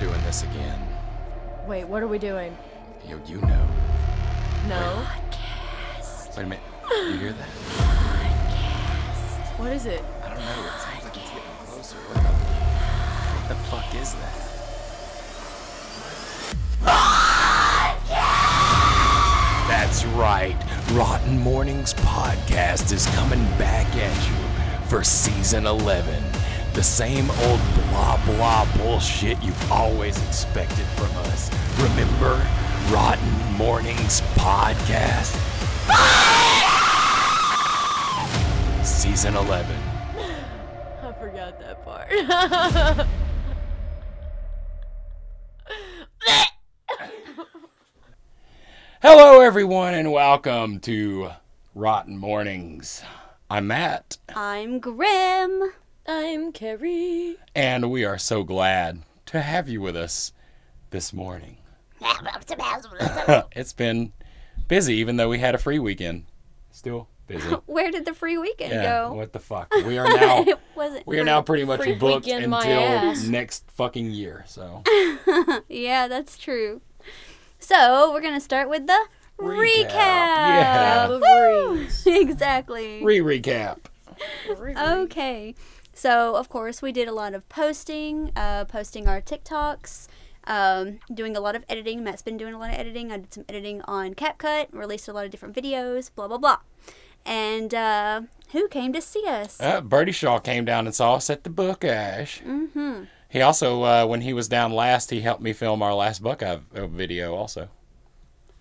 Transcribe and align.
doing 0.00 0.20
this 0.22 0.42
again. 0.44 0.80
Wait, 1.66 1.84
what 1.84 2.02
are 2.02 2.08
we 2.08 2.18
doing? 2.18 2.56
You, 3.06 3.20
you 3.26 3.38
know. 3.42 3.68
No. 4.66 5.06
Wait 6.36 6.38
a 6.38 6.46
minute. 6.46 6.60
You 6.90 7.18
hear 7.18 7.32
that? 7.32 7.48
What 9.58 9.72
is 9.72 9.84
it? 9.84 10.02
I 10.24 10.28
don't 10.30 10.38
know. 10.38 10.44
It 10.44 10.80
sounds 10.80 11.04
like 11.04 11.16
it's 11.18 11.28
getting 11.28 11.42
closer. 11.66 11.96
What 11.96 12.14
the, 12.14 12.32
what 13.36 13.48
the 13.48 13.54
fuck 13.68 13.94
is 13.94 14.14
that? 14.14 14.50
That's 19.68 20.04
right. 20.06 20.58
Rotn 20.94 21.42
Mournings 21.42 21.92
Podcast 21.94 22.90
is 22.92 23.06
coming 23.16 23.44
back 23.58 23.86
at 23.96 24.28
you 24.28 24.88
for 24.88 25.04
season 25.04 25.66
11. 25.66 26.39
The 26.72 26.82
same 26.84 27.28
old 27.30 27.60
blah 27.74 28.16
blah 28.24 28.64
bullshit 28.76 29.42
you've 29.42 29.72
always 29.72 30.16
expected 30.28 30.86
from 30.96 31.14
us. 31.16 31.50
Remember? 31.80 32.46
Rotn 32.90 33.58
Mournings 33.58 34.20
Podcast. 34.36 35.34
Season 38.84 39.34
11. 39.34 39.76
I 41.02 41.12
forgot 41.18 41.58
that 41.58 41.84
part. 41.84 42.08
Hello, 49.02 49.40
everyone, 49.40 49.94
and 49.94 50.12
welcome 50.12 50.78
to 50.80 51.30
Rotn 51.76 52.10
Mournings. 52.10 53.02
I'm 53.50 53.66
Matt, 53.66 54.18
I'm 54.36 54.78
Grim. 54.78 55.72
I'm 56.12 56.50
Carrie. 56.50 57.36
and 57.54 57.88
we 57.88 58.04
are 58.04 58.18
so 58.18 58.42
glad 58.42 59.02
to 59.26 59.40
have 59.40 59.68
you 59.68 59.80
with 59.80 59.94
us 59.94 60.32
this 60.90 61.12
morning. 61.12 61.58
it's 62.00 63.72
been 63.72 64.12
busy, 64.66 64.94
even 64.94 65.18
though 65.18 65.28
we 65.28 65.38
had 65.38 65.54
a 65.54 65.58
free 65.58 65.78
weekend. 65.78 66.24
Still 66.72 67.06
busy. 67.28 67.48
Where 67.66 67.92
did 67.92 68.06
the 68.06 68.12
free 68.12 68.36
weekend 68.38 68.72
Yeah, 68.72 68.82
go? 68.82 69.12
what 69.12 69.32
the 69.32 69.38
fuck? 69.38 69.72
We 69.72 69.98
are 69.98 70.08
now 70.08 70.44
wasn't. 70.74 71.06
we 71.06 71.20
are 71.20 71.24
now 71.24 71.42
pretty 71.42 71.64
much 71.64 71.78
booked 72.00 72.26
until 72.26 73.30
next 73.30 73.70
fucking 73.70 74.10
year. 74.10 74.44
So 74.48 74.82
Yeah, 75.68 76.08
that's 76.08 76.36
true. 76.36 76.80
So 77.60 78.12
we're 78.12 78.20
gonna 78.20 78.40
start 78.40 78.68
with 78.68 78.88
the 78.88 78.98
Recap. 79.38 79.86
recap. 79.86 79.90
Yeah. 79.92 81.08
Woo! 81.08 81.86
exactly. 82.06 83.00
re 83.04 83.20
recap. 83.20 83.78
Okay. 84.50 85.54
So, 86.00 86.34
of 86.34 86.48
course, 86.48 86.80
we 86.80 86.92
did 86.92 87.08
a 87.08 87.12
lot 87.12 87.34
of 87.34 87.46
posting, 87.50 88.32
uh, 88.34 88.64
posting 88.64 89.06
our 89.06 89.20
TikToks, 89.20 90.08
um, 90.44 91.00
doing 91.12 91.36
a 91.36 91.40
lot 91.40 91.54
of 91.54 91.62
editing. 91.68 92.02
Matt's 92.02 92.22
been 92.22 92.38
doing 92.38 92.54
a 92.54 92.58
lot 92.58 92.70
of 92.70 92.76
editing. 92.76 93.12
I 93.12 93.18
did 93.18 93.34
some 93.34 93.44
editing 93.50 93.82
on 93.82 94.14
CapCut, 94.14 94.68
released 94.72 95.08
a 95.08 95.12
lot 95.12 95.26
of 95.26 95.30
different 95.30 95.54
videos, 95.54 96.10
blah, 96.14 96.26
blah, 96.26 96.38
blah. 96.38 96.60
And 97.26 97.74
uh, 97.74 98.22
who 98.52 98.66
came 98.68 98.94
to 98.94 99.02
see 99.02 99.24
us? 99.26 99.60
Uh, 99.60 99.82
Bertie 99.82 100.12
Shaw 100.12 100.38
came 100.38 100.64
down 100.64 100.86
and 100.86 100.94
saw 100.94 101.16
us 101.16 101.28
at 101.28 101.44
the 101.44 101.50
Book 101.50 101.84
Ash. 101.84 102.40
mm-hmm. 102.40 103.04
He 103.28 103.42
also, 103.42 103.82
uh, 103.82 104.06
when 104.06 104.22
he 104.22 104.32
was 104.32 104.48
down 104.48 104.72
last, 104.72 105.10
he 105.10 105.20
helped 105.20 105.42
me 105.42 105.52
film 105.52 105.82
our 105.82 105.92
last 105.92 106.22
Buckeye 106.22 106.60
uh, 106.74 106.86
video. 106.86 107.34
Also, 107.34 107.68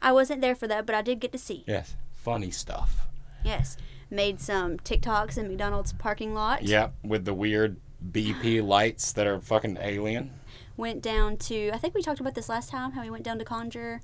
I 0.02 0.12
wasn't 0.12 0.42
there 0.42 0.56
for 0.56 0.68
that, 0.68 0.86
but 0.86 0.94
I 0.94 1.02
did 1.02 1.22
get 1.22 1.32
to 1.32 1.38
see. 1.38 1.64
yes, 1.66 1.96
funny 2.16 2.52
stuff. 2.52 3.08
Yes. 3.46 3.78
Made 4.10 4.40
some 4.40 4.78
TikToks 4.78 5.38
in 5.38 5.48
McDonald's 5.50 5.94
parking 5.94 6.34
lot. 6.34 6.64
Yep, 6.64 6.96
with 7.04 7.26
the 7.26 7.34
weird 7.34 7.78
BP 8.12 8.64
lights 8.66 9.12
that 9.14 9.28
are 9.28 9.40
fucking 9.40 9.78
alien. 9.80 10.32
Went 10.78 11.02
down 11.02 11.38
to, 11.38 11.72
I 11.74 11.78
think 11.78 11.94
we 11.94 12.02
talked 12.02 12.20
about 12.20 12.36
this 12.36 12.50
last 12.50 12.70
time, 12.70 12.94
how 12.94 13.02
we 13.02 13.10
went 13.10 13.24
down 13.24 13.38
to 13.40 13.46
Conjure. 13.46 14.02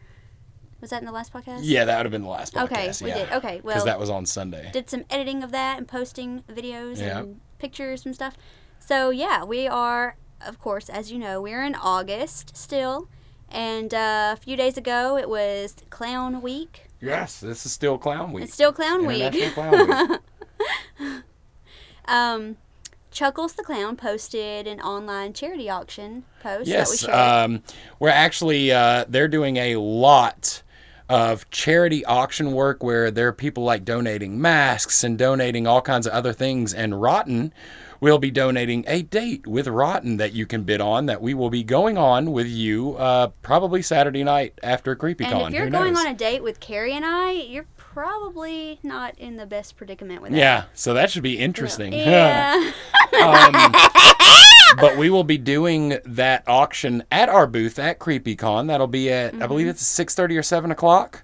Was 0.82 0.90
that 0.90 1.02
in 1.02 1.06
the 1.06 1.12
last 1.12 1.34
podcast? 1.34 1.62
Yeah, 1.64 1.86
that 1.86 1.98
would 1.98 2.06
have 2.06 2.12
been 2.12 2.22
the 2.22 2.28
last 2.28 2.54
podcast. 2.54 3.02
Okay, 3.02 3.06
we 3.06 3.10
yeah. 3.10 3.26
did. 3.26 3.32
Okay, 3.32 3.62
well. 3.64 3.74
because 3.76 3.86
that 3.86 4.00
was 4.00 4.10
on 4.10 4.26
Sunday. 4.26 4.70
did 4.74 4.90
some 4.90 5.06
editing 5.10 5.42
of 5.42 5.52
that 5.52 5.78
and 5.78 5.88
posting 5.88 6.44
videos 6.50 7.00
Yeah. 7.00 7.20
and 7.20 7.40
pictures 7.60 8.06
and 8.06 8.14
stuff. 8.14 8.36
So 8.78 9.10
yeah, 9.10 9.44
we 9.44 9.68
are, 9.68 10.18
of 10.46 10.60
course, 10.60 10.90
as 10.90 11.12
you 11.12 11.18
know, 11.18 11.42
we're 11.42 11.64
in 11.64 11.76
August 11.76 12.56
still, 12.56 13.08
and 13.50 13.94
uh, 13.94 14.32
a 14.34 14.40
few 14.40 14.56
days 14.58 14.78
ago 14.78 15.18
it 15.18 15.30
was 15.30 15.76
Clown 15.90 16.42
Week. 16.42 16.85
Yes, 17.02 17.40
this 17.40 17.66
is 17.66 17.72
still 17.72 17.98
Clown 17.98 18.32
Week. 18.32 18.46
It's 18.46 18.54
still 18.54 18.74
Clown 18.74 19.06
Week. 19.06 19.54
Clown 19.54 20.20
Week. 21.00 21.22
um, 22.06 22.58
Chuckles 23.12 23.54
the 23.54 23.64
Clown 23.64 23.96
posted 23.96 24.68
an 24.68 24.82
online 24.82 25.34
charity 25.34 25.70
auction 25.70 26.26
post 26.42 26.66
that 26.66 26.66
we 26.66 26.72
yes, 26.72 27.08
um, 27.08 27.64
we're 28.00 28.10
actually 28.10 28.72
uh, 28.72 29.06
they're 29.08 29.28
doing 29.28 29.58
a 29.58 29.78
lot 29.78 30.62
of 31.08 31.50
charity 31.52 32.04
auction 32.06 32.52
work 32.52 32.84
where 32.84 33.12
there 33.12 33.28
are 33.28 33.34
people 33.34 33.64
like 33.64 33.86
donating 33.86 34.42
masks 34.42 35.04
and 35.04 35.18
donating 35.18 35.68
all 35.68 35.82
kinds 35.82 36.08
of 36.08 36.14
other 36.14 36.34
things. 36.34 36.74
And 36.74 37.02
Rotten 37.02 37.54
will 38.12 38.20
be 38.20 38.30
donating 38.30 38.84
a 38.88 39.02
date 39.02 39.48
with 39.48 39.68
Rotten 39.68 40.18
that 40.18 40.34
you 40.34 40.46
can 40.46 40.62
bid 40.64 40.80
on 40.80 41.08
that 41.08 41.22
we 41.24 41.34
will 41.34 41.50
be 41.50 41.64
going 41.64 41.98
on 41.98 42.32
with 42.32 42.48
you 42.48 42.96
uh, 42.98 43.28
probably 43.42 43.82
Saturday 43.82 44.24
night 44.24 44.54
after 44.62 44.96
CreepyCon. 44.96 45.32
and 45.46 45.48
if 45.48 45.54
you're 45.56 45.66
Who 45.66 45.72
going 45.72 45.94
knows? 45.94 46.06
on 46.06 46.12
a 46.12 46.14
date 46.14 46.44
with 46.44 46.60
Carrie 46.60 46.94
and 46.94 47.04
I, 47.04 47.32
you're 47.32 47.66
probably 47.78 48.80
not 48.84 49.18
in 49.18 49.38
the 49.38 49.46
best 49.48 49.76
predicament 49.76 50.22
with 50.22 50.32
that. 50.34 50.38
yeah, 50.38 50.64
so 50.76 50.94
that 50.94 51.10
should 51.10 51.24
be 51.24 51.40
interesting. 51.40 51.94
Yeah. 51.94 52.72
Um, 53.16 53.54
but 54.78 54.98
we 54.98 55.10
will 55.10 55.24
be 55.24 55.38
doing 55.38 56.00
that 56.04 56.44
auction 56.48 57.02
at 57.10 57.30
our 57.30 57.48
booth 57.48 57.80
at 57.80 57.98
CreepyCon. 57.98 58.68
That'll 58.68 58.88
be 58.88 59.10
at 59.10 59.34
I 59.42 59.48
believe 59.48 59.68
it's 59.68 59.86
six 59.86 60.14
thirty 60.16 60.36
or 60.38 60.44
seven 60.44 60.70
o'clock. 60.70 61.24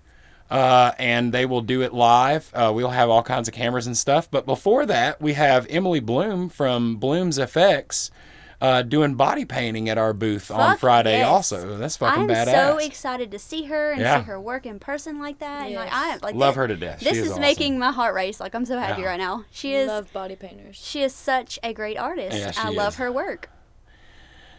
Uh, 0.51 0.91
and 0.99 1.33
they 1.33 1.45
will 1.45 1.61
do 1.61 1.81
it 1.81 1.93
live. 1.93 2.51
Uh, 2.53 2.71
we'll 2.75 2.89
have 2.89 3.09
all 3.09 3.23
kinds 3.23 3.47
of 3.47 3.53
cameras 3.53 3.87
and 3.87 3.97
stuff. 3.97 4.29
But 4.29 4.45
before 4.45 4.85
that, 4.85 5.21
we 5.21 5.31
have 5.33 5.65
Emily 5.69 6.01
Bloom 6.01 6.49
from 6.49 6.97
Bloom's 6.97 7.39
FX 7.39 8.11
uh, 8.59 8.81
doing 8.83 9.15
body 9.15 9.45
painting 9.45 9.87
at 9.89 9.97
our 9.97 10.13
booth 10.13 10.51
on 10.51 10.77
Friday. 10.77 11.19
yes. 11.19 11.27
Also, 11.27 11.77
that's 11.77 11.95
fucking 11.97 12.23
I'm 12.23 12.27
badass. 12.27 12.51
so 12.67 12.77
excited 12.77 13.31
to 13.31 13.39
see 13.39 13.63
her 13.63 13.91
and 13.93 14.01
Yeah. 14.01 14.19
see 14.19 14.25
her 14.27 14.39
work 14.39 14.65
in 14.67 14.77
person 14.77 15.19
like 15.19 15.39
that. 15.39 15.67
And 15.67 15.75
like 15.75 15.89
Yes. 15.89 16.19
I 16.21 16.25
like 16.25 16.35
Love 16.35 16.53
thi- 16.53 16.57
her 16.59 16.67
to 16.67 16.75
death. 16.75 16.99
This 16.99 17.13
she 17.13 17.17
is, 17.19 17.25
is 17.25 17.31
awesome. 17.31 17.41
making 17.41 17.79
my 17.79 17.91
heart 17.91 18.13
race. 18.13 18.39
Like 18.41 18.53
I'm 18.53 18.65
so 18.65 18.77
happy 18.77 19.01
Yeah. 19.03 19.07
right 19.07 19.17
now. 19.19 19.45
She 19.51 19.73
is 19.73 19.87
Love 19.87 20.11
body 20.13 20.35
painters. 20.35 20.75
she 20.75 21.01
is 21.01 21.15
such 21.15 21.57
a 21.63 21.73
great 21.73 21.97
artist. 21.97 22.37
Yeah, 22.37 22.51
she 22.51 22.59
I 22.59 22.69
love 22.69 22.95
her 22.97 23.11
work. 23.11 23.49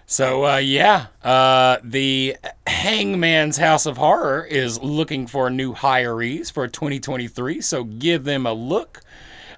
So 0.07 0.45
uh, 0.47 0.57
yeah, 0.59 1.07
uh, 1.23 1.79
the 1.83 2.37
Hangman's 2.67 3.57
House 3.57 3.87
of 3.87 3.97
Horror 3.97 4.45
is 4.45 4.81
looking 4.83 5.27
for 5.27 5.49
new 5.49 5.75
hirees 5.75 6.53
for 6.53 6.69
2023. 6.69 7.61
So 7.61 7.85
give 7.85 8.25
them 8.25 8.45
a 8.47 8.53
look. 8.53 9.01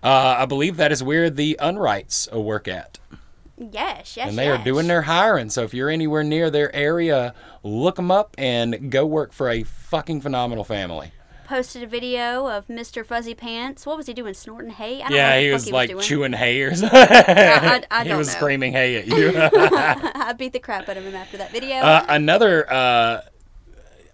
Uh, 0.03 0.37
I 0.39 0.47
believe 0.47 0.77
that 0.77 0.93
is 0.93 1.03
where 1.03 1.31
the 1.31 1.59
Unrights 1.61 2.31
work 2.33 2.69
at, 2.69 2.99
Yes, 3.57 4.19
yes. 4.19 4.29
and 4.29 4.37
they 4.39 4.49
are 4.51 4.63
doing 4.63 4.87
their 4.87 5.03
hiring. 5.03 5.49
So 5.49 5.63
if 5.63 5.73
you're 5.73 5.89
anywhere 5.89 6.23
near 6.23 6.51
their 6.51 6.75
area, 6.77 7.35
look 7.63 7.97
them 7.97 8.11
up 8.11 8.35
and 8.37 8.93
go 8.93 9.07
work 9.07 9.33
for 9.33 9.49
a 9.49 9.63
fucking 9.63 10.21
phenomenal 10.21 10.63
family. 10.63 11.13
Posted 11.45 11.83
a 11.83 11.87
video 11.87 12.47
of 12.49 12.67
Mr. 12.69 13.05
Fuzzy 13.05 13.35
Pants. 13.35 13.87
What 13.87 13.97
was 13.97 14.07
he 14.07 14.15
doing? 14.15 14.35
Snorting 14.35 14.71
hay? 14.71 14.97
I 15.03 15.03
don't 15.03 15.11
know 15.11 15.17
Yeah, 15.17 15.35
what 15.35 15.43
he 15.43 15.51
was 15.53 15.71
like 15.73 15.89
he 15.91 15.95
was 15.95 16.07
chewing 16.07 16.33
hay 16.33 16.63
or 16.63 16.75
something. 16.75 16.99
I- 16.99 17.83
I 17.91 18.03
he 18.03 18.09
don't 18.09 18.19
was 18.19 18.29
know. 18.29 18.35
screaming 18.35 18.73
hay 18.73 18.97
at 18.97 19.07
you. 19.07 19.33
I 19.37 20.33
beat 20.39 20.53
the 20.53 20.59
crap 20.61 20.89
out 20.89 20.97
of 20.97 21.05
him 21.05 21.15
after 21.15 21.37
that 21.39 21.53
video. 21.53 21.77
Uh, 21.77 22.05
another 22.09 22.71
uh, 22.73 23.21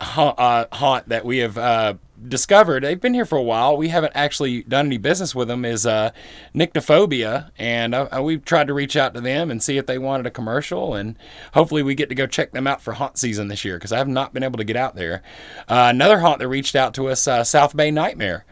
ha- 0.01 0.35
uh, 0.37 0.67
haunt 0.73 1.09
that 1.09 1.25
we 1.25 1.39
have 1.39 1.57
uh, 1.57 1.95
discovered, 2.29 2.83
they've 2.83 3.01
been 3.01 3.15
here 3.15 3.25
for 3.25 3.39
a 3.39 3.43
while. 3.43 3.77
We 3.77 3.89
haven't 3.89 4.13
actually 4.15 4.63
done 4.63 4.87
any 4.87 4.99
business 4.99 5.35
with 5.35 5.49
them, 5.49 5.65
is 5.65 5.87
uh, 5.87 6.11
Nyctophobia. 6.55 7.51
And 7.59 7.95
uh, 7.95 8.21
we've 8.23 8.45
tried 8.45 8.67
to 8.69 8.75
reach 8.75 8.97
out 8.97 9.15
to 9.15 9.21
them 9.21 9.51
and 9.51 9.63
see 9.63 9.79
if 9.79 9.87
they 9.87 9.99
wanted 9.99 10.27
a 10.27 10.31
commercial. 10.31 10.95
And 10.95 11.17
hopefully 11.55 11.83
we 11.83 11.95
get 11.95 12.09
to 12.09 12.15
go 12.15 12.27
check 12.27 12.53
them 12.53 12.67
out 12.67 12.83
for 12.83 12.93
haunt 12.95 13.19
season 13.19 13.49
this 13.49 13.65
year 13.65 13.77
because 13.77 13.93
I 13.93 13.99
have 13.99 14.09
not 14.09 14.33
been 14.33 14.43
able 14.43 14.59
to 14.59 14.65
get 14.65 14.77
out 14.77 14.97
there. 14.97 15.23
Uh, 15.69 15.89
another 15.91 16.21
haunt 16.21 16.39
that 16.41 16.49
reached 16.49 16.77
out 16.77 16.95
to 16.95 17.09
us, 17.09 17.27
uh, 17.27 17.45
South 17.45 17.77
Bay 17.77 17.91
Nightmare. 17.91 18.45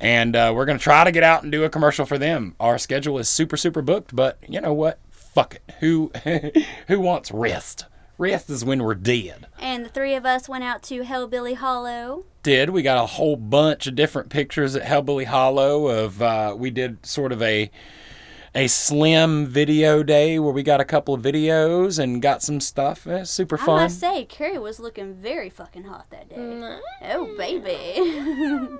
And 0.00 0.34
uh, 0.34 0.52
we're 0.54 0.64
going 0.64 0.78
to 0.78 0.82
try 0.82 1.04
to 1.04 1.12
get 1.12 1.22
out 1.22 1.44
and 1.44 1.52
do 1.52 1.62
a 1.64 1.70
commercial 1.70 2.04
for 2.04 2.18
them. 2.18 2.56
Our 2.58 2.76
schedule 2.76 3.18
is 3.18 3.28
super, 3.28 3.56
super 3.56 3.82
booked, 3.82 4.14
but 4.14 4.38
you 4.48 4.60
know 4.60 4.72
what? 4.72 4.98
Fuck 5.10 5.54
it. 5.54 5.74
Who, 5.80 6.10
who 6.88 7.00
wants 7.00 7.30
rest? 7.30 7.86
Rest 8.18 8.50
is 8.50 8.64
when 8.64 8.82
we're 8.82 8.94
dead. 8.94 9.46
and 9.58 9.84
the 9.84 9.88
three 9.88 10.14
of 10.14 10.24
us 10.24 10.48
went 10.48 10.64
out 10.64 10.82
to 10.84 11.02
Hellbilly 11.02 11.56
Hollow. 11.56 12.24
Did 12.42 12.70
we 12.70 12.82
got 12.82 13.02
a 13.02 13.06
whole 13.06 13.36
bunch 13.36 13.86
of 13.86 13.94
different 13.94 14.28
pictures 14.28 14.76
at 14.76 14.82
Hellbilly 14.82 15.26
Hollow 15.26 15.88
of 15.88 16.20
uh, 16.22 16.54
we 16.56 16.70
did 16.70 17.04
sort 17.06 17.32
of 17.32 17.42
a 17.42 17.70
a 18.54 18.66
slim 18.68 19.46
video 19.46 20.02
day 20.02 20.38
where 20.38 20.52
we 20.52 20.62
got 20.62 20.78
a 20.80 20.84
couple 20.84 21.14
of 21.14 21.22
videos 21.22 21.98
and 21.98 22.20
got 22.20 22.42
some 22.42 22.60
stuff. 22.60 23.06
Super 23.24 23.58
I 23.58 23.64
fun. 23.64 23.82
must 23.84 23.98
say, 23.98 24.24
Carrie 24.26 24.58
was 24.58 24.78
looking 24.78 25.14
very 25.14 25.48
fucking 25.48 25.84
hot 25.84 26.06
that 26.10 26.28
day. 26.28 26.36
Oh 27.10 27.34
baby, 27.38 28.78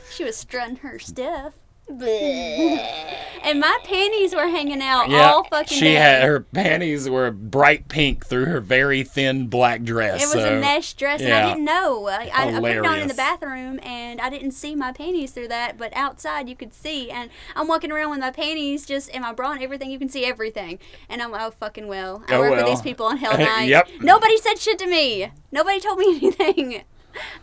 she 0.10 0.24
was 0.24 0.36
strutting 0.36 0.76
her 0.76 0.98
stuff. 0.98 1.54
And 1.90 3.60
my 3.60 3.78
panties 3.84 4.34
were 4.34 4.46
hanging 4.48 4.82
out 4.82 5.08
Yeah, 5.08 5.30
all 5.30 5.44
fucking 5.44 5.78
she 5.78 5.84
day. 5.86 5.94
had 5.94 6.22
her 6.24 6.40
panties 6.40 7.08
were 7.08 7.30
bright 7.30 7.88
pink 7.88 8.26
through 8.26 8.46
her 8.46 8.60
very 8.60 9.04
thin 9.04 9.46
black 9.48 9.82
dress. 9.82 10.22
It 10.22 10.36
was 10.36 10.44
so- 10.44 10.56
a 10.56 10.60
mesh 10.60 10.94
dress, 10.94 11.20
and. 11.20 11.32
I 11.32 11.48
didn't 11.48 11.64
know. 11.64 12.06
I, 12.08 12.30
I, 12.34 12.56
I 12.56 12.60
put 12.60 12.70
it 12.72 12.84
on 12.86 12.98
in 12.98 13.08
the 13.08 13.14
bathroom, 13.14 13.80
and 13.82 14.20
I 14.20 14.28
didn't 14.30 14.52
see 14.52 14.74
my 14.74 14.92
panties 14.92 15.32
through 15.32 15.48
that. 15.48 15.78
But 15.78 15.92
outside, 15.96 16.48
you 16.48 16.56
could 16.56 16.74
see, 16.74 17.10
and 17.10 17.30
I'm 17.56 17.68
walking 17.68 17.90
around 17.92 18.10
with 18.10 18.20
my 18.20 18.30
panties 18.30 18.84
just 18.86 19.08
in 19.10 19.22
my 19.22 19.32
bra 19.32 19.52
and 19.52 19.62
everything. 19.62 19.90
You 19.90 19.98
can 19.98 20.08
see 20.08 20.24
everything, 20.24 20.78
and 21.08 21.22
I'm 21.22 21.32
oh 21.34 21.50
fucking 21.50 21.86
well. 21.86 22.24
I 22.28 22.34
Oh, 22.34 22.40
work 22.40 22.56
with 22.56 22.66
these 22.66 22.82
people 22.82 23.06
on 23.06 23.16
Hell 23.18 23.38
Night. 23.38 23.68
Yep. 23.68 23.88
Nobody 24.00 24.36
said 24.38 24.58
shit 24.58 24.78
to 24.80 24.86
me. 24.86 25.30
Nobody 25.50 25.80
told 25.80 25.98
me 25.98 26.16
anything. 26.16 26.82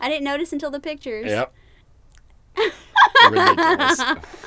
I 0.00 0.08
didn't 0.08 0.24
notice 0.24 0.52
until 0.52 0.70
the 0.70 0.80
pictures. 0.80 1.26
Yep. 1.26 1.52
Ridiculous. 3.30 4.00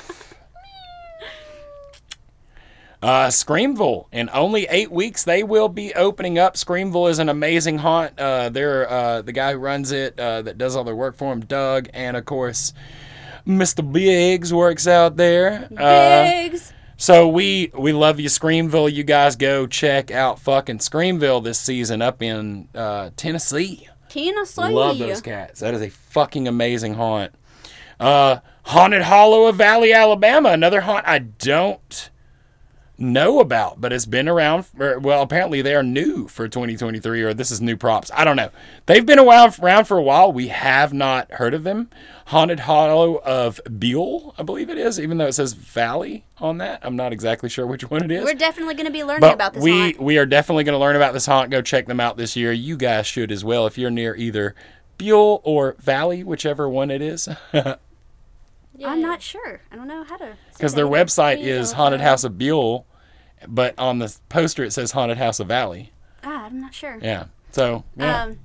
Uh, 3.02 3.30
Screamville. 3.30 4.08
In 4.12 4.28
only 4.32 4.66
eight 4.68 4.90
weeks, 4.90 5.24
they 5.24 5.42
will 5.42 5.68
be 5.68 5.94
opening 5.94 6.38
up. 6.38 6.56
Screamville 6.56 7.06
is 7.06 7.18
an 7.18 7.30
amazing 7.30 7.78
haunt. 7.78 8.18
Uh, 8.18 8.50
they're 8.50 8.88
uh, 8.90 9.22
the 9.22 9.32
guy 9.32 9.52
who 9.52 9.58
runs 9.58 9.90
it, 9.90 10.18
uh, 10.20 10.42
that 10.42 10.58
does 10.58 10.76
all 10.76 10.84
the 10.84 10.94
work 10.94 11.16
for 11.16 11.32
him, 11.32 11.40
Doug, 11.40 11.88
and 11.94 12.16
of 12.16 12.26
course, 12.26 12.74
Mr. 13.46 13.90
Biggs 13.90 14.52
works 14.52 14.86
out 14.86 15.16
there. 15.16 15.66
Uh, 15.78 16.24
Biggs. 16.24 16.74
so 16.98 17.26
we 17.26 17.72
we 17.74 17.92
love 17.92 18.20
you, 18.20 18.28
Screamville. 18.28 18.90
You 18.90 19.02
guys 19.02 19.34
go 19.34 19.66
check 19.66 20.10
out 20.10 20.38
fucking 20.38 20.80
Screamville 20.80 21.40
this 21.40 21.58
season 21.58 22.02
up 22.02 22.22
in 22.22 22.68
uh, 22.74 23.10
Tennessee. 23.16 23.88
Tennessee. 24.10 24.60
Love 24.60 24.98
those 24.98 25.22
cats. 25.22 25.60
That 25.60 25.72
is 25.72 25.80
a 25.80 25.88
fucking 25.88 26.48
amazing 26.48 26.94
haunt. 26.94 27.32
Uh, 28.00 28.40
Haunted 28.64 29.02
Hollow 29.02 29.46
of 29.46 29.56
Valley, 29.56 29.92
Alabama. 29.92 30.50
Another 30.50 30.80
haunt 30.80 31.06
I 31.06 31.18
don't 31.18 32.10
know 32.96 33.40
about, 33.40 33.80
but 33.80 33.92
it's 33.92 34.06
been 34.06 34.28
around. 34.28 34.64
For, 34.64 34.98
well, 34.98 35.22
apparently 35.22 35.62
they 35.62 35.74
are 35.74 35.82
new 35.82 36.28
for 36.28 36.46
2023, 36.48 37.22
or 37.22 37.34
this 37.34 37.50
is 37.50 37.60
new 37.60 37.76
props. 37.76 38.10
I 38.14 38.24
don't 38.24 38.36
know. 38.36 38.50
They've 38.86 39.04
been 39.04 39.18
around, 39.18 39.52
for 39.52 39.98
a 39.98 40.02
while. 40.02 40.32
We 40.32 40.48
have 40.48 40.92
not 40.92 41.30
heard 41.32 41.54
of 41.54 41.64
them. 41.64 41.88
Haunted 42.26 42.60
Hollow 42.60 43.16
of 43.18 43.60
Buell, 43.78 44.34
I 44.38 44.42
believe 44.44 44.70
it 44.70 44.78
is, 44.78 45.00
even 45.00 45.18
though 45.18 45.26
it 45.26 45.32
says 45.32 45.52
Valley 45.54 46.24
on 46.38 46.58
that. 46.58 46.80
I'm 46.82 46.94
not 46.96 47.12
exactly 47.12 47.48
sure 47.48 47.66
which 47.66 47.90
one 47.90 48.04
it 48.04 48.10
is. 48.10 48.24
We're 48.24 48.34
definitely 48.34 48.74
going 48.74 48.86
to 48.86 48.92
be 48.92 49.02
learning 49.02 49.22
But 49.22 49.34
about 49.34 49.54
this 49.54 49.64
we 49.64 49.72
haunt. 49.92 50.00
we 50.00 50.18
are 50.18 50.26
definitely 50.26 50.64
going 50.64 50.74
to 50.74 50.78
learn 50.78 50.94
about 50.96 51.12
this 51.12 51.26
haunt. 51.26 51.50
Go 51.50 51.60
check 51.62 51.86
them 51.86 51.98
out 52.00 52.16
this 52.16 52.36
year. 52.36 52.52
You 52.52 52.76
guys 52.76 53.06
should 53.06 53.32
as 53.32 53.44
well 53.44 53.66
if 53.66 53.76
you're 53.78 53.90
near 53.90 54.14
either 54.14 54.54
Buell 54.98 55.40
or 55.44 55.74
Valley, 55.80 56.22
whichever 56.22 56.68
one 56.68 56.90
it 56.90 57.00
is, 57.02 57.28
I'm 58.88 59.02
not 59.02 59.22
sure. 59.22 59.60
I 59.70 59.76
don't 59.76 59.88
know 59.88 60.04
how 60.04 60.16
to. 60.16 60.36
because 60.52 60.74
their 60.74 60.86
website 60.86 61.40
is 61.40 61.72
Haunted 61.72 62.00
House 62.00 62.24
of 62.24 62.38
Buell, 62.38 62.86
but 63.46 63.74
on 63.78 63.98
the 63.98 64.14
poster 64.28 64.64
it 64.64 64.72
says 64.72 64.92
Haunted 64.92 65.18
House 65.18 65.40
of 65.40 65.48
Valley. 65.48 65.92
Ah, 66.24 66.46
I'm 66.46 66.60
not 66.60 66.74
sure. 66.74 66.98
Yeah. 67.02 67.26
So 67.52 67.84
yeah. 67.96 68.24
Um, 68.24 68.38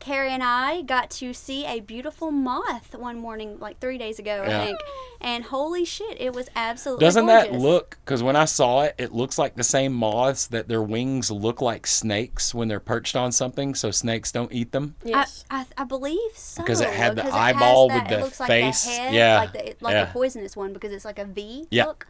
Carrie 0.00 0.30
and 0.32 0.42
I 0.42 0.82
got 0.82 1.10
to 1.12 1.32
see 1.34 1.64
a 1.66 1.80
beautiful 1.80 2.30
moth 2.30 2.94
one 2.94 3.18
morning, 3.18 3.58
like 3.60 3.78
three 3.80 3.98
days 3.98 4.18
ago, 4.18 4.42
Yeah. 4.46 4.60
I 4.62 4.64
think. 4.64 4.78
And 5.20 5.44
holy 5.44 5.84
shit, 5.84 6.18
it 6.20 6.32
was 6.32 6.48
absolutely 6.56 7.04
Doesn't 7.04 7.26
that 7.26 7.52
look? 7.52 7.98
Because 8.04 8.22
when 8.22 8.34
I 8.34 8.46
saw 8.46 8.80
it, 8.82 8.94
it 8.96 9.12
looks 9.12 9.38
like 9.38 9.54
the 9.56 9.62
same 9.62 9.92
moths 9.92 10.46
that 10.48 10.68
their 10.68 10.82
wings 10.82 11.30
look 11.30 11.60
like 11.60 11.86
snakes 11.86 12.54
when 12.54 12.68
they're 12.68 12.80
perched 12.80 13.14
on 13.14 13.30
something, 13.30 13.74
so 13.74 13.90
snakes 13.90 14.32
don't 14.32 14.50
eat 14.52 14.72
them. 14.72 14.96
Yes. 15.04 15.44
I, 15.50 15.60
I, 15.60 15.82
I 15.82 15.84
believe 15.84 16.32
so. 16.34 16.62
Because 16.62 16.80
it 16.80 16.88
had 16.88 17.12
the 17.12 17.22
because 17.22 17.32
has 17.34 17.54
eyeball 17.56 17.88
with 17.88 18.08
the 18.08 18.18
it 18.18 18.22
looks 18.22 18.40
like 18.40 18.48
face. 18.48 18.84
The 18.84 18.90
head, 18.90 19.14
Yeah, 19.14 19.38
Like, 19.38 19.52
the, 19.52 19.74
like 19.84 19.92
yeah. 19.92 20.04
the 20.06 20.12
poisonous 20.12 20.56
one 20.56 20.72
because 20.72 20.92
it's 20.92 21.04
like 21.04 21.18
a 21.18 21.26
V 21.26 21.66
Yeah. 21.70 21.84
look. 21.84 22.06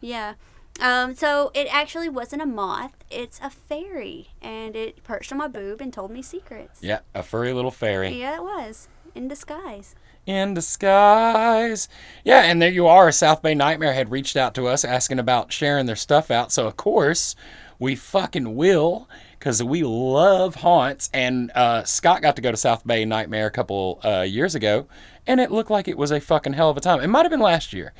Yeah. 0.00 0.34
Um, 0.80 1.14
so 1.14 1.50
it 1.54 1.68
actually 1.70 2.08
wasn't 2.08 2.42
a 2.42 2.46
moth. 2.46 2.92
It's 3.10 3.38
a 3.42 3.50
fairy. 3.50 4.28
And 4.42 4.74
it 4.74 5.02
perched 5.04 5.30
on 5.32 5.38
my 5.38 5.48
boob 5.48 5.80
and 5.80 5.92
told 5.92 6.10
me 6.10 6.20
secrets. 6.22 6.80
Yeah, 6.82 7.00
a 7.14 7.22
furry 7.22 7.52
little 7.52 7.70
fairy. 7.70 8.10
Yeah, 8.10 8.36
it 8.36 8.42
was. 8.42 8.88
In 9.14 9.28
disguise. 9.28 9.94
in 10.26 10.54
disguise. 10.54 11.88
Yeah, 12.24 12.40
and 12.42 12.60
there 12.60 12.70
you 12.70 12.86
are. 12.88 13.12
South 13.12 13.42
Bay 13.42 13.54
Nightmare 13.54 13.92
had 13.92 14.10
reached 14.10 14.36
out 14.36 14.54
to 14.54 14.66
us 14.66 14.84
asking 14.84 15.18
about 15.20 15.52
sharing 15.52 15.86
their 15.86 15.94
stuff 15.94 16.30
out. 16.30 16.50
So, 16.50 16.66
of 16.66 16.76
course, 16.76 17.36
we 17.78 17.94
fucking 17.94 18.56
will 18.56 19.08
because 19.38 19.62
we 19.62 19.84
love 19.84 20.56
haunts. 20.56 21.10
And 21.12 21.52
uh, 21.54 21.84
Scott 21.84 22.22
got 22.22 22.34
to 22.36 22.42
go 22.42 22.50
to 22.50 22.56
South 22.56 22.84
Bay 22.84 23.04
Nightmare 23.04 23.46
a 23.46 23.50
couple 23.52 24.00
uh, 24.02 24.22
years 24.22 24.54
ago, 24.56 24.86
and 25.26 25.38
it 25.40 25.52
looked 25.52 25.70
like 25.70 25.86
it 25.86 25.98
was 25.98 26.10
a 26.10 26.20
fucking 26.20 26.54
hell 26.54 26.70
of 26.70 26.76
a 26.76 26.80
time. 26.80 27.00
It 27.00 27.08
might 27.08 27.22
have 27.22 27.30
been 27.30 27.38
last 27.40 27.72
year. 27.72 27.92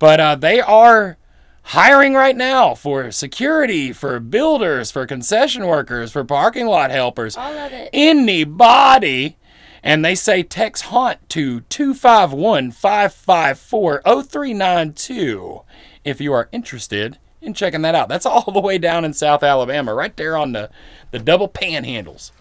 But 0.00 0.18
uh, 0.18 0.34
they 0.34 0.60
are 0.60 1.16
hiring 1.66 2.14
right 2.14 2.36
now 2.36 2.74
for 2.74 3.10
security, 3.10 3.92
for 3.92 4.20
builders, 4.20 4.90
for 4.90 5.06
concession 5.06 5.66
workers, 5.66 6.12
for 6.12 6.24
parking 6.24 6.66
lot 6.66 6.90
helpers 6.90 7.36
All 7.36 7.56
of 7.56 7.72
it. 7.72 7.90
anybody. 7.92 9.36
And 9.82 10.04
they 10.04 10.14
say 10.16 10.42
text 10.42 10.84
haunt 10.84 11.28
to 11.30 11.60
251 11.60 12.72
554 12.72 14.02
0392 14.04 15.62
if 16.04 16.20
you 16.20 16.32
are 16.32 16.48
interested 16.50 17.18
in 17.40 17.54
checking 17.54 17.82
that 17.82 17.94
out. 17.94 18.08
That's 18.08 18.26
all 18.26 18.50
the 18.52 18.60
way 18.60 18.78
down 18.78 19.04
in 19.04 19.12
South 19.12 19.42
Alabama, 19.44 19.94
right 19.94 20.16
there 20.16 20.36
on 20.36 20.52
the, 20.52 20.70
the 21.12 21.18
double 21.20 21.48
panhandles. 21.48 22.32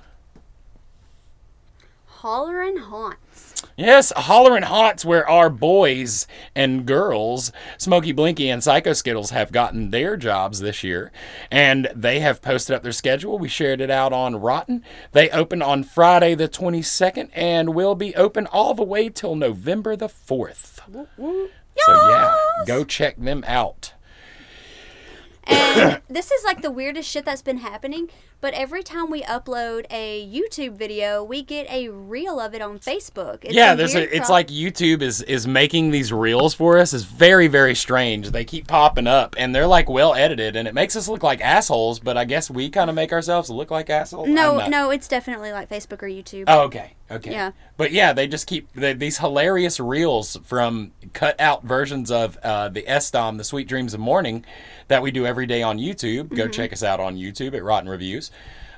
Hollering 2.07 2.77
haunts. 2.77 3.17
Yes, 3.77 4.13
Hollerin' 4.15 4.63
Hot's 4.63 5.03
where 5.03 5.27
our 5.29 5.49
boys 5.49 6.27
and 6.55 6.85
girls, 6.85 7.51
Smokey 7.77 8.13
Blinky 8.13 8.49
and 8.49 8.63
Psycho 8.63 8.93
Skittles, 8.93 9.31
have 9.31 9.51
gotten 9.51 9.91
their 9.91 10.15
jobs 10.15 10.59
this 10.59 10.83
year. 10.83 11.11
And 11.51 11.89
they 11.93 12.21
have 12.21 12.41
posted 12.41 12.75
up 12.75 12.83
their 12.83 12.91
schedule. 12.91 13.37
We 13.37 13.49
shared 13.49 13.81
it 13.81 13.89
out 13.89 14.13
on 14.13 14.37
Rotten. 14.37 14.83
They 15.11 15.29
open 15.29 15.61
on 15.61 15.83
Friday 15.83 16.35
the 16.35 16.47
22nd 16.47 17.29
and 17.33 17.75
will 17.75 17.95
be 17.95 18.15
open 18.15 18.47
all 18.47 18.73
the 18.73 18.83
way 18.83 19.09
till 19.09 19.35
November 19.35 19.95
the 19.95 20.07
4th. 20.07 20.79
So, 21.77 22.09
yeah, 22.09 22.35
go 22.65 22.85
check 22.85 23.17
them 23.17 23.43
out. 23.45 23.93
And 25.47 26.01
this 26.09 26.31
is 26.31 26.43
like 26.43 26.61
the 26.61 26.71
weirdest 26.71 27.09
shit 27.09 27.25
that's 27.25 27.41
been 27.41 27.57
happening. 27.57 28.09
But 28.45 28.53
every 28.53 28.83
time 28.83 29.09
we 29.09 29.23
upload 29.23 29.87
a 29.89 30.23
YouTube 30.31 30.77
video, 30.77 31.23
we 31.23 31.41
get 31.41 31.67
a 31.67 31.89
reel 31.89 32.39
of 32.39 32.53
it 32.53 32.61
on 32.61 32.77
Facebook. 32.77 33.39
It's 33.41 33.55
yeah, 33.55 33.73
a 33.73 33.75
there's 33.75 33.95
a, 33.95 34.15
it's 34.15 34.29
like 34.29 34.49
YouTube 34.49 35.01
is 35.01 35.23
is 35.23 35.47
making 35.47 35.89
these 35.89 36.13
reels 36.13 36.53
for 36.53 36.77
us 36.77 36.93
is 36.93 37.05
very 37.05 37.47
very 37.47 37.73
strange. 37.73 38.29
They 38.29 38.45
keep 38.45 38.67
popping 38.67 39.07
up 39.07 39.33
and 39.39 39.55
they're 39.55 39.65
like 39.65 39.89
well 39.89 40.13
edited 40.13 40.55
and 40.55 40.67
it 40.67 40.75
makes 40.75 40.95
us 40.95 41.07
look 41.07 41.23
like 41.23 41.41
assholes, 41.41 41.97
but 41.99 42.17
I 42.17 42.25
guess 42.25 42.51
we 42.51 42.69
kind 42.69 42.87
of 42.87 42.95
make 42.95 43.11
ourselves 43.11 43.49
look 43.49 43.71
like 43.71 43.89
assholes. 43.89 44.29
No, 44.29 44.67
no, 44.67 44.91
it's 44.91 45.07
definitely 45.07 45.51
like 45.51 45.67
Facebook 45.67 46.03
or 46.03 46.07
YouTube. 46.07 46.43
Oh, 46.45 46.65
okay. 46.65 46.93
Okay. 47.09 47.31
Yeah. 47.31 47.51
But 47.77 47.91
yeah, 47.91 48.13
they 48.13 48.27
just 48.27 48.47
keep 48.47 48.71
they, 48.73 48.93
these 48.93 49.19
hilarious 49.19 49.79
reels 49.79 50.37
from 50.43 50.91
cut 51.13 51.39
out 51.39 51.63
versions 51.63 52.09
of 52.09 52.37
uh, 52.41 52.69
the 52.69 52.81
Estom, 52.83 53.37
the 53.37 53.43
Sweet 53.43 53.67
Dreams 53.67 53.93
of 53.93 53.99
Morning, 53.99 54.43
that 54.87 55.03
we 55.03 55.11
do 55.11 55.25
every 55.25 55.45
day 55.45 55.61
on 55.61 55.77
YouTube. 55.77 56.25
Mm-hmm. 56.25 56.35
Go 56.35 56.47
check 56.47 56.73
us 56.73 56.81
out 56.81 56.99
on 56.99 57.15
YouTube 57.15 57.53
at 57.53 57.63
Rotten 57.63 57.89
Reviews. 57.89 58.31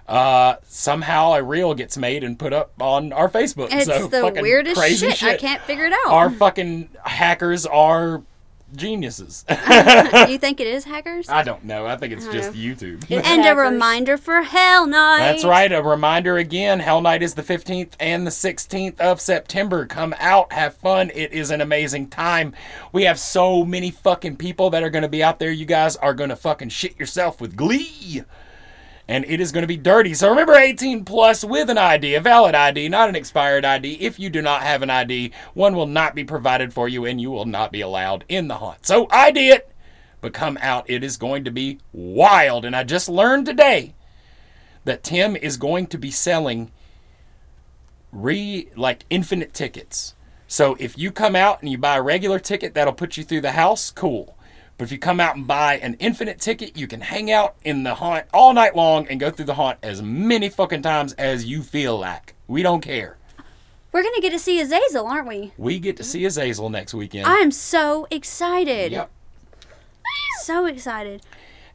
Uh, 0.08 0.56
somehow 0.64 1.34
a 1.34 1.44
reel 1.44 1.74
gets 1.74 1.98
made 1.98 2.24
and 2.24 2.40
put 2.40 2.54
up 2.54 2.72
on 2.80 3.12
our 3.12 3.28
Facebook. 3.28 3.68
it's 3.72 3.86
so 3.86 4.08
the 4.08 4.22
fucking 4.22 4.42
weirdest 4.42 4.78
crazy 4.78 5.10
shit. 5.10 5.30
I 5.30 5.38
can't 5.38 5.62
figure 5.64 5.86
it 5.86 5.94
out. 5.94 6.14
Our 6.14 6.30
fucking 6.30 6.90
hackers 7.04 7.66
are 7.66 8.24
geniuses. 8.76 9.46
you 9.50 10.38
think 10.38 10.60
it 10.60 10.68
is 10.68 10.84
hackers? 10.84 11.30
I 11.30 11.44
don't 11.44 11.64
know. 11.64 11.86
I 11.86 11.96
think 11.98 12.14
it's 12.14 12.28
just 12.28 12.54
know. 12.54 12.58
YouTube. 12.58 13.06
It's 13.10 13.28
and 13.28 13.46
a 13.46 13.56
reminder 13.56 14.18
for 14.18 14.42
Hell 14.42 14.86
Night. 14.86 15.20
That's 15.20 15.46
right. 15.46 15.72
A 15.72 15.82
reminder 15.82 16.38
again 16.38 16.80
Hell 16.80 17.02
Night 17.02 17.24
is 17.24 17.36
the 17.36 17.44
15th 17.44 17.94
and 18.00 18.26
the 18.26 18.32
16th 18.32 19.00
of 19.00 19.22
September. 19.22 19.86
Come 19.86 20.14
out, 20.20 20.54
have 20.54 20.76
fun. 20.76 21.12
It 21.14 21.32
is 21.32 21.52
an 21.52 21.62
amazing 21.62 22.10
time. 22.10 22.54
We 22.92 23.04
have 23.04 23.20
so 23.20 23.64
many 23.64 23.92
fucking 23.92 24.38
people 24.38 24.70
that 24.72 24.84
are 24.84 24.90
going 24.90 25.04
to 25.04 25.10
be 25.10 25.24
out 25.24 25.40
there. 25.40 25.52
You 25.52 25.66
guys 25.66 25.96
are 25.98 26.14
going 26.14 26.30
to 26.30 26.36
fucking 26.36 26.70
shit 26.70 27.00
yourself 27.00 27.40
with 27.40 27.56
glee. 27.56 28.24
And 29.08 29.24
it 29.26 29.40
is 29.40 29.52
going 29.52 29.64
to 29.64 29.68
be 29.68 29.78
dirty. 29.78 30.14
So 30.14 30.30
remember 30.30 30.54
18 30.54 31.06
plus 31.06 31.44
with 31.44 31.70
an 31.70 31.78
ID, 31.78 32.16
a 32.16 32.22
valid 32.22 32.56
ID, 32.56 32.90
not 32.90 33.08
an 33.08 33.16
expired 33.16 33.64
ID. 33.64 33.94
If 34.02 34.20
you 34.20 34.30
do 34.30 34.42
not 34.42 34.64
have 34.64 34.82
an 34.82 34.90
ID, 34.90 35.32
one 35.54 35.76
will 35.76 35.88
not 35.88 36.14
be 36.14 36.26
provided 36.26 36.74
for 36.74 36.90
you 36.90 37.06
and 37.06 37.22
you 37.22 37.32
will 37.32 37.46
not 37.46 37.72
be 37.72 37.82
allowed 37.82 38.26
in 38.28 38.50
the 38.50 38.56
haunt. 38.56 38.86
So 38.86 39.08
ID 39.10 39.50
it, 39.50 39.72
but 40.20 40.34
come 40.34 40.58
out. 40.62 40.90
It 40.90 41.04
is 41.04 41.16
going 41.16 41.46
to 41.46 41.52
be 41.52 41.80
wild. 41.94 42.66
And 42.66 42.76
I 42.76 42.84
just 42.84 43.08
learned 43.08 43.46
today 43.46 43.94
that 44.84 45.04
Tim 45.04 45.36
is 45.36 45.58
going 45.58 45.88
to 45.88 45.98
be 45.98 46.12
selling 46.12 46.72
re 48.12 48.70
like 48.76 49.06
infinite 49.10 49.54
tickets. 49.54 50.16
So 50.48 50.76
if 50.80 50.98
you 50.98 51.12
come 51.12 51.36
out 51.36 51.62
and 51.62 51.70
you 51.70 51.78
buy 51.78 51.98
a 51.98 52.02
regular 52.02 52.40
ticket 52.40 52.74
that'll 52.74 52.94
put 52.94 53.18
you 53.18 53.24
through 53.24 53.42
the 53.42 53.52
house, 53.52 53.92
cool. 53.92 54.37
But 54.78 54.86
if 54.86 54.92
you 54.92 55.00
come 55.00 55.20
out 55.20 55.36
and 55.36 55.48
buy 55.48 55.78
an 55.78 55.96
infinite 55.96 56.40
ticket, 56.40 56.78
you 56.78 56.88
can 56.88 57.02
hang 57.02 57.32
out 57.32 57.56
in 57.64 57.84
the 57.84 57.96
haunt 57.96 58.26
all 58.32 58.54
night 58.54 58.76
long 58.76 59.08
and 59.08 59.20
go 59.20 59.32
through 59.32 59.46
the 59.46 59.56
haunt 59.56 59.80
as 59.82 60.02
many 60.02 60.50
fucking 60.50 60.84
times 60.84 61.14
as 61.14 61.46
you 61.46 61.64
feel 61.64 61.98
like. 61.98 62.36
We 62.48 62.62
don't 62.62 62.82
care. 62.82 63.18
We're 63.92 64.04
gonna 64.04 64.22
get 64.22 64.32
to 64.32 64.40
see 64.40 64.60
Azazel, 64.60 65.08
aren't 65.08 65.28
we? 65.28 65.54
We 65.58 65.80
get 65.80 65.98
to 65.98 66.04
see 66.04 66.26
Azazel 66.26 66.70
next 66.70 66.94
weekend. 66.94 67.26
I 67.26 67.38
am 67.38 67.50
so 67.52 68.08
excited. 68.12 68.92
Yep. 68.92 69.10
So 70.42 70.66
excited. 70.66 71.24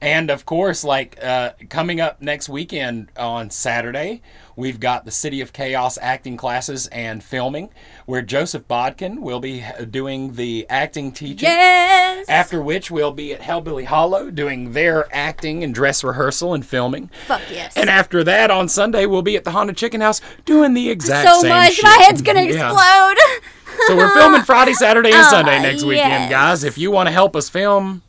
And 0.03 0.31
of 0.31 0.45
course, 0.45 0.83
like 0.83 1.17
uh, 1.23 1.53
coming 1.71 2.01
up 2.01 2.21
next 2.21 2.49
weekend 2.49 3.09
on 3.17 3.51
Saturday, 3.51 4.21
we've 4.57 4.81
got 4.81 5.05
the 5.05 5.13
City 5.13 5.41
of 5.41 5.53
Chaos 5.53 5.97
acting 6.03 6.37
classes 6.37 6.89
and 6.89 7.23
filming, 7.23 7.71
where 8.05 8.21
Joseph 8.21 8.67
Bodkin 8.67 9.21
will 9.23 9.39
be 9.39 9.63
uh, 9.63 9.85
doing 9.85 10.35
the 10.35 10.67
acting 10.69 11.13
teaching. 11.13 11.49
Yes. 11.49 12.29
After 12.29 12.61
which, 12.61 12.91
we'll 12.91 13.13
be 13.13 13.33
at 13.33 13.43
Hellbilly 13.43 13.85
Hollow 13.85 14.33
doing 14.33 14.73
their 14.73 15.07
acting 15.15 15.63
and 15.63 15.73
dress 15.73 16.03
rehearsal 16.03 16.53
and 16.53 16.67
filming. 16.67 17.09
Fuck 17.29 17.43
yes. 17.49 17.77
And 17.77 17.89
after 17.89 18.25
that, 18.25 18.51
on 18.51 18.69
Sunday, 18.69 19.07
we'll 19.07 19.23
be 19.23 19.37
at 19.37 19.45
the 19.45 19.53
Haunted 19.53 19.77
Chicken 19.77 20.01
House 20.01 20.21
doing 20.45 20.75
the 20.75 20.91
exact 20.91 21.29
so 21.29 21.35
same 21.43 21.43
So 21.43 21.49
much, 21.57 21.73
shit. 21.75 21.85
my 21.85 21.97
head's 22.05 22.23
gonna 22.23 22.43
Yeah. 22.43 22.73
explode. 22.73 23.41
So 23.87 23.97
we're 23.97 24.13
filming 24.15 24.43
Friday, 24.43 24.75
Saturday, 24.75 25.13
and 25.13 25.19
Oh, 25.27 25.31
Sunday 25.31 25.63
next 25.63 25.85
weekend, 25.85 26.29
guys. 26.29 26.65
If 26.65 26.77
you 26.77 26.91
want 26.91 27.07
to 27.07 27.13
help 27.13 27.37
us 27.37 27.49
film, 27.49 28.03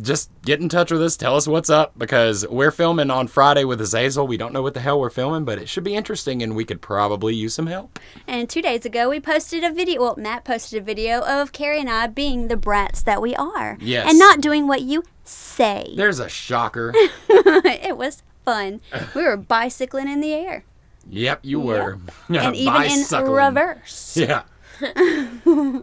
just 0.00 0.30
get 0.42 0.60
in 0.60 0.68
touch 0.68 0.90
with 0.90 1.02
us. 1.02 1.16
Tell 1.16 1.36
us 1.36 1.46
what's 1.48 1.70
up 1.70 1.98
because 1.98 2.46
we're 2.48 2.70
filming 2.70 3.10
on 3.10 3.26
Friday 3.26 3.64
with 3.64 3.80
Azazel. 3.80 4.26
We 4.26 4.36
don't 4.36 4.52
know 4.52 4.62
what 4.62 4.74
the 4.74 4.80
hell 4.80 5.00
we're 5.00 5.10
filming, 5.10 5.44
but 5.44 5.58
it 5.58 5.68
should 5.68 5.84
be 5.84 5.94
interesting, 5.94 6.42
and 6.42 6.54
we 6.54 6.64
could 6.64 6.80
probably 6.80 7.34
use 7.34 7.54
some 7.54 7.66
help. 7.66 7.98
And 8.26 8.48
two 8.48 8.62
days 8.62 8.84
ago, 8.84 9.08
we 9.08 9.20
posted 9.20 9.64
a 9.64 9.72
video. 9.72 10.02
Well, 10.02 10.16
Matt 10.16 10.44
posted 10.44 10.80
a 10.80 10.84
video 10.84 11.20
of 11.20 11.52
Carrie 11.52 11.80
and 11.80 11.90
I 11.90 12.06
being 12.06 12.48
the 12.48 12.56
brats 12.56 13.02
that 13.02 13.22
we 13.22 13.34
are. 13.36 13.78
Yes. 13.80 14.08
And 14.08 14.18
not 14.18 14.40
doing 14.40 14.66
what 14.66 14.82
you 14.82 15.02
say. 15.24 15.94
There's 15.96 16.20
a 16.20 16.28
shocker. 16.28 16.92
it 17.28 17.96
was 17.96 18.22
fun. 18.44 18.80
We 19.14 19.22
were 19.22 19.36
bicycling 19.36 20.08
in 20.08 20.20
the 20.20 20.32
air. 20.32 20.64
yep, 21.08 21.40
you 21.42 21.60
were. 21.60 21.98
and 22.28 22.56
even 22.56 22.82
in 22.82 23.04
reverse. 23.24 24.16
Yeah. 24.16 24.42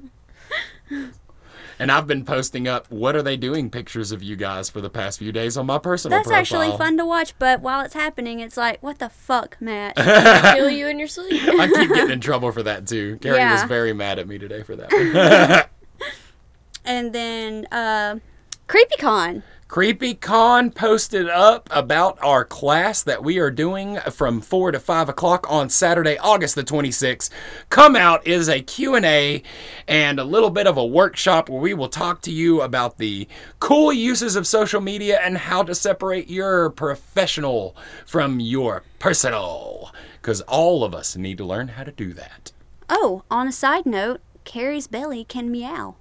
and 1.79 1.91
I've 1.91 2.07
been 2.07 2.25
posting 2.25 2.67
up 2.67 2.89
what 2.89 3.15
are 3.15 3.21
they 3.21 3.37
doing 3.37 3.69
pictures 3.69 4.11
of 4.11 4.21
you 4.23 4.35
guys 4.35 4.69
for 4.69 4.81
the 4.81 4.89
past 4.89 5.19
few 5.19 5.31
days 5.31 5.57
on 5.57 5.65
my 5.65 5.77
personal 5.77 6.17
That's 6.17 6.27
profile. 6.27 6.41
actually 6.41 6.77
fun 6.77 6.97
to 6.97 7.05
watch, 7.05 7.33
but 7.39 7.61
while 7.61 7.81
it's 7.81 7.93
happening, 7.93 8.39
it's 8.39 8.57
like, 8.57 8.81
what 8.81 8.99
the 8.99 9.09
fuck, 9.09 9.57
Matt? 9.59 9.95
Kill 10.55 10.69
you 10.69 10.87
in 10.87 10.99
your 10.99 11.07
sleep. 11.07 11.41
I 11.47 11.67
keep 11.67 11.89
getting 11.89 12.11
in 12.11 12.21
trouble 12.21 12.51
for 12.51 12.63
that 12.63 12.87
too. 12.87 13.17
Carrie 13.21 13.43
was 13.43 13.63
very 13.63 13.93
mad 13.93 14.19
at 14.19 14.27
me 14.27 14.37
today 14.37 14.63
for 14.63 14.75
that. 14.75 15.69
and 16.85 17.13
then, 17.13 17.67
uh, 17.71 18.19
CreepyCon. 18.67 19.43
CreepyCon 19.73 20.75
posted 20.75 21.27
up 21.27 21.67
about 21.71 22.19
our 22.21 22.45
class 22.45 23.01
that 23.01 23.23
we 23.23 23.39
are 23.39 23.49
doing 23.49 23.97
from 24.11 24.39
4 24.39 24.73
to 24.73 24.79
5 24.79 25.09
o'clock 25.09 25.47
on 25.49 25.67
Saturday, 25.67 26.15
August 26.19 26.53
the 26.53 26.63
26th. 26.63 27.31
Come 27.71 27.95
out 27.95 28.27
is 28.27 28.47
a 28.47 28.61
Q&A 28.61 29.41
and 29.87 30.19
a 30.19 30.23
little 30.23 30.51
bit 30.51 30.67
of 30.67 30.77
a 30.77 30.85
workshop 30.85 31.49
where 31.49 31.59
we 31.59 31.73
will 31.73 31.89
talk 31.89 32.21
to 32.21 32.31
you 32.31 32.61
about 32.61 32.99
the 32.99 33.27
cool 33.59 33.91
uses 33.91 34.35
of 34.35 34.45
social 34.45 34.79
media 34.79 35.19
and 35.23 35.39
how 35.39 35.63
to 35.63 35.73
separate 35.73 36.29
your 36.29 36.69
professional 36.69 37.75
from 38.05 38.39
your 38.39 38.83
personal. 38.99 39.91
Because 40.21 40.41
all 40.41 40.83
of 40.83 40.93
us 40.93 41.17
need 41.17 41.39
to 41.39 41.45
learn 41.45 41.69
how 41.69 41.83
to 41.83 41.91
do 41.91 42.13
that. 42.13 42.51
Oh, 42.91 43.23
on 43.31 43.47
a 43.47 43.51
side 43.51 43.87
note, 43.87 44.21
Carrie's 44.43 44.85
belly 44.85 45.23
can 45.23 45.49
meow. 45.49 45.95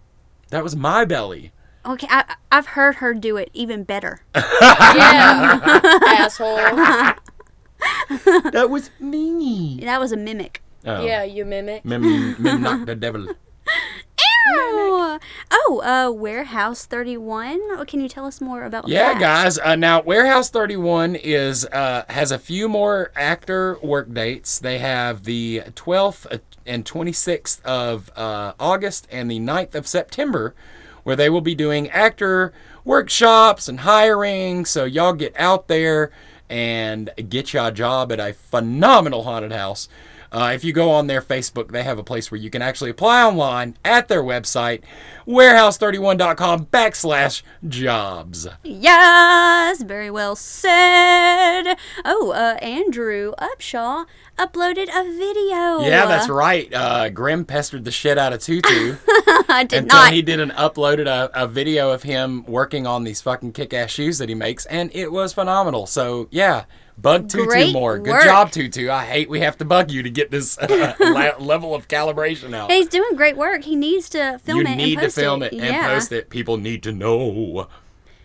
That 0.50 0.62
was 0.62 0.76
my 0.76 1.06
belly. 1.06 1.52
Okay, 1.84 2.06
I, 2.10 2.36
I've 2.52 2.66
heard 2.68 2.96
her 2.96 3.12
do 3.14 3.36
it 3.36 3.50
even 3.52 3.84
better. 3.84 4.20
Yeah. 4.34 5.80
Asshole. 6.06 6.56
That 8.52 8.68
was 8.70 8.90
me. 9.00 9.80
That 9.82 9.98
was 9.98 10.12
a 10.12 10.16
mimic. 10.16 10.62
Oh. 10.84 11.04
Yeah, 11.04 11.24
you 11.24 11.44
mimic. 11.44 11.84
Mim, 11.84 12.02
mim 12.40 12.62
knock 12.62 12.86
the 12.86 12.94
devil. 12.94 13.26
Ew. 13.26 15.18
Oh, 15.50 15.80
uh, 15.84 16.10
Warehouse 16.12 16.86
31. 16.86 17.58
Oh, 17.72 17.84
can 17.86 18.00
you 18.00 18.08
tell 18.08 18.26
us 18.26 18.40
more 18.40 18.64
about 18.64 18.88
Yeah, 18.88 19.12
that? 19.14 19.20
guys. 19.20 19.58
Uh, 19.58 19.76
now, 19.76 20.00
Warehouse 20.02 20.50
31 20.50 21.16
is 21.16 21.64
uh, 21.66 22.04
has 22.08 22.30
a 22.30 22.38
few 22.38 22.68
more 22.68 23.10
actor 23.16 23.78
work 23.82 24.12
dates. 24.12 24.58
They 24.58 24.78
have 24.78 25.24
the 25.24 25.62
12th 25.74 26.40
and 26.66 26.84
26th 26.84 27.62
of 27.64 28.10
uh, 28.16 28.52
August 28.60 29.08
and 29.10 29.30
the 29.30 29.40
9th 29.40 29.74
of 29.74 29.86
September, 29.86 30.54
where 31.02 31.16
they 31.16 31.28
will 31.28 31.40
be 31.40 31.54
doing 31.54 31.90
actor 31.90 32.52
workshops 32.84 33.68
and 33.68 33.80
hiring. 33.80 34.64
So 34.64 34.84
y'all 34.84 35.12
get 35.12 35.34
out 35.38 35.68
there 35.68 36.10
and 36.48 37.10
get 37.28 37.54
you 37.54 37.60
a 37.60 37.72
job 37.72 38.12
at 38.12 38.20
a 38.20 38.34
phenomenal 38.34 39.24
haunted 39.24 39.52
house. 39.52 39.88
Uh, 40.32 40.52
if 40.54 40.64
you 40.64 40.72
go 40.72 40.90
on 40.90 41.06
their 41.08 41.20
Facebook, 41.20 41.70
they 41.72 41.82
have 41.82 41.98
a 41.98 42.02
place 42.02 42.30
where 42.30 42.40
you 42.40 42.48
can 42.48 42.62
actually 42.62 42.88
apply 42.90 43.22
online 43.22 43.76
at 43.84 44.08
their 44.08 44.22
website, 44.22 44.80
warehouse31.com 45.26 46.66
backslash 46.66 47.42
jobs. 47.68 48.48
Yes, 48.64 49.82
very 49.82 50.10
well 50.10 50.34
said. 50.34 51.74
Oh, 52.04 52.32
uh, 52.34 52.56
Andrew 52.62 53.32
Upshaw 53.38 54.06
uploaded 54.38 54.88
a 54.88 55.04
video. 55.18 55.86
Yeah, 55.86 56.06
that's 56.06 56.28
right. 56.30 56.72
Uh, 56.72 57.10
Grim 57.10 57.44
pestered 57.44 57.84
the 57.84 57.90
shit 57.90 58.16
out 58.16 58.32
of 58.32 58.40
Tutu 58.40 58.96
I 59.48 59.66
did 59.68 59.82
until 59.82 59.98
not. 59.98 60.12
he 60.12 60.22
did 60.22 60.40
an 60.40 60.50
uploaded 60.50 61.06
a, 61.06 61.30
a 61.34 61.46
video 61.46 61.90
of 61.90 62.02
him 62.04 62.44
working 62.46 62.86
on 62.86 63.04
these 63.04 63.20
fucking 63.20 63.52
kick-ass 63.52 63.90
shoes 63.90 64.18
that 64.18 64.28
he 64.30 64.34
makes, 64.34 64.64
and 64.66 64.90
it 64.94 65.12
was 65.12 65.34
phenomenal. 65.34 65.86
So 65.86 66.28
yeah, 66.30 66.64
bug 67.02 67.28
Tutu 67.28 67.44
Great 67.46 67.72
more. 67.72 67.98
Good 67.98 68.12
work. 68.12 68.24
job, 68.24 68.50
Tutu. 68.52 68.88
I 68.90 69.04
hate 69.04 69.28
we 69.28 69.40
have 69.40 69.58
to 69.58 69.64
bug 69.64 69.90
you 69.90 70.02
to 70.04 70.10
get 70.10 70.30
this 70.30 70.56
uh, 70.58 70.94
la- 71.00 71.44
level 71.44 71.74
of 71.74 71.88
calibration 71.88 72.54
out. 72.54 72.70
He's 72.70 72.88
doing 72.88 73.16
great 73.16 73.36
work. 73.36 73.64
He 73.64 73.76
needs 73.76 74.08
to 74.10 74.38
film 74.44 74.60
you 74.60 74.66
it 74.66 74.76
need 74.76 74.92
and 74.94 75.00
to 75.00 75.06
post 75.06 75.16
film 75.16 75.42
it. 75.42 75.52
it, 75.52 75.58
and 75.60 75.64
yeah. 75.74 75.88
post 75.88 76.12
it. 76.12 76.30
People 76.30 76.56
need 76.56 76.82
to 76.84 76.92
know. 76.92 77.68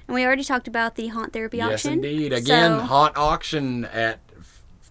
And 0.07 0.15
we 0.15 0.24
already 0.25 0.43
talked 0.43 0.67
about 0.69 0.96
the 0.96 1.07
haunt 1.07 1.34
therapy 1.34 1.57
Yes, 1.57 1.86
auction. 1.86 1.93
indeed. 1.93 2.31
Again, 2.31 2.79
So- 2.79 2.86
haunt 2.86 3.17
auction 3.17 3.86
at 3.86 4.19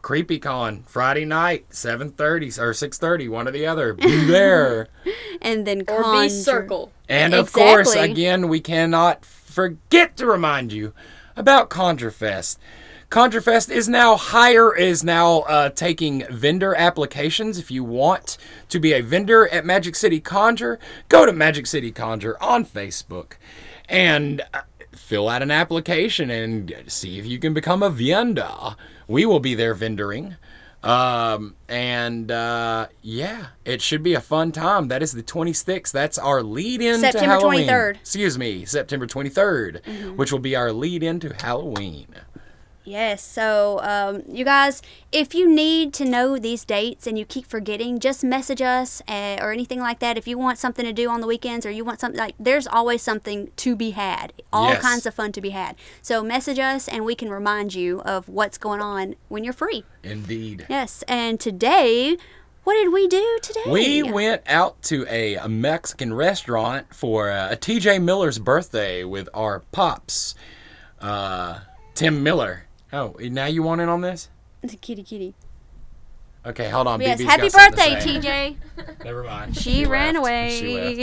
CreepyCon 0.02 0.86
Friday 0.86 1.24
night, 1.24 1.66
seven 1.70 2.10
thirty 2.10 2.50
or 2.60 2.72
six 2.74 2.98
thirty, 2.98 3.28
one 3.28 3.48
or 3.48 3.50
the 3.50 3.66
other. 3.66 3.92
Be 3.94 4.24
there. 4.26 4.88
and 5.40 5.66
then 5.66 5.80
Or 5.88 6.02
Conjure. 6.02 6.22
be 6.22 6.28
circle. 6.28 6.92
And 7.08 7.34
of 7.34 7.52
course, 7.52 7.94
again, 7.94 8.48
we 8.48 8.60
cannot 8.60 9.24
forget 9.24 10.16
to 10.18 10.26
remind 10.26 10.72
you 10.72 10.92
about 11.36 11.70
ConjureFest. 11.70 12.58
ConjureFest 13.10 13.70
is 13.70 13.88
now 13.88 14.16
higher 14.16 14.74
is 14.74 15.04
now 15.04 15.38
uh, 15.40 15.68
taking 15.70 16.24
vendor 16.28 16.74
applications. 16.74 17.56
If 17.56 17.70
you 17.70 17.84
want 17.84 18.36
to 18.68 18.80
be 18.80 18.92
a 18.92 19.00
vendor 19.00 19.46
at 19.48 19.64
Magic 19.64 19.94
City 19.94 20.20
Conjure, 20.20 20.80
go 21.08 21.24
to 21.24 21.32
Magic 21.32 21.66
City 21.68 21.92
Conjure 21.92 22.36
on 22.42 22.64
Facebook 22.64 23.34
and 23.88 24.42
uh, 24.52 24.62
fill 24.92 25.28
out 25.28 25.40
an 25.40 25.52
application 25.52 26.30
and 26.30 26.74
see 26.88 27.18
if 27.18 27.26
you 27.26 27.38
can 27.38 27.54
become 27.54 27.80
a 27.82 27.90
vendor. 27.90 28.74
We 29.06 29.24
will 29.24 29.40
be 29.40 29.54
there 29.54 29.74
vendoring. 29.74 30.36
Um, 30.82 31.54
and 31.68 32.30
uh, 32.30 32.88
yeah, 33.02 33.46
it 33.64 33.82
should 33.82 34.02
be 34.02 34.14
a 34.14 34.20
fun 34.20 34.50
time. 34.50 34.88
That 34.88 35.02
is 35.02 35.12
the 35.12 35.22
26th. 35.22 35.92
That's 35.92 36.18
our 36.18 36.42
lead 36.42 36.80
in 36.80 36.94
to 36.94 37.00
September 37.00 37.26
Halloween. 37.26 37.68
23rd. 37.68 37.96
Excuse 37.96 38.36
me, 38.36 38.64
September 38.64 39.06
23rd, 39.06 40.16
which 40.16 40.32
will 40.32 40.38
be 40.40 40.56
our 40.56 40.72
lead 40.72 41.04
into 41.04 41.34
Halloween. 41.40 42.08
Yes. 42.86 43.22
So, 43.22 43.80
um, 43.82 44.22
you 44.28 44.44
guys, 44.44 44.80
if 45.10 45.34
you 45.34 45.48
need 45.52 45.92
to 45.94 46.04
know 46.04 46.38
these 46.38 46.64
dates 46.64 47.06
and 47.08 47.18
you 47.18 47.24
keep 47.24 47.44
forgetting, 47.46 47.98
just 47.98 48.22
message 48.22 48.62
us 48.62 49.02
uh, 49.08 49.38
or 49.42 49.50
anything 49.52 49.80
like 49.80 49.98
that. 49.98 50.16
If 50.16 50.28
you 50.28 50.38
want 50.38 50.58
something 50.58 50.84
to 50.84 50.92
do 50.92 51.10
on 51.10 51.20
the 51.20 51.26
weekends 51.26 51.66
or 51.66 51.70
you 51.72 51.84
want 51.84 51.98
something 51.98 52.18
like, 52.18 52.36
there's 52.38 52.66
always 52.68 53.02
something 53.02 53.50
to 53.56 53.74
be 53.74 53.90
had. 53.90 54.32
All 54.52 54.70
Yes. 54.70 54.82
kinds 54.82 55.04
of 55.04 55.14
fun 55.14 55.32
to 55.32 55.40
be 55.40 55.50
had. 55.50 55.74
So, 56.00 56.22
message 56.22 56.60
us 56.60 56.86
and 56.88 57.04
we 57.04 57.16
can 57.16 57.28
remind 57.28 57.74
you 57.74 58.00
of 58.02 58.28
what's 58.28 58.56
going 58.56 58.80
on 58.80 59.16
when 59.28 59.42
you're 59.42 59.52
free. 59.52 59.84
Indeed. 60.04 60.66
Yes. 60.68 61.02
And 61.08 61.40
today, 61.40 62.16
what 62.62 62.74
did 62.74 62.92
we 62.92 63.08
do 63.08 63.38
today? 63.42 63.62
We 63.66 64.02
went 64.04 64.42
out 64.46 64.80
to 64.84 65.04
a, 65.08 65.34
a 65.34 65.48
Mexican 65.48 66.14
restaurant 66.14 66.94
for 66.94 67.30
uh, 67.32 67.50
a 67.52 67.56
TJ 67.56 68.00
Miller's 68.00 68.38
birthday 68.38 69.02
with 69.02 69.28
our 69.34 69.60
pops, 69.72 70.36
uh, 71.00 71.60
Tim 71.94 72.22
Miller. 72.22 72.65
Oh, 72.92 73.16
now 73.20 73.46
you 73.46 73.62
want 73.62 73.80
in 73.80 73.88
on 73.88 74.00
this? 74.00 74.28
It's 74.62 74.74
a 74.74 74.76
kitty 74.76 75.02
kitty. 75.02 75.34
Okay, 76.46 76.70
hold 76.70 76.86
on. 76.86 77.00
Yes. 77.00 77.20
BB's 77.20 77.28
Happy 77.28 77.42
got 77.42 77.52
something 77.52 77.72
to 77.72 77.76
birthday, 77.76 78.00
say. 78.20 78.20
TJ. 78.20 78.56
Never 79.04 79.24
mind. 79.24 79.56
She, 79.56 79.84
ran 79.84 80.14
left. 80.14 80.24
away. 80.24 80.56
She 80.58 80.76
left. 80.76 80.96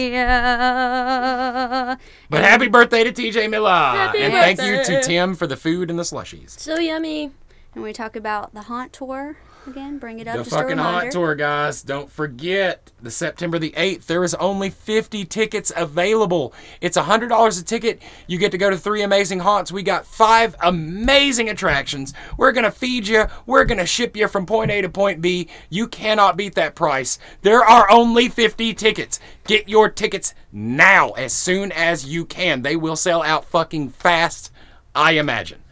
But 2.30 2.44
happy 2.44 2.70
birthday 2.70 3.04
to 3.04 3.12
TJ 3.12 3.50
Miller. 3.50 3.70
Happy 3.70 4.20
and 4.20 4.32
thank 4.34 4.62
you 4.62 4.82
to 4.84 5.02
Tim 5.04 5.36
for 5.36 5.46
the 5.46 5.58
food 5.58 5.90
and 5.90 6.00
the 6.00 6.04
slushies. 6.04 6.52
So 6.52 6.80
yummy. 6.80 7.32
And 7.76 7.84
we 7.84 7.92
talk 7.92 8.16
about 8.16 8.54
the 8.54 8.62
haunt 8.64 8.94
tour 8.94 9.36
again. 9.68 9.98
Bring 9.98 10.20
it 10.20 10.28
up. 10.28 10.38
The 10.38 10.46
fucking 10.46 10.78
haunt 10.78 11.12
tour, 11.12 11.36
guys. 11.36 11.82
Don't 11.82 12.10
forget 12.10 12.92
the 13.02 13.12
September 13.12 13.60
the 13.60 13.72
8th. 13.72 14.06
There 14.06 14.24
is 14.24 14.34
only 14.36 14.70
50 14.70 15.26
tickets 15.26 15.72
available. 15.76 16.54
It's 16.82 16.98
$100 16.98 17.62
a 17.62 17.64
ticket. 17.64 18.02
You 18.28 18.38
get 18.38 18.52
to 18.52 18.58
go 18.58 18.70
to 18.70 18.78
three 18.78 19.02
amazing 19.02 19.40
haunts. 19.40 19.72
We 19.72 19.84
got 19.84 20.06
five 20.06 20.56
amazing 20.62 21.50
attractions. 21.50 22.14
We're 22.38 22.52
going 22.52 22.66
to 22.66 22.72
feed 22.72 23.08
you. 23.08 23.26
We're 23.46 23.66
going 23.66 23.80
to 23.80 23.86
ship 23.86 24.16
you 24.16 24.28
from 24.28 24.46
point 24.46 24.72
A 24.72 24.82
to 24.82 24.90
point 24.90 25.22
B. 25.22 25.50
You 25.70 25.88
cannot 25.88 26.38
beat 26.38 26.56
that 26.56 26.76
price. 26.76 27.18
There 27.42 27.64
are 27.64 27.90
only 27.90 28.30
50 28.30 28.74
tickets. 28.74 29.20
Get 29.46 29.68
your 29.68 29.90
tickets 29.90 30.34
now 30.52 31.12
as 31.12 31.34
soon 31.34 31.72
as 31.72 32.06
you 32.06 32.26
can. 32.26 32.62
They 32.62 32.76
will 32.76 32.96
sell 32.96 33.24
out 33.24 33.46
fucking 33.46 33.90
fast, 33.90 34.52
I 34.94 35.14
imagine. 35.14 35.63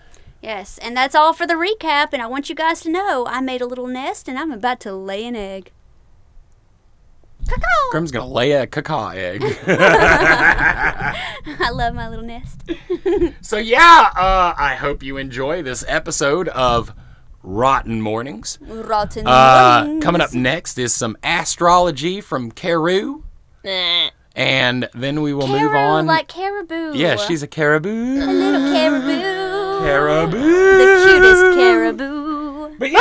Yes, 0.42 0.78
and 0.80 0.98
that's 0.98 1.14
all 1.16 1.34
for 1.34 1.46
the 1.46 1.54
recap. 1.54 2.10
And 2.14 2.22
I 2.22 2.26
want 2.28 2.50
you 2.50 2.56
guys 2.56 2.82
to 2.82 2.90
know 2.90 3.26
I 3.28 3.42
made 3.42 3.62
a 3.62 3.68
little 3.68 3.88
nest 3.88 4.28
and 4.28 4.40
I'm 4.40 4.52
about 4.52 4.80
to 4.82 4.94
lay 4.94 5.26
an 5.26 5.36
egg. 5.36 5.72
Caw-caw. 7.48 7.92
Grim's 7.92 8.12
going 8.12 8.26
to 8.28 8.32
lay 8.34 8.52
a 8.54 8.66
cacao 8.68 9.10
egg. 9.10 9.44
I 9.68 11.70
love 11.74 11.94
my 11.94 12.10
little 12.10 12.26
nest. 12.26 12.62
So 13.42 13.58
yeah, 13.58 14.10
uh, 14.16 14.54
I 14.58 14.76
hope 14.76 15.04
you 15.04 15.18
enjoy 15.18 15.62
this 15.64 15.84
episode 15.88 16.48
of 16.50 16.94
Rotn 17.44 18.00
Mournings. 18.00 18.58
Rotten 18.62 19.28
Uh, 19.28 19.82
mornings. 19.84 20.04
coming 20.04 20.22
up 20.22 20.34
next 20.34 20.78
is 20.78 20.94
some 20.94 21.18
astrology 21.24 22.22
from 22.22 22.52
Carew, 22.52 23.24
and 24.36 24.88
then 24.94 25.22
we 25.22 25.34
will 25.34 25.48
move 25.48 25.74
on. 25.74 26.06
like 26.06 26.28
caribou. 26.28 26.94
yeah, 26.96 27.16
she's 27.18 27.44
a 27.44 27.48
caribou. 27.48 27.90
a 27.90 28.32
little 28.32 28.72
caribou. 28.72 29.41
Caribou. 29.82 30.38
The 30.38 31.02
cutest 31.06 31.44
caribou. 31.56 32.76
But 32.78 32.92
yeah. 32.96 33.00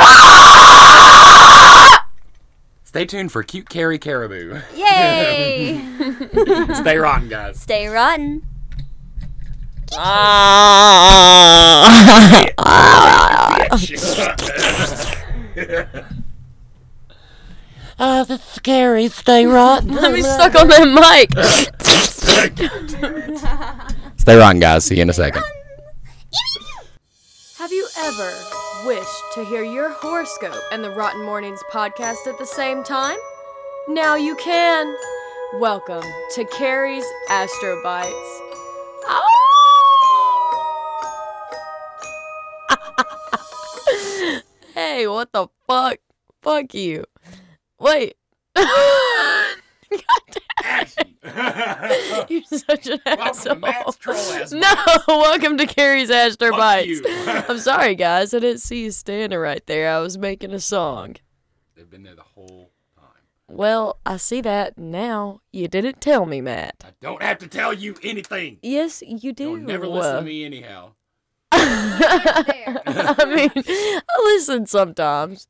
Stay 2.83 3.05
tuned 3.05 3.31
for 3.31 3.43
cute 3.43 3.69
Carrie 3.69 3.99
Caribou. 3.99 4.59
Yay! 4.75 5.79
Stay 6.73 6.97
rotten, 6.97 7.29
guys. 7.29 7.59
Stay 7.59 7.87
rotten. 7.87 8.41
Uh, 17.99 18.23
that's 18.23 18.43
scary. 18.55 19.07
Stay 19.09 19.45
rotten. 19.45 19.93
Let 19.93 20.11
me 20.11 20.23
suck 20.23 20.55
on 20.55 20.67
that 20.69 20.87
mic. 20.89 21.29
Stay 24.17 24.35
rotten, 24.35 24.59
guys. 24.59 24.85
See 24.85 24.95
you 24.95 25.03
in 25.03 25.09
a 25.11 25.13
second. 25.13 25.43
Have 27.61 27.71
you 27.71 27.87
ever 27.95 28.33
wished 28.87 29.21
to 29.35 29.45
hear 29.45 29.63
your 29.63 29.91
horoscope 29.91 30.63
and 30.71 30.83
the 30.83 30.89
Rotn 30.89 31.23
Mournings 31.23 31.61
podcast 31.71 32.25
at 32.25 32.39
the 32.39 32.45
same 32.45 32.83
time? 32.83 33.19
Now 33.87 34.15
you 34.15 34.35
can. 34.37 34.91
Welcome 35.59 36.01
to 36.31 36.45
Carrie's 36.45 37.05
Astro 37.29 37.79
Bites. 37.83 38.41
Ah! 39.05 39.21
hey, 44.73 45.05
what 45.05 45.31
the 45.31 45.47
fuck? 45.67 45.99
Fuck 46.41 46.73
you. 46.73 47.05
Wait. 47.77 48.15
You're 52.29 52.43
such 52.43 52.87
an 52.87 52.99
asshole. 53.05 53.59
No, 54.51 54.73
welcome 55.07 55.57
to 55.57 55.67
Carrie's 55.67 56.09
Astro 56.09 56.49
Fuck 56.49 56.59
Bites. 56.59 57.01
I'm 57.49 57.59
sorry, 57.59 57.95
guys. 57.95 58.33
I 58.33 58.39
didn't 58.39 58.61
see 58.61 58.83
you 58.83 58.91
standing 58.91 59.37
right 59.37 59.65
there. 59.67 59.93
I 59.93 59.99
was 59.99 60.17
making 60.17 60.51
a 60.51 60.59
song. 60.59 61.17
They've 61.75 61.89
been 61.89 62.03
there 62.03 62.15
the 62.15 62.23
whole 62.23 62.71
time. 62.95 63.05
Well, 63.47 63.99
I 64.05 64.17
see 64.17 64.41
that 64.41 64.77
now. 64.77 65.41
You 65.51 65.67
didn't 65.67 66.01
tell 66.01 66.25
me, 66.25 66.41
Matt. 66.41 66.83
I 66.83 66.89
don't 67.01 67.21
have 67.21 67.37
to 67.39 67.47
tell 67.47 67.71
you 67.73 67.95
anything. 68.01 68.57
Yes, 68.63 69.03
you 69.05 69.31
do. 69.31 69.51
You'll 69.51 69.57
never 69.57 69.87
listen 69.87 70.15
to 70.15 70.21
me 70.23 70.43
anyhow. 70.43 70.93
I 71.51 73.25
mean, 73.27 73.51
I 73.55 74.21
listen 74.23 74.65
sometimes. 74.65 75.47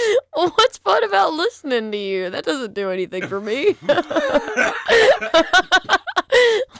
What's 0.34 0.78
fun 0.78 1.04
about 1.04 1.34
listening 1.34 1.92
to 1.92 1.98
you? 1.98 2.30
That 2.30 2.44
doesn't 2.44 2.74
do 2.74 2.90
anything 2.90 3.26
for 3.26 3.40
me. 3.40 3.72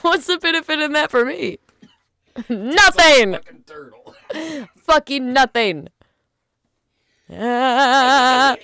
What's 0.01 0.27
the 0.27 0.37
benefit 0.41 0.79
in 0.79 0.93
that 0.93 1.11
for 1.11 1.25
me? 1.25 1.59
Nothing. 2.49 3.33
Fucking 3.33 3.63
turtle. 3.65 4.15
Fucking 4.77 5.33
nothing. 5.33 5.89
Ah. 7.31 8.55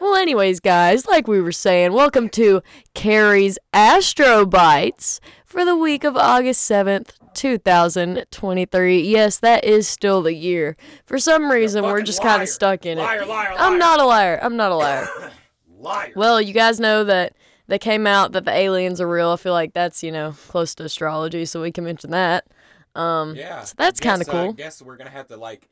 well, 0.00 0.14
anyways, 0.16 0.60
guys, 0.60 1.06
like 1.06 1.26
we 1.26 1.40
were 1.40 1.50
saying, 1.50 1.92
welcome 1.92 2.28
to 2.30 2.62
Carrie's 2.94 3.58
Astro 3.72 4.46
Bites 4.46 5.20
for 5.52 5.66
the 5.66 5.76
week 5.76 6.02
of 6.02 6.16
August 6.16 6.68
7th, 6.68 7.10
2023. 7.34 9.02
Yes, 9.02 9.38
that 9.40 9.64
is 9.64 9.86
still 9.86 10.22
the 10.22 10.32
year. 10.32 10.78
For 11.04 11.18
some 11.18 11.50
reason, 11.50 11.84
we're 11.84 12.00
just 12.00 12.22
kind 12.22 12.42
of 12.42 12.48
stuck 12.48 12.86
in 12.86 12.98
it. 12.98 13.02
Liar, 13.02 13.26
liar, 13.26 13.52
I'm 13.58 13.72
liar. 13.72 13.78
not 13.78 14.00
a 14.00 14.04
liar. 14.06 14.40
I'm 14.42 14.56
not 14.56 14.72
a 14.72 14.76
liar. 14.76 15.06
Liar. 15.78 16.12
well, 16.14 16.40
you 16.40 16.54
guys 16.54 16.78
know 16.78 17.02
that 17.02 17.34
they 17.66 17.78
came 17.78 18.06
out 18.06 18.32
that 18.32 18.44
the 18.44 18.52
aliens 18.52 19.00
are 19.00 19.08
real. 19.08 19.30
I 19.30 19.36
feel 19.36 19.52
like 19.52 19.72
that's, 19.72 20.00
you 20.04 20.12
know, 20.12 20.32
close 20.46 20.76
to 20.76 20.84
astrology, 20.84 21.44
so 21.44 21.60
we 21.60 21.72
can 21.72 21.82
mention 21.82 22.12
that. 22.12 22.46
Um, 22.94 23.34
yeah. 23.34 23.64
so 23.64 23.74
that's 23.76 23.98
kinda 23.98 24.24
uh, 24.32 24.50
I 24.50 24.52
guess 24.52 24.80
we're 24.80 24.96
gonna 24.96 25.10
have 25.10 25.26
to 25.28 25.36
like 25.36 25.68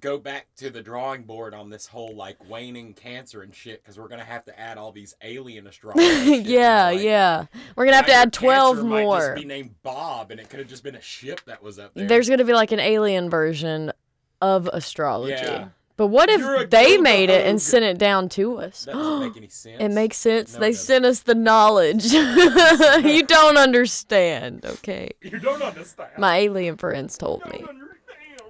go 0.00 0.18
back 0.18 0.46
to 0.56 0.70
the 0.70 0.82
drawing 0.82 1.22
board 1.24 1.54
on 1.54 1.70
this 1.70 1.86
whole 1.86 2.14
like 2.14 2.36
waning 2.48 2.94
cancer 2.94 3.42
and 3.42 3.54
shit 3.54 3.82
because 3.82 3.98
we're 3.98 4.08
gonna 4.08 4.24
have 4.24 4.44
to 4.46 4.58
add 4.58 4.78
all 4.78 4.92
these 4.92 5.14
alien 5.22 5.66
astrology. 5.66 6.36
yeah, 6.44 6.86
Like, 6.86 7.00
yeah. 7.00 7.46
We're 7.76 7.84
gonna 7.84 7.96
have 7.96 8.06
to 8.06 8.12
add 8.14 8.32
12 8.32 8.78
Might 8.84 9.02
more. 9.04 9.18
just 9.20 9.34
be 9.36 9.44
named 9.44 9.74
Bob, 9.82 10.30
and 10.30 10.40
it 10.40 10.48
could 10.48 10.58
have 10.58 10.68
just 10.68 10.82
been 10.82 10.96
a 10.96 11.00
ship 11.02 11.40
that 11.46 11.62
was 11.62 11.78
up 11.78 11.94
there. 11.94 12.06
There's 12.06 12.28
gonna 12.28 12.44
be 12.44 12.54
like 12.54 12.72
an 12.72 12.80
alien 12.80 13.30
version 13.30 13.92
of 14.40 14.68
astrology. 14.72 15.34
Yeah. 15.34 15.68
But 15.96 16.06
what 16.06 16.30
if 16.30 16.70
they 16.70 16.96
made 16.96 17.28
it 17.28 17.44
and 17.46 17.60
sent 17.60 17.84
it 17.84 17.98
down 17.98 18.30
to 18.30 18.56
us? 18.56 18.86
that 18.86 18.94
doesn't 18.94 19.20
make 19.20 19.36
any 19.36 19.48
sense. 19.48 19.76
It 19.82 19.90
makes 19.90 20.16
sense. 20.16 20.54
No, 20.54 20.60
they 20.60 20.72
sent 20.72 21.04
us 21.04 21.20
the 21.20 21.34
knowledge. 21.34 22.04
you 22.12 23.22
don't 23.22 23.58
understand, 23.58 24.64
okay? 24.64 25.10
You 25.22 25.38
don't 25.38 25.60
understand. 25.62 26.10
My 26.16 26.38
alien 26.38 26.78
friends 26.78 27.18
told 27.18 27.44
me. 27.46 27.58
You 27.60 27.66
don't 27.66 27.68
understand. 27.68 27.99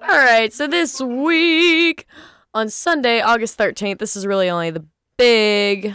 All 0.03 0.09
right, 0.09 0.51
so 0.51 0.67
this 0.67 0.99
week 0.99 2.07
on 2.55 2.71
Sunday, 2.71 3.21
August 3.21 3.59
13th, 3.59 3.99
this 3.99 4.17
is 4.17 4.27
really 4.27 4.49
only 4.49 4.71
the 4.71 4.87
big 5.19 5.95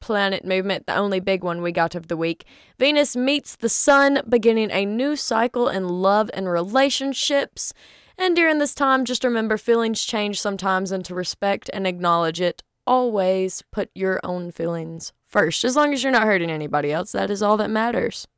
planet 0.00 0.44
movement, 0.44 0.86
the 0.86 0.94
only 0.94 1.18
big 1.18 1.42
one 1.42 1.62
we 1.62 1.72
got 1.72 1.94
of 1.94 2.08
the 2.08 2.16
week. 2.16 2.44
Venus 2.78 3.16
meets 3.16 3.56
the 3.56 3.70
sun, 3.70 4.20
beginning 4.28 4.70
a 4.70 4.84
new 4.84 5.16
cycle 5.16 5.66
in 5.66 5.88
love 5.88 6.30
and 6.34 6.46
relationships. 6.46 7.72
And 8.18 8.36
during 8.36 8.58
this 8.58 8.74
time, 8.74 9.06
just 9.06 9.24
remember 9.24 9.56
feelings 9.56 10.04
change 10.04 10.38
sometimes, 10.38 10.92
and 10.92 11.02
to 11.06 11.14
respect 11.14 11.70
and 11.72 11.86
acknowledge 11.86 12.42
it, 12.42 12.62
always 12.86 13.62
put 13.72 13.90
your 13.94 14.20
own 14.22 14.50
feelings 14.50 15.14
first. 15.26 15.64
As 15.64 15.74
long 15.74 15.94
as 15.94 16.02
you're 16.02 16.12
not 16.12 16.24
hurting 16.24 16.50
anybody 16.50 16.92
else, 16.92 17.12
that 17.12 17.30
is 17.30 17.42
all 17.42 17.56
that 17.56 17.70
matters. 17.70 18.28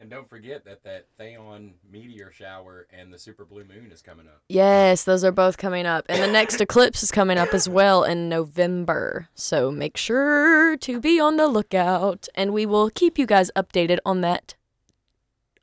And 0.00 0.08
don't 0.08 0.28
forget 0.28 0.64
that 0.64 0.84
that 0.84 1.06
Theon 1.18 1.74
meteor 1.90 2.30
shower 2.32 2.86
and 2.92 3.12
the 3.12 3.18
super 3.18 3.44
blue 3.44 3.64
moon 3.64 3.90
is 3.92 4.00
coming 4.00 4.28
up. 4.28 4.42
Yes, 4.48 5.02
those 5.02 5.24
are 5.24 5.32
both 5.32 5.56
coming 5.58 5.86
up. 5.86 6.04
And 6.08 6.22
the 6.22 6.28
next 6.30 6.60
eclipse 6.60 7.02
is 7.02 7.10
coming 7.10 7.36
up 7.36 7.52
as 7.52 7.68
well 7.68 8.04
in 8.04 8.28
November. 8.28 9.28
So 9.34 9.72
make 9.72 9.96
sure 9.96 10.76
to 10.76 11.00
be 11.00 11.18
on 11.18 11.36
the 11.36 11.48
lookout. 11.48 12.28
And 12.36 12.52
we 12.52 12.64
will 12.64 12.90
keep 12.90 13.18
you 13.18 13.26
guys 13.26 13.50
updated 13.56 13.98
on 14.06 14.20
that 14.20 14.54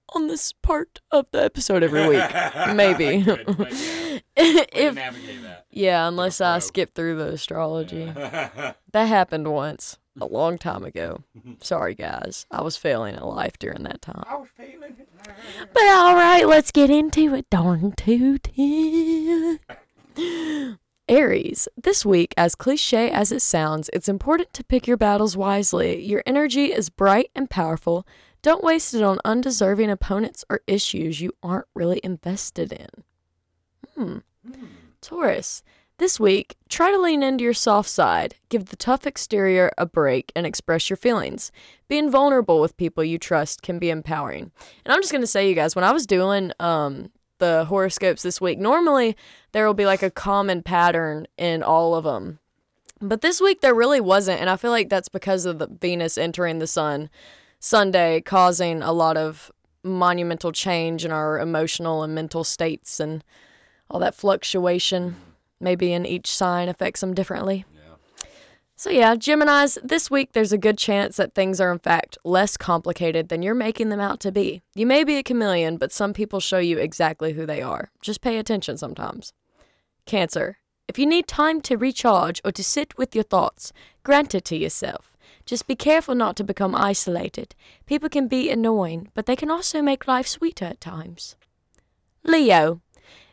on 0.09 0.27
this 0.27 0.53
part 0.53 0.99
of 1.11 1.27
the 1.31 1.43
episode 1.43 1.83
every 1.83 2.07
week. 2.07 2.23
Maybe. 2.75 3.21
Good, 3.23 3.43
yeah, 3.47 4.19
if 4.35 4.95
navigate 4.95 5.43
that. 5.43 5.65
yeah, 5.71 6.07
unless 6.07 6.41
I 6.41 6.59
skip 6.59 6.93
through 6.93 7.17
the 7.17 7.29
astrology. 7.29 8.11
That 8.91 9.09
happened 9.09 9.51
once, 9.51 9.97
a 10.19 10.25
long 10.25 10.57
time 10.57 10.83
ago. 10.83 11.23
Sorry 11.61 11.95
guys. 11.95 12.45
I 12.51 12.61
was 12.61 12.77
failing 12.77 13.15
at 13.15 13.25
life 13.25 13.57
during 13.59 13.83
that 13.83 14.01
time. 14.01 14.23
I 14.27 14.35
was 14.35 14.47
feeling 14.55 14.95
it. 14.99 15.09
But 15.73 15.83
all 15.87 16.15
right, 16.15 16.47
let's 16.47 16.71
get 16.71 16.89
into 16.89 17.33
it. 17.35 17.49
Darn 17.49 17.93
tootin'. 17.93 19.59
Aries, 21.07 21.67
this 21.77 22.03
week, 22.03 22.33
as 22.35 22.55
cliche 22.55 23.11
as 23.11 23.31
it 23.31 23.41
sounds, 23.41 23.91
it's 23.93 24.09
important 24.09 24.53
to 24.53 24.63
pick 24.63 24.87
your 24.87 24.97
battles 24.97 25.37
wisely. 25.37 26.03
Your 26.03 26.23
energy 26.25 26.73
is 26.73 26.89
bright 26.89 27.29
and 27.35 27.47
powerful. 27.49 28.07
Don't 28.41 28.63
waste 28.63 28.93
it 28.95 29.03
on 29.03 29.19
undeserving 29.23 29.89
opponents 29.91 30.43
or 30.49 30.61
issues 30.65 31.21
you 31.21 31.31
aren't 31.43 31.67
really 31.75 31.99
invested 32.03 32.73
in. 32.73 32.87
Hmm. 33.95 34.17
Taurus, 35.01 35.61
this 35.97 36.19
week, 36.19 36.55
try 36.69 36.91
to 36.91 36.99
lean 36.99 37.23
into 37.23 37.43
your 37.43 37.53
soft 37.53 37.89
side. 37.89 38.35
Give 38.49 38.65
the 38.65 38.75
tough 38.75 39.07
exterior 39.07 39.71
a 39.77 39.85
break 39.85 40.31
and 40.35 40.45
express 40.45 40.89
your 40.89 40.97
feelings. 40.97 41.51
Being 41.87 42.09
vulnerable 42.09 42.59
with 42.59 42.77
people 42.77 43.03
you 43.03 43.17
trust 43.17 43.61
can 43.61 43.79
be 43.79 43.89
empowering. 43.89 44.51
And 44.85 44.93
I'm 44.93 45.01
just 45.01 45.11
to 45.13 45.27
say, 45.27 45.47
you 45.47 45.55
guys, 45.55 45.75
when 45.75 45.85
I 45.85 45.91
was 45.91 46.05
doing 46.05 46.51
um, 46.59 47.11
the 47.39 47.65
horoscopes 47.65 48.23
this 48.23 48.39
week. 48.39 48.59
Normally, 48.59 49.15
there 49.51 49.65
will 49.65 49.73
be 49.73 49.85
like 49.85 50.03
a 50.03 50.11
common 50.11 50.63
pattern 50.63 51.27
in 51.37 51.63
all 51.63 51.95
of 51.95 52.03
them. 52.03 52.39
But 53.01 53.21
this 53.21 53.41
week 53.41 53.61
there 53.61 53.75
really 53.75 54.01
wasn't, 54.01 54.39
and 54.39 54.49
I 54.49 54.55
feel 54.55 54.71
like 54.71 54.89
that's 54.89 55.09
because 55.09 55.45
of 55.45 55.59
the 55.59 55.67
Venus 55.67 56.17
entering 56.17 56.59
the 56.59 56.67
sun 56.67 57.09
Sunday, 57.59 58.21
causing 58.21 58.81
a 58.81 58.91
lot 58.91 59.17
of 59.17 59.51
monumental 59.83 60.51
change 60.51 61.03
in 61.03 61.11
our 61.11 61.39
emotional 61.39 62.03
and 62.03 62.15
mental 62.15 62.43
states 62.43 62.99
and 62.99 63.23
all 63.89 63.99
that 63.99 64.15
fluctuation. 64.15 65.15
Maybe 65.59 65.93
in 65.93 66.05
each 66.05 66.27
sign 66.27 66.69
affects 66.69 67.01
them 67.01 67.13
differently. 67.13 67.65
So, 68.77 68.89
yeah, 68.89 69.15
Geminis, 69.15 69.77
this 69.81 70.11
week 70.11 70.33
there's 70.33 70.51
a 70.51 70.57
good 70.57 70.77
chance 70.77 71.15
that 71.15 71.33
things 71.33 71.61
are 71.61 71.71
in 71.71 71.79
fact 71.79 72.17
less 72.25 72.57
complicated 72.57 73.29
than 73.29 73.41
you're 73.41 73.55
making 73.55 73.87
them 73.87 74.01
out 74.01 74.19
to 74.19 74.33
be. 74.33 74.63
You 74.75 74.85
may 74.85 75.05
be 75.05 75.15
a 75.15 75.23
chameleon, 75.23 75.77
but 75.77 75.93
some 75.93 76.11
people 76.11 76.41
show 76.41 76.57
you 76.57 76.77
exactly 76.77 77.31
who 77.33 77.45
they 77.45 77.61
are. 77.61 77.89
Just 78.01 78.19
pay 78.19 78.37
attention 78.37 78.77
sometimes. 78.77 79.31
Cancer, 80.05 80.57
if 80.89 80.99
you 80.99 81.05
need 81.05 81.25
time 81.25 81.61
to 81.61 81.77
recharge 81.77 82.41
or 82.43 82.51
to 82.51 82.63
sit 82.63 82.97
with 82.97 83.15
your 83.15 83.23
thoughts, 83.23 83.71
grant 84.03 84.35
it 84.35 84.43
to 84.45 84.57
yourself. 84.57 85.15
Just 85.45 85.67
be 85.67 85.75
careful 85.75 86.13
not 86.13 86.35
to 86.35 86.43
become 86.43 86.75
isolated. 86.75 87.55
People 87.85 88.09
can 88.09 88.27
be 88.27 88.49
annoying, 88.49 89.09
but 89.13 89.25
they 89.25 89.37
can 89.37 89.49
also 89.49 89.81
make 89.81 90.05
life 90.05 90.27
sweeter 90.27 90.65
at 90.65 90.81
times. 90.81 91.37
Leo, 92.23 92.81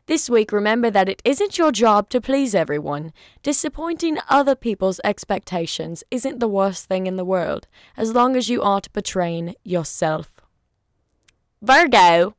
this 0.06 0.28
week, 0.28 0.52
remember 0.52 0.90
that 0.90 1.08
it 1.08 1.22
isn't 1.24 1.58
your 1.58 1.70
job 1.72 2.08
to 2.10 2.20
please 2.20 2.54
everyone. 2.54 3.12
Disappointing 3.42 4.18
other 4.28 4.54
people's 4.54 5.00
expectations 5.04 6.02
isn't 6.10 6.40
the 6.40 6.48
worst 6.48 6.86
thing 6.86 7.06
in 7.06 7.16
the 7.16 7.24
world, 7.24 7.68
as 7.96 8.12
long 8.12 8.36
as 8.36 8.48
you 8.48 8.62
aren't 8.62 8.92
betraying 8.92 9.54
yourself. 9.62 10.30
Virgo, 11.62 12.34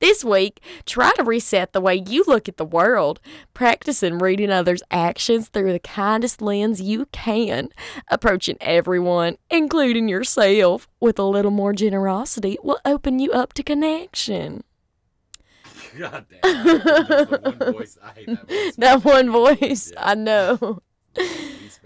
this 0.00 0.24
week, 0.24 0.60
try 0.86 1.12
to 1.16 1.24
reset 1.24 1.72
the 1.72 1.80
way 1.80 2.04
you 2.06 2.22
look 2.28 2.48
at 2.48 2.56
the 2.56 2.64
world, 2.64 3.20
practicing 3.52 4.18
reading 4.18 4.50
others' 4.50 4.82
actions 4.92 5.48
through 5.48 5.72
the 5.72 5.80
kindest 5.80 6.40
lens 6.40 6.80
you 6.80 7.06
can. 7.06 7.70
Approaching 8.06 8.56
everyone, 8.60 9.38
including 9.50 10.08
yourself, 10.08 10.86
with 11.00 11.18
a 11.18 11.24
little 11.24 11.50
more 11.50 11.72
generosity 11.72 12.56
will 12.62 12.78
open 12.84 13.18
you 13.18 13.32
up 13.32 13.52
to 13.54 13.64
connection. 13.64 14.62
God 15.98 16.26
damn. 16.42 16.78
One 16.78 17.72
voice. 17.72 17.98
I 18.02 18.10
hate 18.12 18.26
that 18.26 18.48
voice. 18.48 18.74
That 18.78 19.04
one 19.04 19.30
voice, 19.30 19.92
I 19.98 20.14
know. 20.14 20.80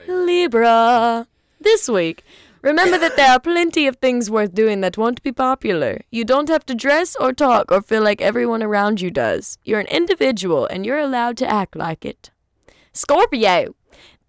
Libra. 0.06 1.26
This 1.60 1.88
week, 1.88 2.24
remember 2.60 2.98
that 2.98 3.16
there 3.16 3.30
are 3.30 3.40
plenty 3.40 3.86
of 3.86 3.96
things 3.96 4.30
worth 4.30 4.52
doing 4.52 4.80
that 4.80 4.98
won't 4.98 5.22
be 5.22 5.32
popular. 5.32 6.00
You 6.10 6.24
don't 6.24 6.48
have 6.48 6.66
to 6.66 6.74
dress 6.74 7.16
or 7.16 7.32
talk 7.32 7.70
or 7.72 7.80
feel 7.80 8.02
like 8.02 8.20
everyone 8.20 8.62
around 8.62 9.00
you 9.00 9.10
does. 9.10 9.58
You're 9.64 9.80
an 9.80 9.86
individual 9.86 10.66
and 10.66 10.84
you're 10.84 10.98
allowed 10.98 11.36
to 11.38 11.48
act 11.50 11.76
like 11.76 12.04
it. 12.04 12.30
Scorpio. 12.92 13.74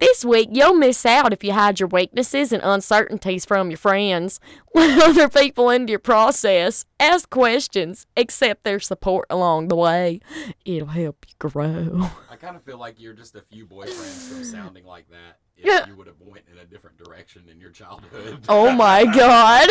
This 0.00 0.24
week, 0.24 0.48
you'll 0.52 0.74
miss 0.74 1.06
out 1.06 1.32
if 1.32 1.42
you 1.44 1.52
hide 1.52 1.78
your 1.80 1.88
weaknesses 1.88 2.52
and 2.52 2.62
uncertainties 2.62 3.44
from 3.44 3.70
your 3.70 3.76
friends. 3.78 4.40
Let 4.74 5.00
other 5.02 5.28
people 5.28 5.70
into 5.70 5.90
your 5.92 5.98
process. 6.00 6.84
Ask 6.98 7.30
questions. 7.30 8.06
Accept 8.16 8.64
their 8.64 8.80
support 8.80 9.26
along 9.30 9.68
the 9.68 9.76
way. 9.76 10.20
It'll 10.64 10.88
help 10.88 11.24
you 11.28 11.34
grow. 11.38 12.10
I 12.30 12.36
kind 12.36 12.56
of 12.56 12.64
feel 12.64 12.78
like 12.78 13.00
you're 13.00 13.14
just 13.14 13.34
a 13.36 13.40
few 13.42 13.66
boyfriends 13.66 14.28
from 14.32 14.44
sounding 14.44 14.84
like 14.84 15.08
that. 15.10 15.38
If 15.56 15.64
Yeah. 15.66 15.86
you 15.86 15.94
would 15.96 16.08
have 16.08 16.20
went 16.20 16.44
in 16.50 16.58
a 16.58 16.64
different 16.64 16.98
direction 16.98 17.44
in 17.48 17.60
your 17.60 17.70
childhood. 17.70 18.44
Oh 18.48 18.72
my 18.72 19.04
god. 19.04 19.68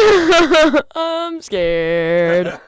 I'm 0.96 1.42
scared. 1.42 2.60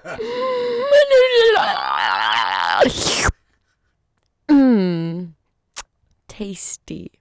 Mmm. 4.50 5.34
Tasty. 6.28 7.12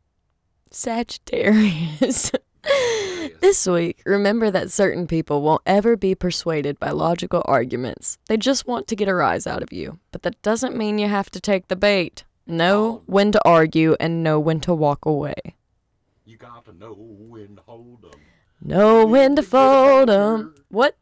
Sagittarius. 0.74 2.32
this 3.40 3.66
week, 3.66 4.02
remember 4.04 4.50
that 4.50 4.70
certain 4.70 5.06
people 5.06 5.42
won't 5.42 5.62
ever 5.66 5.96
be 5.96 6.14
persuaded 6.14 6.78
by 6.78 6.90
logical 6.90 7.42
arguments. 7.46 8.18
They 8.28 8.36
just 8.36 8.66
want 8.66 8.86
to 8.88 8.96
get 8.96 9.08
a 9.08 9.14
rise 9.14 9.46
out 9.46 9.62
of 9.62 9.72
you. 9.72 9.98
But 10.12 10.22
that 10.22 10.40
doesn't 10.42 10.76
mean 10.76 10.98
you 10.98 11.08
have 11.08 11.30
to 11.30 11.40
take 11.40 11.68
the 11.68 11.76
bait. 11.76 12.24
Know 12.46 12.84
oh. 12.84 13.02
when 13.06 13.32
to 13.32 13.40
argue 13.44 13.96
and 14.00 14.22
know 14.22 14.38
when 14.38 14.60
to 14.60 14.74
walk 14.74 15.06
away. 15.06 15.34
You 16.24 16.36
got 16.36 16.64
to 16.66 16.72
know 16.72 16.94
when 16.94 17.56
to 17.56 17.62
hold 17.62 18.02
them. 18.02 18.20
Know 18.60 19.06
when 19.06 19.36
to 19.36 19.42
fold 19.42 20.10
'em. 20.10 20.54
What? 20.68 20.96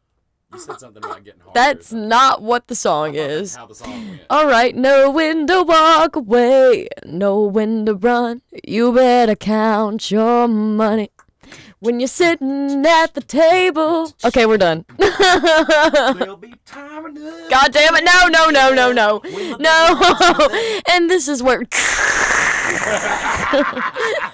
You 0.53 0.59
said 0.59 0.79
something 0.79 1.03
about 1.03 1.23
getting 1.23 1.41
hard. 1.41 1.55
That's 1.55 1.91
not 1.91 2.43
what 2.43 2.67
the 2.67 2.75
song 2.75 3.15
is. 3.15 3.55
How 3.55 3.65
the 3.65 3.75
song 3.75 4.09
went. 4.09 4.21
All 4.29 4.45
right, 4.45 4.75
no 4.75 5.09
when 5.09 5.47
to 5.47 5.63
walk 5.63 6.15
away, 6.15 6.87
no 7.05 7.41
when 7.41 7.85
to 7.87 7.95
run. 7.95 8.41
You 8.63 8.93
better 8.93 9.35
count 9.35 10.11
your 10.11 10.47
money 10.47 11.09
when 11.79 11.99
you're 11.99 12.07
sitting 12.07 12.85
at 12.85 13.13
the 13.13 13.21
table. 13.21 14.13
Okay, 14.23 14.45
we're 14.45 14.57
done. 14.57 14.85
There'll 14.97 16.37
be 16.37 16.53
time 16.65 17.07
enough. 17.07 17.49
God 17.49 17.73
damn 17.73 17.95
it! 17.95 18.05
No, 18.05 18.27
no, 18.27 18.49
no, 18.49 18.73
no, 18.73 18.91
no, 18.91 19.21
no. 19.59 20.81
and 20.91 21.09
this 21.09 21.27
is 21.27 21.41
where 21.41 21.63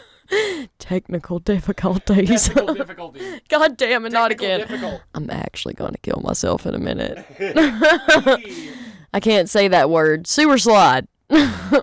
technical 0.80 1.40
difficulties. 1.40 2.46
Technical 2.48 2.74
difficulties. 2.76 3.42
God 3.50 3.78
damn 3.78 4.06
it! 4.06 4.12
Not 4.12 4.30
Technical 4.30 4.46
again. 4.56 4.60
difficult. 4.68 5.02
I'm 5.16 5.30
actually 5.30 5.74
gonna 5.74 5.98
kill 6.02 6.22
myself 6.24 6.66
in 6.66 6.76
a 6.76 6.80
minute. 6.80 7.26
I 9.14 9.20
can't 9.20 9.50
say 9.50 9.68
that 9.70 9.90
word. 9.90 10.28
Sewer 10.28 10.58
slide. 10.58 11.08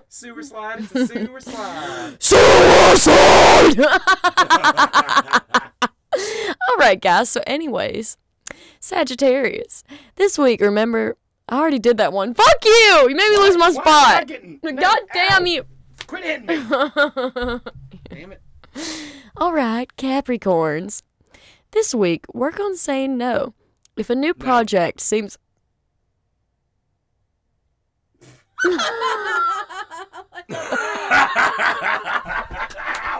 sewer 0.09 0.43
slide. 0.43 0.79
It's 0.79 0.95
a 0.95 1.07
sewer 1.07 1.39
slide. 1.39 2.17
Suicide! 2.21 3.79
All 6.69 6.77
right, 6.77 6.99
guys. 6.99 7.29
So, 7.29 7.41
anyways, 7.47 8.17
Sagittarius. 8.79 9.83
This 10.15 10.37
week, 10.37 10.61
remember, 10.61 11.17
I 11.49 11.59
already 11.59 11.79
did 11.79 11.97
that 11.97 12.11
one. 12.13 12.33
Fuck 12.33 12.65
you! 12.65 13.07
You 13.09 13.15
made 13.15 13.29
me 13.29 13.37
lose 13.37 13.57
my 13.57 13.69
Why 13.69 13.75
am 13.75 13.77
I 13.77 13.81
spot. 13.81 14.27
getting- 14.27 14.59
God 14.61 14.97
damn 15.13 15.43
Ow. 15.43 15.45
you! 15.45 15.65
Quit 16.07 16.23
hitting 16.23 16.45
me. 16.47 16.55
Damn 18.09 18.31
it. 18.33 18.41
All 19.35 19.53
right, 19.53 19.89
Capricorns. 19.97 21.03
This 21.71 21.93
week, 21.93 22.25
work 22.33 22.59
on 22.59 22.75
saying 22.75 23.17
no. 23.17 23.53
If 23.95 24.09
a 24.09 24.15
new 24.15 24.33
project 24.33 25.01
seems. 25.01 25.37
ow, 28.67 28.79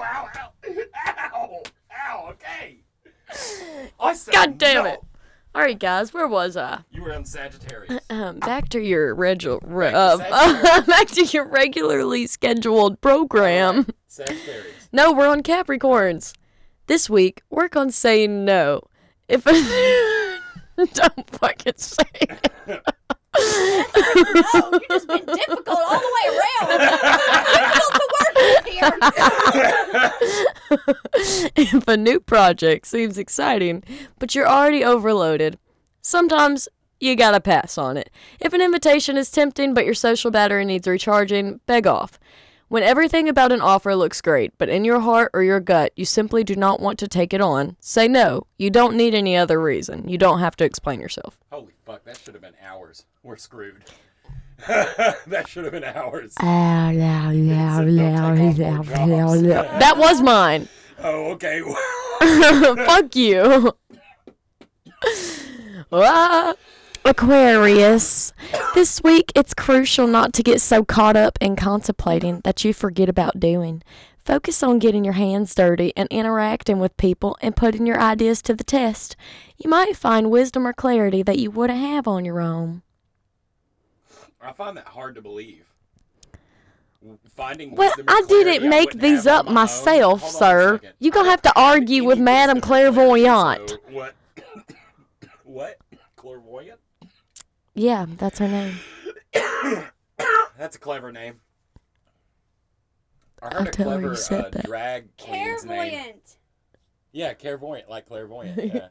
ow. 0.03 0.29
Ow. 1.33 1.63
Ow. 1.91 2.29
Okay. 2.31 2.79
I 3.99 4.13
said 4.13 4.33
God 4.33 4.57
damn 4.57 4.83
no. 4.83 4.89
it. 4.91 4.99
All 5.55 5.63
right, 5.63 5.79
guys, 5.79 6.13
where 6.13 6.27
was 6.27 6.55
I? 6.55 6.81
You 6.91 7.01
were 7.01 7.13
on 7.13 7.25
Sagittarius. 7.25 7.99
Um, 8.11 8.37
back 8.39 8.69
to 8.69 8.79
your 8.79 9.15
regu- 9.15 9.59
re- 9.63 9.91
Back 9.91 10.17
to 10.19 10.33
uh, 10.33 10.81
back 10.87 11.07
to 11.09 11.23
your 11.25 11.45
regularly 11.47 12.27
scheduled 12.27 13.01
program. 13.01 13.87
Sagittarius. 14.07 14.73
No, 14.93 15.11
we're 15.11 15.27
on 15.27 15.43
Capricorns. 15.43 16.33
This 16.87 17.09
week, 17.09 17.41
work 17.49 17.75
on 17.75 17.91
saying 17.91 18.45
no. 18.45 18.81
If 19.27 19.43
I 19.45 20.39
don't 20.93 21.29
fucking 21.29 21.73
say 21.75 22.03
it. 22.21 22.49
Oh, 24.53 24.79
difficult 25.09 25.79
all 25.89 25.99
the 25.99 26.11
way 26.17 26.27
around. 26.37 26.79
difficult 27.53 27.93
to 27.93 28.05
work 28.17 28.35
with 28.35 28.65
here. 28.65 28.91
if 31.73 31.87
a 31.87 31.97
new 31.97 32.19
project 32.19 32.87
seems 32.87 33.17
exciting, 33.17 33.83
but 34.19 34.33
you're 34.33 34.47
already 34.47 34.83
overloaded, 34.83 35.57
sometimes 36.01 36.67
you 36.99 37.15
gotta 37.15 37.39
pass 37.39 37.77
on 37.77 37.97
it. 37.97 38.09
If 38.39 38.53
an 38.53 38.61
invitation 38.61 39.17
is 39.17 39.29
tempting, 39.29 39.73
but 39.73 39.85
your 39.85 39.93
social 39.93 40.31
battery 40.31 40.65
needs 40.65 40.87
recharging, 40.87 41.59
beg 41.67 41.85
off. 41.85 42.19
When 42.69 42.83
everything 42.83 43.29
about 43.29 43.53
an 43.53 43.61
offer 43.61 43.95
looks 43.95 44.19
great, 44.19 44.51
but 44.57 44.67
in 44.67 44.83
your 44.83 44.99
heart 44.99 45.31
or 45.33 45.41
your 45.41 45.61
gut 45.61 45.93
you 45.95 46.03
simply 46.03 46.43
do 46.43 46.53
not 46.53 46.81
want 46.81 46.99
to 46.99 47.07
take 47.07 47.33
it 47.33 47.39
on, 47.39 47.77
say 47.79 48.09
no. 48.09 48.45
You 48.57 48.69
don't 48.69 48.97
need 48.97 49.15
any 49.15 49.37
other 49.37 49.61
reason. 49.61 50.09
You 50.09 50.17
don't 50.17 50.39
have 50.39 50.57
to 50.57 50.65
explain 50.65 50.99
yourself. 50.99 51.39
Holy 51.49 51.71
fuck, 51.85 52.03
that 52.03 52.17
should 52.17 52.33
have 52.33 52.41
been 52.41 52.55
hours. 52.61 53.05
We're 53.23 53.37
screwed. 53.37 53.85
that 54.67 55.45
should 55.47 55.63
have 55.63 55.71
been 55.71 55.85
hours. 55.85 56.33
That 59.79 59.97
was 59.97 60.21
mine. 60.21 60.67
Oh, 60.99 61.31
okay. 61.31 61.61
Fuck 62.85 63.15
you. 63.15 63.71
Ah, 65.91 66.53
Aquarius. 67.07 68.33
This 68.75 69.01
week, 69.01 69.31
it's 69.33 69.53
crucial 69.53 70.07
not 70.07 70.33
to 70.33 70.43
get 70.43 70.59
so 70.59 70.83
caught 70.83 71.15
up 71.15 71.37
in 71.39 71.55
contemplating 71.55 72.41
that 72.43 72.65
you 72.65 72.73
forget 72.73 73.07
about 73.07 73.39
doing. 73.39 73.81
Focus 74.25 74.61
on 74.61 74.77
getting 74.77 75.05
your 75.05 75.13
hands 75.13 75.55
dirty 75.55 75.93
and 75.95 76.09
interacting 76.11 76.79
with 76.79 76.97
people 76.97 77.37
and 77.41 77.55
putting 77.55 77.87
your 77.87 77.97
ideas 77.99 78.41
to 78.41 78.53
the 78.53 78.65
test. 78.65 79.15
You 79.57 79.69
might 79.69 79.95
find 79.95 80.29
wisdom 80.29 80.67
or 80.67 80.73
clarity 80.73 81.23
that 81.23 81.39
you 81.39 81.49
wouldn't 81.49 81.79
have 81.79 82.09
on 82.09 82.25
your 82.25 82.41
own. 82.41 82.81
I 84.41 84.51
find 84.51 84.75
that 84.75 84.87
hard 84.87 85.15
to 85.15 85.21
believe. 85.21 85.63
Finding 87.29 87.73
Well, 87.73 87.93
I 88.05 88.23
didn't 88.27 88.69
make 88.69 88.91
these 88.91 89.25
up 89.25 89.45
my 89.45 89.53
myself, 89.53 90.23
on 90.23 90.29
sir. 90.29 90.81
You're 90.99 91.13
gonna 91.13 91.29
have 91.29 91.41
to 91.43 91.53
argue 91.57 92.03
with 92.03 92.19
Madame 92.19 92.57
wisdom 92.57 92.57
and 92.57 92.63
clarity, 92.63 92.97
Clairvoyante. 92.97 93.69
so 93.69 93.77
what? 93.91 94.15
what? 95.45 95.77
Clairvoyant? 96.17 96.79
Yeah, 97.77 98.07
that's 98.09 98.39
her 98.39 98.47
name. 98.47 98.73
That's 100.57 100.75
a 100.75 100.79
clever 100.79 101.11
name. 101.11 101.39
I 103.39 103.45
I'll 103.49 103.59
heard 103.59 103.67
a 103.67 103.71
tell 103.71 103.89
her 103.91 103.95
you 103.97 104.01
clever 104.01 104.15
said 104.15 104.45
uh, 104.45 104.49
that. 104.49 104.65
drag 104.65 105.15
queen's 105.17 105.63
name. 105.63 105.77
Clairvoyant. 105.77 106.37
Yeah, 107.11 107.33
clairvoyant, 107.35 107.87
like 107.87 108.07
clairvoyant. 108.07 108.57
Yeah. 108.73 108.87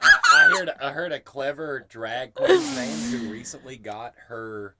I, 0.00 0.18
I 0.32 0.48
heard 0.56 0.70
I 0.80 0.92
heard 0.92 1.10
a 1.10 1.18
clever 1.18 1.84
drag 1.88 2.34
queen's 2.34 2.76
name 2.76 3.20
who 3.20 3.32
recently 3.32 3.76
got 3.76 4.14
her 4.28 4.76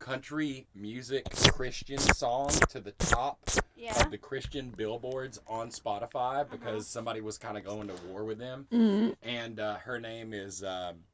country 0.00 0.66
music 0.74 1.30
Christian 1.52 1.98
song 1.98 2.48
to 2.70 2.80
the 2.80 2.90
top 2.92 3.38
Yeah. 3.76 3.98
of 4.04 4.10
the 4.10 4.18
Christian 4.18 4.70
billboards 4.70 5.38
on 5.46 5.68
Spotify 5.70 6.48
because 6.50 6.86
somebody 6.88 7.20
was 7.20 7.38
kind 7.38 7.56
of 7.56 7.64
going 7.64 7.86
to 7.88 7.94
war 8.08 8.24
with 8.24 8.38
them, 8.38 8.66
Mhm. 8.72 9.14
and 9.22 9.60
uh, 9.60 9.76
her 9.76 10.00
name 10.00 10.32
is 10.32 10.64
um, 10.64 11.04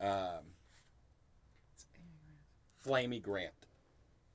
um, 0.00 0.40
Flamy 2.76 3.20
Grant 3.20 3.54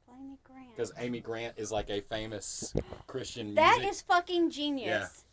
Blamey 0.09 0.37
Grant. 0.43 0.69
because 0.75 0.91
Amy 0.97 1.19
Grant 1.19 1.53
is 1.57 1.69
like 1.71 1.89
a 1.89 1.99
famous 2.01 2.73
Christian 3.07 3.53
That 3.55 3.75
music 3.79 3.91
is 3.91 4.01
fucking 4.01 4.49
genius. 4.51 5.25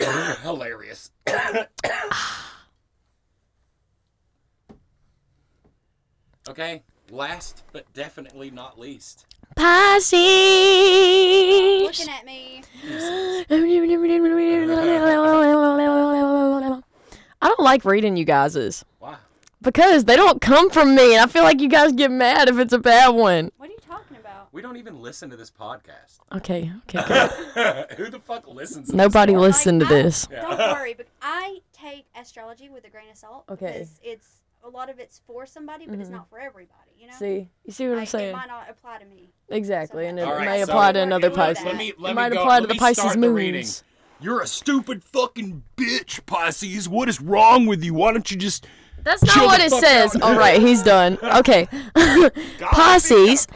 Yeah. 0.00 0.34
hilarious. 0.42 1.10
okay, 6.48 6.82
last 7.10 7.62
but 7.72 7.90
definitely 7.94 8.50
not 8.50 8.78
least. 8.78 9.26
Pisces. 9.56 10.12
Looking 11.82 12.08
at 12.12 12.24
me. 12.24 12.62
I 16.16 17.48
don't 17.48 17.60
like 17.60 17.84
reading 17.84 18.16
you 18.16 18.24
guys's 18.24 18.84
Wow. 19.00 19.16
because 19.62 20.04
they 20.04 20.16
don't 20.16 20.40
come 20.40 20.70
from 20.70 20.94
me, 20.94 21.14
and 21.14 21.22
I 21.22 21.26
feel 21.26 21.42
like 21.44 21.60
you 21.60 21.68
guys 21.68 21.92
get 21.92 22.10
mad 22.10 22.48
if 22.48 22.58
it's 22.58 22.72
a 22.72 22.78
bad 22.78 23.08
one. 23.10 23.50
What 23.58 23.68
are 23.68 23.72
you 23.72 23.78
talking 23.86 24.16
about? 24.16 24.48
We 24.52 24.62
don't 24.62 24.76
even 24.76 25.00
listen 25.00 25.30
to 25.30 25.36
this 25.36 25.50
podcast. 25.50 26.18
Okay, 26.34 26.72
okay, 26.88 27.04
good. 27.54 27.92
Who 27.98 28.10
the 28.10 28.20
fuck 28.20 28.46
listens 28.48 28.90
to 28.90 28.96
Nobody 28.96 29.32
this? 29.34 29.40
Like, 29.40 29.48
listened 29.48 29.80
to 29.80 29.86
I- 29.86 29.88
this. 29.90 30.26
Don't 30.26 30.58
worry, 30.58 30.94
but 30.94 31.06
I 31.22 31.58
take 31.72 32.06
astrology 32.18 32.68
with 32.70 32.84
a 32.86 32.90
grain 32.90 33.10
of 33.10 33.16
salt. 33.18 33.44
Okay. 33.50 33.66
Because 33.72 34.00
it's 34.02 34.28
a 34.64 34.68
lot 34.70 34.88
of 34.90 34.98
it's 34.98 35.20
for 35.26 35.44
somebody, 35.46 35.86
but 35.86 35.94
it's 35.98 36.04
mm-hmm. 36.08 36.16
not 36.16 36.30
for 36.30 36.38
everybody. 36.40 36.90
You 36.98 37.08
know. 37.08 37.14
See, 37.18 37.48
you 37.64 37.72
see 37.72 37.84
what 37.86 37.92
I'm 37.92 37.98
Like, 37.98 38.08
It 38.08 38.10
saying? 38.10 38.32
might 38.32 38.48
not 38.48 38.70
apply 38.70 38.98
to 38.98 39.04
me. 39.04 39.30
Exactly, 39.50 40.06
and 40.06 40.18
it 40.18 40.22
All 40.22 40.34
right, 40.34 40.46
may 40.46 40.58
so- 40.64 40.72
apply 40.72 40.92
to 40.92 41.00
another 41.00 41.28
me- 41.30 41.36
Pisces. 41.36 41.64
let 41.64 41.76
me- 41.76 41.92
let 41.98 42.10
it 42.10 42.12
me 42.12 42.22
might 42.22 42.32
go- 42.32 42.40
apply 42.40 42.60
to 42.60 42.66
the 42.66 42.74
me 42.74 42.78
Pisces 42.78 43.02
start 43.04 43.20
the 43.20 43.30
reading. 43.30 43.66
You're 44.20 44.40
a 44.40 44.46
stupid 44.46 45.04
fucking 45.04 45.62
bitch, 45.76 46.24
Pisces. 46.24 46.88
What 46.88 47.08
is 47.10 47.20
wrong 47.20 47.66
with 47.66 47.84
you? 47.84 47.92
Why 47.94 48.12
don't 48.12 48.30
you 48.30 48.36
just 48.38 48.66
That's 49.02 49.22
not 49.22 49.34
Chill 49.34 49.44
what 49.46 49.60
it 49.60 49.70
says. 49.70 50.16
out. 50.16 50.22
All 50.22 50.34
right, 50.38 50.58
he's 50.62 50.82
done. 50.82 51.18
Okay. 51.22 51.68
God, 51.94 52.32
Pisces. 52.70 53.46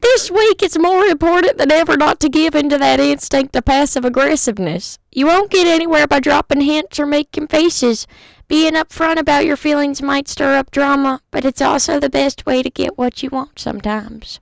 This 0.00 0.30
week, 0.30 0.62
it's 0.62 0.78
more 0.78 1.04
important 1.04 1.58
than 1.58 1.70
ever 1.70 1.98
not 1.98 2.20
to 2.20 2.30
give 2.30 2.54
into 2.54 2.78
that 2.78 3.00
instinct 3.00 3.54
of 3.54 3.66
passive 3.66 4.06
aggressiveness. 4.06 4.98
You 5.12 5.26
won't 5.26 5.50
get 5.50 5.66
anywhere 5.66 6.06
by 6.06 6.20
dropping 6.20 6.62
hints 6.62 6.98
or 6.98 7.04
making 7.04 7.48
faces. 7.48 8.06
Being 8.46 8.74
upfront 8.74 9.18
about 9.18 9.46
your 9.46 9.56
feelings 9.56 10.02
might 10.02 10.28
stir 10.28 10.56
up 10.56 10.70
drama, 10.70 11.20
but 11.30 11.44
it's 11.44 11.62
also 11.62 11.98
the 11.98 12.10
best 12.10 12.44
way 12.46 12.62
to 12.62 12.70
get 12.70 12.98
what 12.98 13.22
you 13.22 13.30
want 13.30 13.58
sometimes. 13.58 14.38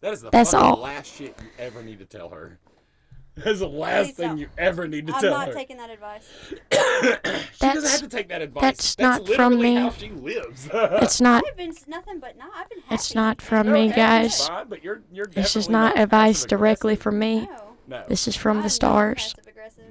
That 0.00 0.12
is 0.12 0.20
the 0.22 0.30
That's 0.30 0.50
fucking 0.52 0.66
all. 0.68 0.76
last 0.80 1.14
shit 1.14 1.34
you 1.40 1.48
ever 1.58 1.82
need 1.82 1.98
to 2.00 2.04
tell 2.04 2.28
her. 2.30 2.58
That's 3.36 3.60
the 3.60 3.68
last 3.68 4.06
Please 4.08 4.16
thing 4.16 4.28
don't. 4.30 4.38
you 4.38 4.48
ever 4.58 4.86
need 4.86 5.06
to 5.06 5.14
I'm 5.14 5.20
tell 5.20 5.30
not 5.32 5.52
taking 5.52 5.76
that 5.78 5.90
advice. 5.90 6.22
she 6.50 6.56
doesn't 6.70 7.22
That's- 7.60 7.90
have 7.92 8.00
to 8.02 8.08
take 8.08 8.28
that 8.28 8.42
advice. 8.42 8.62
that's 8.62 8.98
not 8.98 9.26
from 9.28 9.54
literally 9.54 9.74
me. 9.74 9.80
how 9.80 9.90
she 9.90 10.10
lives. 10.10 10.68
It's 10.72 11.20
not. 11.20 11.42
I've 11.48 11.56
been 11.56 11.74
nothing 11.88 12.20
but 12.20 12.36
no. 12.36 12.44
I've 12.54 12.68
been 12.68 12.80
happy. 12.80 12.94
It's 12.94 13.14
not 13.14 13.40
from 13.40 13.72
me, 13.72 13.88
happy's 13.88 13.96
guys. 13.96 14.48
fine, 14.48 14.68
but 14.68 14.84
you're, 14.84 15.02
you're 15.12 15.26
This 15.26 15.56
is 15.56 15.66
definitely 15.66 15.72
not 15.96 15.98
advice 15.98 16.36
passive 16.44 16.48
directly 16.50 16.92
aggressive. 16.94 17.02
from 17.02 17.18
me. 17.18 17.40
No. 17.46 17.60
No, 17.86 18.04
This 18.08 18.26
is 18.28 18.36
from 18.36 18.52
I'm 18.52 18.56
the 18.58 18.62
never 18.62 18.68
stars. 18.70 19.34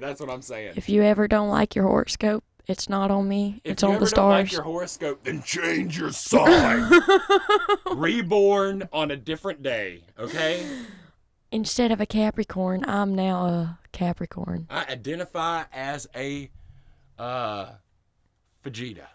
that's 0.00 0.20
what 0.20 0.30
I'm 0.30 0.42
saying. 0.42 0.72
If 0.76 0.88
you 0.88 1.02
ever 1.02 1.28
don't 1.28 1.48
like 1.48 1.74
your 1.74 1.86
horoscope, 1.86 2.44
it's 2.66 2.88
not 2.88 3.10
on 3.10 3.28
me. 3.28 3.60
If 3.64 3.72
it's 3.72 3.82
you 3.82 3.88
on 3.88 3.94
ever 3.96 4.04
the 4.06 4.10
don't 4.12 4.30
like 4.30 4.46
stars. 4.46 4.52
your 4.52 4.62
horoscope, 4.62 5.24
then 5.24 5.42
change 5.42 5.98
your 5.98 6.12
sign. 6.12 6.90
Reborn 7.94 8.88
on 8.92 9.10
a 9.10 9.16
different 9.16 9.62
day, 9.62 10.04
okay? 10.18 10.66
Instead 11.52 11.92
of 11.92 12.00
a 12.00 12.06
Capricorn, 12.06 12.84
I'm 12.88 13.14
now 13.14 13.44
a 13.44 13.78
Capricorn. 13.92 14.66
I 14.70 14.86
identify 14.86 15.64
as 15.72 16.08
a 16.16 16.50
uh 17.18 17.72
Vegeta. 18.64 19.06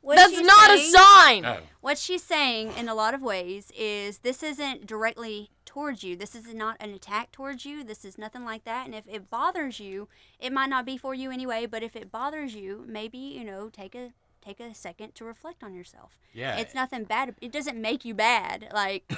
What 0.00 0.16
That's 0.16 0.30
she's 0.36 0.46
not 0.46 0.70
a 0.70 0.78
sign. 0.78 1.44
Oh. 1.44 1.58
What 1.80 1.98
she's 1.98 2.22
saying 2.22 2.72
in 2.78 2.88
a 2.88 2.94
lot 2.94 3.12
of 3.12 3.22
ways 3.22 3.70
is 3.76 4.18
this 4.18 4.42
isn't 4.42 4.86
directly 4.86 5.50
towards 5.76 6.02
you. 6.02 6.16
This 6.16 6.34
is 6.34 6.54
not 6.54 6.78
an 6.80 6.94
attack 6.94 7.32
towards 7.32 7.66
you. 7.66 7.84
This 7.84 8.02
is 8.02 8.16
nothing 8.16 8.46
like 8.46 8.64
that. 8.64 8.86
And 8.86 8.94
if 8.94 9.04
it 9.06 9.28
bothers 9.28 9.78
you, 9.78 10.08
it 10.40 10.50
might 10.50 10.70
not 10.70 10.86
be 10.86 10.96
for 10.96 11.12
you 11.12 11.30
anyway, 11.30 11.66
but 11.66 11.82
if 11.82 11.94
it 11.94 12.10
bothers 12.10 12.54
you, 12.54 12.86
maybe, 12.88 13.18
you 13.18 13.44
know, 13.44 13.68
take 13.68 13.94
a 13.94 14.14
take 14.42 14.58
a 14.58 14.74
second 14.74 15.14
to 15.16 15.24
reflect 15.26 15.62
on 15.62 15.74
yourself. 15.74 16.18
Yeah. 16.32 16.56
It's 16.56 16.74
nothing 16.74 17.04
bad. 17.04 17.34
It 17.42 17.52
doesn't 17.52 17.78
make 17.78 18.06
you 18.06 18.14
bad. 18.14 18.70
Like 18.72 19.12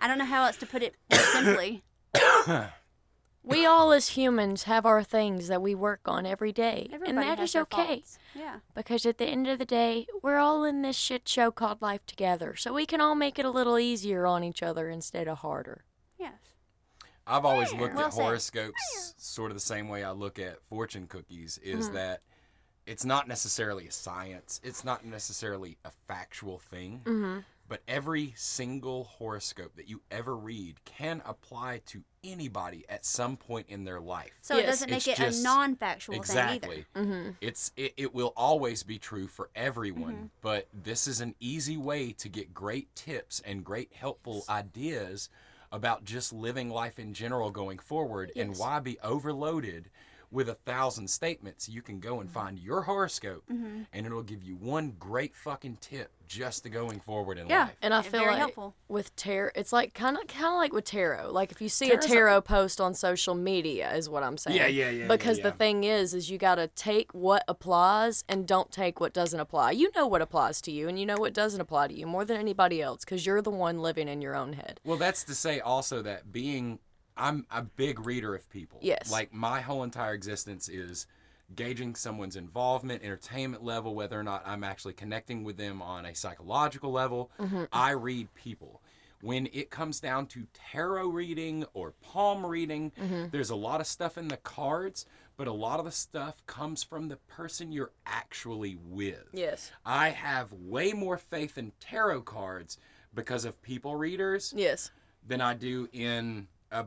I 0.00 0.08
don't 0.08 0.16
know 0.16 0.24
how 0.24 0.46
else 0.46 0.56
to 0.56 0.66
put 0.66 0.82
it 0.82 0.94
simply. 1.12 1.82
We 3.44 3.64
all 3.64 3.92
as 3.92 4.08
humans 4.08 4.64
have 4.64 4.84
our 4.84 5.02
things 5.02 5.48
that 5.48 5.62
we 5.62 5.74
work 5.74 6.00
on 6.04 6.26
every 6.26 6.52
day. 6.52 6.88
Everybody 6.92 7.10
and 7.10 7.18
that 7.18 7.38
has 7.38 7.50
is 7.50 7.56
okay. 7.56 7.86
faults. 7.86 8.18
Yeah. 8.34 8.56
Because 8.74 9.06
at 9.06 9.16
the 9.16 9.24
end 9.24 9.46
of 9.46 9.58
the 9.58 9.64
day, 9.64 10.06
we're 10.20 10.36
all 10.36 10.64
in 10.64 10.82
this 10.82 10.96
shit 10.96 11.26
show 11.26 11.50
called 11.50 11.80
life 11.80 12.04
together. 12.04 12.56
So 12.56 12.74
we 12.74 12.84
can 12.84 13.00
all 13.00 13.14
make 13.14 13.38
it 13.38 13.46
a 13.46 13.50
little 13.50 13.78
easier 13.78 14.26
on 14.26 14.44
each 14.44 14.62
other 14.62 14.90
instead 14.90 15.28
of 15.28 15.38
harder. 15.38 15.84
Yes. 17.28 17.36
I've 17.36 17.44
always 17.44 17.72
looked 17.72 17.94
Well 17.94 18.06
at 18.06 18.12
said. 18.14 18.22
horoscopes 18.22 19.14
sort 19.18 19.50
of 19.50 19.56
the 19.56 19.60
same 19.60 19.88
way 19.88 20.04
I 20.04 20.10
look 20.12 20.38
at 20.38 20.60
fortune 20.68 21.06
cookies 21.06 21.58
is 21.62 21.86
Mm-hmm. 21.86 21.94
that 21.94 22.20
it's 22.86 23.04
not 23.04 23.28
necessarily 23.28 23.86
a 23.86 23.92
science, 23.92 24.60
it's 24.64 24.84
not 24.84 25.04
necessarily 25.04 25.76
a 25.84 25.90
factual 26.06 26.58
thing, 26.58 27.02
Mm-hmm. 27.04 27.38
but 27.68 27.82
every 27.86 28.32
single 28.34 29.04
horoscope 29.04 29.76
that 29.76 29.90
you 29.90 30.00
ever 30.10 30.34
read 30.34 30.82
can 30.86 31.20
apply 31.26 31.82
to 31.86 32.02
anybody 32.24 32.86
at 32.88 33.04
some 33.04 33.36
point 33.36 33.66
in 33.68 33.84
their 33.84 34.00
life. 34.00 34.32
So 34.40 34.56
it 34.56 34.64
doesn't 34.64 34.88
make 34.90 35.06
It's 35.06 35.20
it 35.20 35.22
just- 35.22 35.40
a 35.40 35.44
non-factual 35.44 36.14
Exactly. 36.16 36.86
thing 36.94 37.04
either. 37.04 37.06
Mm-hmm. 37.08 37.30
It's 37.42 37.72
it, 37.76 37.92
it 37.98 38.14
will 38.14 38.32
always 38.38 38.82
be 38.84 38.98
true 38.98 39.26
for 39.28 39.50
everyone, 39.54 40.14
Mm-hmm. 40.14 40.26
but 40.40 40.66
this 40.72 41.06
is 41.06 41.20
an 41.20 41.34
easy 41.40 41.76
way 41.76 42.12
to 42.12 42.28
get 42.30 42.54
great 42.54 42.94
tips 42.94 43.40
and 43.44 43.62
great 43.62 43.92
helpful 43.92 44.44
ideas 44.48 45.28
about 45.70 46.04
just 46.04 46.32
living 46.32 46.70
life 46.70 46.98
in 46.98 47.12
general 47.14 47.50
going 47.50 47.78
forward 47.78 48.32
and 48.36 48.56
why 48.56 48.80
be 48.80 48.98
overloaded 49.02 49.90
with 50.30 50.48
a 50.48 50.54
thousand 50.54 51.08
statements. 51.08 51.68
You 51.68 51.80
can 51.82 52.00
go 52.00 52.20
and 52.20 52.30
find 52.30 52.58
your 52.58 52.82
horoscope 52.82 53.44
Mm-hmm. 53.50 53.82
and 53.92 54.06
it'll 54.06 54.22
give 54.22 54.42
you 54.42 54.56
one 54.56 54.94
great 54.98 55.34
fucking 55.34 55.78
tip 55.80 56.10
just 56.26 56.64
to 56.64 56.68
going 56.68 57.00
forward 57.00 57.38
in 57.38 57.48
Yeah. 57.48 57.64
life. 57.64 57.76
And 57.80 57.94
I 57.94 58.02
Very 58.02 58.24
feel 58.24 58.30
like 58.32 58.38
helpful. 58.38 58.74
with 58.88 59.16
tarot, 59.16 59.52
it's 59.54 59.72
like 59.72 59.94
kind 59.94 60.18
of 60.18 60.26
kind 60.26 60.46
of 60.52 60.54
like 60.58 60.72
with 60.74 60.84
tarot. 60.84 61.30
Like 61.32 61.50
if 61.50 61.62
you 61.62 61.70
see 61.70 61.86
Tarot's 61.88 62.06
a 62.06 62.10
a- 62.10 62.12
tarot 62.12 62.40
post 62.42 62.80
on 62.82 62.92
social 62.92 63.34
media, 63.34 63.94
is 63.94 64.10
what 64.10 64.22
I'm 64.22 64.36
saying. 64.36 64.56
Yeah, 64.58 64.66
yeah, 64.66 64.90
yeah, 64.90 65.02
yeah, 65.04 65.08
Because 65.08 65.40
the 65.40 65.52
thing 65.52 65.84
is, 65.84 66.12
is 66.12 66.30
you 66.30 66.36
got 66.36 66.56
to 66.56 66.66
take 66.68 67.14
what 67.14 67.44
applies 67.48 68.24
and 68.28 68.46
don't 68.46 68.70
take 68.70 69.00
what 69.00 69.14
doesn't 69.14 69.40
apply. 69.40 69.70
You 69.70 69.90
know 69.96 70.06
what 70.06 70.20
applies 70.20 70.60
to 70.62 70.70
you, 70.72 70.88
and 70.88 70.98
you 71.00 71.06
know 71.06 71.16
what 71.16 71.32
doesn't 71.32 71.60
apply 71.60 71.88
to 71.88 71.94
you 71.94 72.06
more 72.06 72.26
than 72.26 72.36
anybody 72.36 72.82
else, 72.82 73.04
because 73.06 73.24
you're 73.24 73.40
the 73.40 73.50
one 73.50 73.80
living 73.80 74.08
in 74.08 74.20
your 74.20 74.34
own 74.36 74.52
head. 74.52 74.80
Well, 74.84 74.98
that's 74.98 75.24
to 75.24 75.34
say 75.34 75.60
also 75.60 76.02
that 76.02 76.30
being 76.32 76.78
I'm 77.18 77.46
a 77.50 77.62
big 77.62 78.04
reader 78.06 78.34
of 78.34 78.48
people. 78.50 78.78
Yes. 78.82 79.10
Like 79.10 79.32
my 79.32 79.60
whole 79.60 79.82
entire 79.82 80.14
existence 80.14 80.68
is 80.68 81.06
gauging 81.54 81.94
someone's 81.94 82.36
involvement, 82.36 83.02
entertainment 83.02 83.64
level, 83.64 83.94
whether 83.94 84.18
or 84.18 84.22
not 84.22 84.42
I'm 84.46 84.64
actually 84.64 84.92
connecting 84.94 85.44
with 85.44 85.56
them 85.56 85.80
on 85.82 86.06
a 86.06 86.14
psychological 86.14 86.92
level. 86.92 87.30
Mm-hmm. 87.38 87.64
I 87.72 87.90
read 87.92 88.28
people. 88.34 88.82
When 89.20 89.48
it 89.52 89.70
comes 89.70 89.98
down 89.98 90.26
to 90.28 90.46
tarot 90.52 91.08
reading 91.08 91.64
or 91.74 91.92
palm 92.02 92.46
reading, 92.46 92.92
mm-hmm. 93.00 93.26
there's 93.32 93.50
a 93.50 93.56
lot 93.56 93.80
of 93.80 93.86
stuff 93.88 94.16
in 94.16 94.28
the 94.28 94.36
cards, 94.36 95.06
but 95.36 95.48
a 95.48 95.52
lot 95.52 95.80
of 95.80 95.86
the 95.86 95.90
stuff 95.90 96.36
comes 96.46 96.84
from 96.84 97.08
the 97.08 97.16
person 97.16 97.72
you're 97.72 97.90
actually 98.06 98.78
with. 98.88 99.24
Yes. 99.32 99.72
I 99.84 100.10
have 100.10 100.52
way 100.52 100.92
more 100.92 101.18
faith 101.18 101.58
in 101.58 101.72
tarot 101.80 102.22
cards 102.22 102.78
because 103.14 103.44
of 103.44 103.60
people 103.62 103.96
readers 103.96 104.52
Yes. 104.56 104.92
than 105.26 105.40
I 105.40 105.54
do 105.54 105.88
in 105.92 106.46
a 106.70 106.84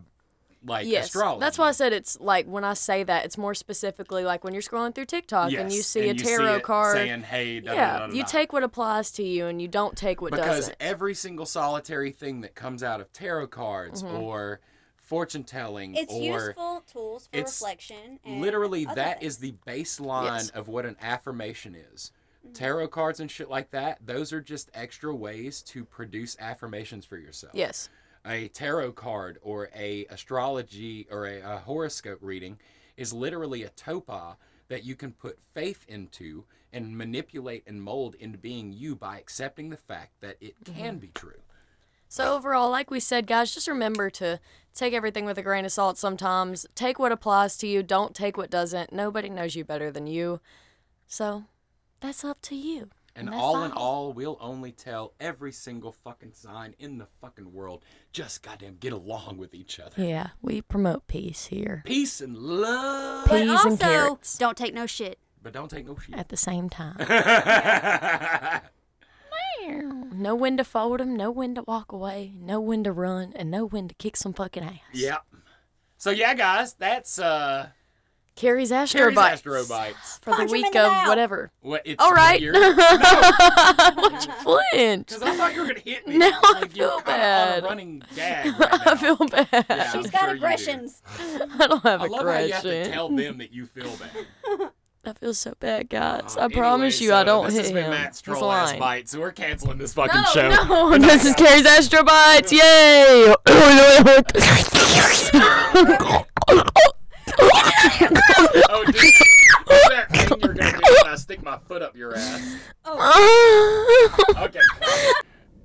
like 0.64 0.86
Yes, 0.88 1.06
astrology. 1.08 1.40
that's 1.40 1.58
why 1.58 1.68
I 1.70 1.72
said 1.72 1.92
it's 1.94 2.20
like 2.20 2.46
when 2.46 2.64
I 2.64 2.74
say 2.76 3.04
that, 3.04 3.26
it's 3.26 3.38
more 3.38 3.54
specifically 3.54 4.24
like 4.24 4.44
when 4.44 4.54
you're 4.54 4.62
scrolling 4.62 4.94
through 4.94 5.06
TikTok 5.06 5.52
and 5.54 5.72
you 5.72 5.82
see 5.82 6.02
and 6.10 6.12
a 6.12 6.14
you 6.14 6.20
see 6.20 6.38
tarot 6.38 6.56
it 6.58 6.64
card. 6.64 6.96
saying, 6.96 7.24
"Hey, 7.24 7.60
da, 7.60 7.72
da, 7.72 7.76
yeah, 7.78 8.00
da, 8.00 8.08
da, 8.08 8.14
you 8.14 8.24
take 8.24 8.54
what 8.54 8.64
applies 8.64 9.12
to 9.14 9.24
you 9.24 9.48
and 9.48 9.62
you 9.62 9.68
don't 9.68 9.98
take 9.98 10.22
what 10.22 10.32
because 10.32 10.58
doesn't. 10.58 10.76
every 10.80 11.14
single 11.16 11.46
solitary 11.46 12.12
thing 12.12 12.42
that 12.42 12.54
comes 12.56 12.84
out 12.84 13.02
of 13.02 13.12
tarot 13.14 13.48
cards 13.48 14.04
Mm-hmm. 14.04 14.16
or 14.24 14.60
fortune 14.96 15.44
telling 15.44 15.96
It's 15.96 16.14
or 16.14 16.22
useful 16.48 16.84
tools 16.92 17.28
for 17.32 17.38
it's 17.40 17.60
reflection. 17.60 18.20
And 18.24 18.40
literally 18.42 18.86
other 18.86 18.96
that 18.96 19.24
is 19.24 19.38
things. 19.38 19.58
the 19.66 19.72
baseline 19.72 20.26
Yes. 20.26 20.50
of 20.52 20.68
what 20.68 20.86
an 20.86 20.96
affirmation 21.02 21.76
is. 21.94 22.12
Mm-hmm. 22.46 22.54
Tarot 22.54 22.88
cards 22.88 23.20
and 23.20 23.30
shit 23.30 23.50
like 23.50 23.72
that, 23.72 24.00
those 24.06 24.32
are 24.32 24.40
just 24.42 24.70
extra 24.74 25.14
ways 25.14 25.62
to 25.64 25.84
produce 25.86 26.38
affirmations 26.40 27.06
for 27.06 27.18
yourself. 27.18 27.54
yes. 27.56 27.90
A 28.26 28.48
tarot 28.50 28.92
card 28.94 29.40
or 29.42 29.70
a 29.76 30.06
astrology 30.06 31.08
or 31.10 31.26
a, 31.26 31.40
a 31.42 31.58
horoscope 31.58 32.20
reading 32.22 32.60
is 32.98 33.14
literally 33.14 33.64
a 33.64 33.70
topa 33.70 34.36
that 34.68 34.84
you 34.84 34.96
can 34.96 35.12
put 35.12 35.40
faith 35.54 35.86
into 35.88 36.44
and 36.72 36.98
manipulate 36.98 37.64
and 37.68 37.82
mold 37.82 38.16
into 38.20 38.38
being 38.38 38.72
you 38.72 38.96
by 38.96 39.18
accepting 39.18 39.70
the 39.70 39.78
fact 39.78 40.22
that 40.22 40.38
it 40.40 40.56
Mm-hmm. 40.64 40.80
can 40.80 40.98
be 41.00 41.10
true. 41.14 41.42
So 42.08 42.36
overall, 42.36 42.70
like 42.70 42.92
we 42.92 43.00
said, 43.00 43.26
guys, 43.26 43.54
just 43.54 43.68
remember 43.68 44.10
to 44.12 44.40
take 44.76 44.94
everything 44.94 45.26
with 45.26 45.38
a 45.38 45.42
grain 45.42 45.66
of 45.66 45.72
salt 45.72 45.98
sometimes. 45.98 46.66
Take 46.76 47.00
what 47.00 47.12
applies 47.12 47.58
to 47.58 47.68
you, 47.68 47.82
don't 47.84 48.14
take 48.14 48.38
what 48.38 48.50
doesn't. 48.50 48.94
Nobody 48.94 49.30
knows 49.30 49.56
you 49.56 49.64
better 49.66 49.90
than 49.92 50.08
you. 50.08 50.42
So 51.08 51.46
that's 52.02 52.24
up 52.24 52.42
to 52.44 52.56
you. 52.56 52.90
And 53.16 53.28
that's 53.28 53.38
all 53.38 53.64
in 53.64 53.72
all, 53.74 54.14
we'll 54.14 54.38
only 54.40 54.72
tell 54.72 55.14
every 55.20 55.52
single 55.52 55.92
fucking 55.92 56.34
sign 56.34 56.76
in 56.80 56.98
the 56.98 57.08
fucking 57.20 57.52
world 57.52 57.84
just 58.14 58.42
goddamn 58.42 58.78
get 58.80 58.94
along 58.94 59.38
with 59.38 59.54
each 59.54 59.80
other. 59.80 60.02
Yeah, 60.02 60.30
we 60.42 60.62
promote 60.62 61.08
peace 61.08 61.48
here. 61.48 61.84
Peace 61.86 62.22
and 62.22 62.38
love. 62.38 63.28
But 63.28 63.42
peas 63.42 63.66
and 63.66 63.80
carrots. 63.80 64.38
don't 64.38 64.58
take 64.58 64.74
no 64.74 64.86
shit. 64.86 65.20
But 65.44 65.54
don't 65.54 65.70
take 65.70 65.86
no 65.88 65.98
shit. 65.98 66.16
At 66.16 66.30
the 66.30 66.38
same 66.38 66.70
time. 66.70 66.96
Man. 69.60 70.10
Know 70.14 70.36
when 70.36 70.58
to 70.58 70.64
fold 70.64 71.02
'em, 71.02 71.16
know 71.16 71.32
when 71.32 71.56
to 71.56 71.64
walk 71.64 71.92
away, 71.92 72.34
know 72.36 72.60
when 72.60 72.84
to 72.84 72.92
run, 72.92 73.34
and 73.36 73.50
know 73.50 73.66
when 73.66 73.88
to 73.88 73.96
kick 73.96 74.16
some 74.18 74.34
fucking 74.34 74.64
ass. 74.64 74.80
yep. 74.94 75.26
So 75.98 76.10
yeah, 76.12 76.34
guys, 76.34 76.74
that's 76.74 77.18
uh 77.20 77.70
Carrie's 78.36 78.70
Carrie's 78.70 78.94
Astrobites. 78.94 79.42
Astrobites. 79.44 80.20
For 80.24 80.36
the 80.36 80.46
week 80.52 80.68
of 80.68 80.74
mouth. 80.92 81.08
whatever. 81.08 81.52
What 81.62 81.82
it's 81.86 82.02
All 82.04 82.12
right. 82.14 82.40
Here. 82.40 82.54
Why'd 82.54 84.26
you 84.26 84.32
flinch? 84.42 85.08
Because 85.08 85.22
I 85.22 85.36
thought 85.36 85.54
you 85.54 85.62
were 85.62 85.68
gonna 85.68 85.80
hit 85.80 86.08
me. 86.08 86.18
Now 86.22 86.32
I 86.44 86.60
like 86.62 86.76
you're 86.76 86.90
feel 86.90 87.02
bad. 87.02 87.60
on 87.60 87.64
a 87.66 87.68
running 87.68 88.04
gag 88.16 88.46
right. 88.60 88.88
I 88.88 88.96
feel 88.96 89.16
bad. 89.18 89.48
Yeah, 89.70 89.92
She's 89.92 90.06
I'm 90.06 90.12
got 90.12 90.20
sure 90.20 90.22
you 90.22 90.34
do. 90.34 90.38
aggressions. 90.38 91.02
I 91.20 91.68
don't 91.68 91.84
have 91.84 92.02
aggressions. 92.02 92.02
I 92.02 92.06
love 92.08 92.26
how 92.26 92.40
you 92.40 92.54
have 92.54 92.62
to 92.64 92.92
tell 92.92 93.10
them 93.10 93.38
that 93.40 93.52
you 93.52 93.66
feel 93.66 93.92
bad. 93.98 94.70
I 95.04 95.14
feel 95.14 95.34
so 95.34 95.54
bad, 95.60 95.90
guys. 95.90 96.38
Uh, 96.38 96.42
I 96.42 96.48
promise 96.50 97.02
anyway, 97.02 97.12
you, 97.16 97.20
I 97.20 97.24
don't 97.24 97.46
this 97.48 97.56
hit 97.56 97.62
has 97.64 97.72
been 97.72 97.86
him. 97.86 97.90
Matt's 97.92 98.22
That's 98.22 98.38
troll 98.40 98.52
ass 98.52 98.68
lying. 98.70 98.80
bite, 98.80 99.10
so 99.10 99.20
we're 99.20 99.32
canceling 99.32 99.80
this 99.80 99.94
fucking 99.96 100.22
No, 100.22 100.28
show. 100.32 100.50
no, 100.68 100.98
this 101.00 101.26
is 101.26 101.34
Carrie's 101.36 101.66
Astrobites. 101.66 102.52
Yay! 102.52 103.34
Oh, 108.70 108.84
dude, 108.86 108.96
what's 109.66 109.90
that 109.90 110.08
thing 110.12 110.40
you're 110.42 110.54
gonna 110.54 110.72
do 110.72 110.80
when 111.04 111.08
I 111.14 111.16
stick 111.16 111.44
my 111.44 111.58
foot 111.68 111.82
up 111.82 111.96
your 111.96 112.16
ass? 112.16 112.58
Okay. 114.38 114.60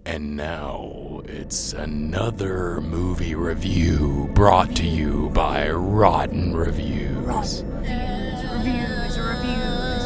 And 0.04 0.36
now 0.36 1.22
it's 1.26 1.72
another 1.72 2.80
movie 2.80 3.34
review 3.34 4.30
brought 4.34 4.76
to 4.76 4.86
you 4.86 5.30
by 5.30 5.68
Rotten 5.70 6.54
Reviews. 6.56 7.64
Reviews, 7.64 9.18
reviews. 9.18 10.04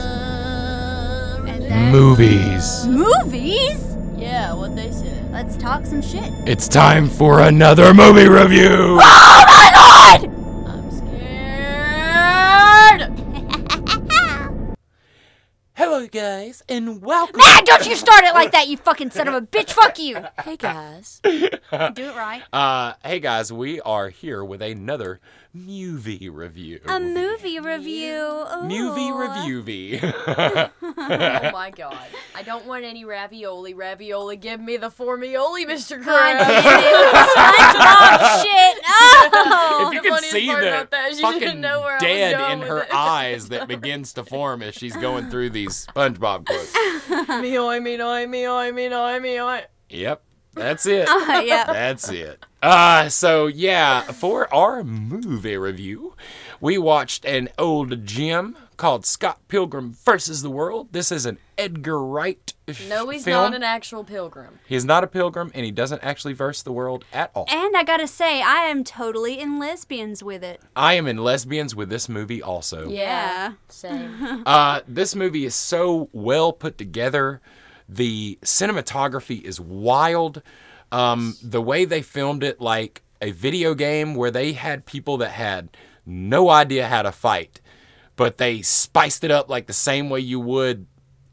And 1.46 1.62
then 1.62 1.92
Movies. 1.92 2.86
movies. 2.86 3.96
yeah, 4.16 4.54
what 4.54 4.74
they 4.76 4.90
said. 4.90 5.30
Let's 5.32 5.56
talk 5.56 5.84
some 5.84 6.00
shit. 6.02 6.32
It's 6.46 6.66
time 6.68 7.06
for 7.08 7.40
another 7.40 7.92
movie 7.92 8.28
review. 8.28 8.98
Oh 9.02 10.16
I'm 10.22 10.39
Hello, 15.80 16.06
guys, 16.06 16.62
and 16.68 17.00
welcome. 17.00 17.38
Man, 17.38 17.64
don't 17.64 17.86
you 17.86 17.96
start 17.96 18.24
it 18.24 18.34
like 18.34 18.52
that, 18.52 18.68
you 18.68 18.76
fucking 18.76 19.12
son 19.12 19.28
of 19.28 19.34
a 19.34 19.40
bitch. 19.40 19.70
Fuck 19.70 19.98
you. 19.98 20.18
Hey 20.44 20.58
guys. 20.58 21.20
Do 21.24 21.28
it 21.30 22.14
right. 22.14 22.42
Uh, 22.52 22.92
hey 23.02 23.18
guys, 23.18 23.50
we 23.50 23.80
are 23.80 24.10
here 24.10 24.44
with 24.44 24.60
another 24.60 25.20
movie 25.54 26.28
review. 26.28 26.80
A 26.86 27.00
movie 27.00 27.60
review. 27.60 28.44
Movie 28.62 29.08
Ooh. 29.08 29.18
review 29.18 29.62
V. 29.62 30.00
Oh 30.82 31.50
my 31.52 31.72
god. 31.74 32.06
I 32.34 32.42
don't 32.42 32.66
want 32.66 32.84
any 32.84 33.04
ravioli. 33.04 33.72
Ravioli, 33.74 34.36
give 34.36 34.60
me 34.60 34.76
the 34.76 34.90
formioli, 34.90 35.64
Mr. 35.66 36.04
God 36.04 36.36
Krabs. 36.36 37.26
SpongeBob 37.32 38.42
shit. 38.42 38.78
Oh. 38.86 39.09
If 39.24 39.92
you 39.94 40.02
The 40.02 40.08
can 40.08 40.18
see 40.22 40.46
part 40.46 40.60
the 40.62 40.68
about 40.68 40.90
that 40.90 41.10
is 41.12 41.20
you 41.20 41.26
didn't 41.32 41.42
fucking 41.42 41.60
know 41.60 41.80
where 41.80 41.98
dead 41.98 42.52
in 42.52 42.60
her 42.62 42.82
it. 42.82 42.94
eyes 42.94 43.48
that 43.50 43.68
begins 43.68 44.12
to 44.14 44.24
form 44.24 44.62
as 44.62 44.74
she's 44.74 44.96
going 44.96 45.30
through 45.30 45.50
these 45.50 45.86
SpongeBob 45.86 46.46
quotes. 46.46 47.28
me 47.42 47.58
oi, 47.58 47.80
me 47.80 48.00
oi, 48.02 48.26
me 48.26 48.46
oi, 48.48 48.72
me 48.72 48.92
oi, 48.94 49.20
me 49.20 49.40
oi. 49.40 49.62
Yep, 49.90 50.22
that's 50.54 50.86
it. 50.86 51.08
Uh, 51.30 51.42
yeah. 51.44 51.64
That's 51.64 52.08
it. 52.10 52.44
Uh, 52.62 53.08
so 53.08 53.46
yeah, 53.46 54.02
for 54.02 54.52
our 54.54 54.82
movie 54.84 55.56
review, 55.56 56.14
we 56.60 56.78
watched 56.78 57.24
an 57.24 57.48
old 57.58 58.04
gem 58.06 58.56
called 58.76 59.04
Scott 59.04 59.38
Pilgrim 59.48 59.92
versus 59.92 60.42
the 60.42 60.50
World. 60.50 60.88
This 60.92 61.12
is 61.12 61.26
an 61.26 61.38
Edgar 61.58 62.02
Wright 62.02 62.52
sh- 62.70 62.88
No, 62.88 63.08
he's 63.10 63.24
film. 63.24 63.42
not 63.50 63.54
an 63.54 63.62
actual 63.62 64.04
pilgrim. 64.04 64.58
He's 64.66 64.84
not 64.86 65.04
a 65.04 65.06
pilgrim, 65.06 65.50
and 65.54 65.66
he 65.66 65.70
doesn't 65.70 66.02
actually 66.02 66.32
verse 66.32 66.62
the 66.62 66.72
world 66.72 67.04
at 67.12 67.30
all. 67.34 67.44
And 67.50 67.76
I 67.76 67.82
gotta 67.84 68.06
say, 68.06 68.40
I 68.40 68.62
am 68.64 68.82
totally 68.84 69.38
in 69.38 69.58
lesbians 69.58 70.22
with 70.22 70.42
it. 70.42 70.62
I 70.74 70.94
am 70.94 71.06
in 71.06 71.18
lesbians 71.18 71.74
with 71.74 71.90
this 71.90 72.08
movie 72.08 72.42
also. 72.42 72.88
Yeah. 72.88 73.52
Same. 73.68 74.42
Uh, 74.46 74.80
this 74.88 75.14
movie 75.14 75.44
is 75.44 75.54
so 75.54 76.08
well 76.12 76.52
put 76.52 76.78
together. 76.78 77.40
The 77.88 78.38
cinematography 78.42 79.42
is 79.42 79.60
wild. 79.60 80.42
Um, 80.92 81.36
the 81.42 81.60
way 81.60 81.84
they 81.84 82.02
filmed 82.02 82.42
it, 82.42 82.60
like 82.60 83.02
a 83.20 83.30
video 83.32 83.74
game 83.74 84.14
where 84.14 84.30
they 84.30 84.52
had 84.54 84.86
people 84.86 85.18
that 85.18 85.30
had 85.30 85.68
no 86.10 86.50
idea 86.50 86.86
how 86.88 87.02
to 87.02 87.12
fight, 87.12 87.60
but 88.16 88.38
they 88.38 88.62
spiced 88.62 89.24
it 89.24 89.30
up 89.30 89.48
like 89.48 89.66
the 89.66 89.72
same 89.72 90.10
way 90.10 90.20
you 90.20 90.40
would 90.40 90.86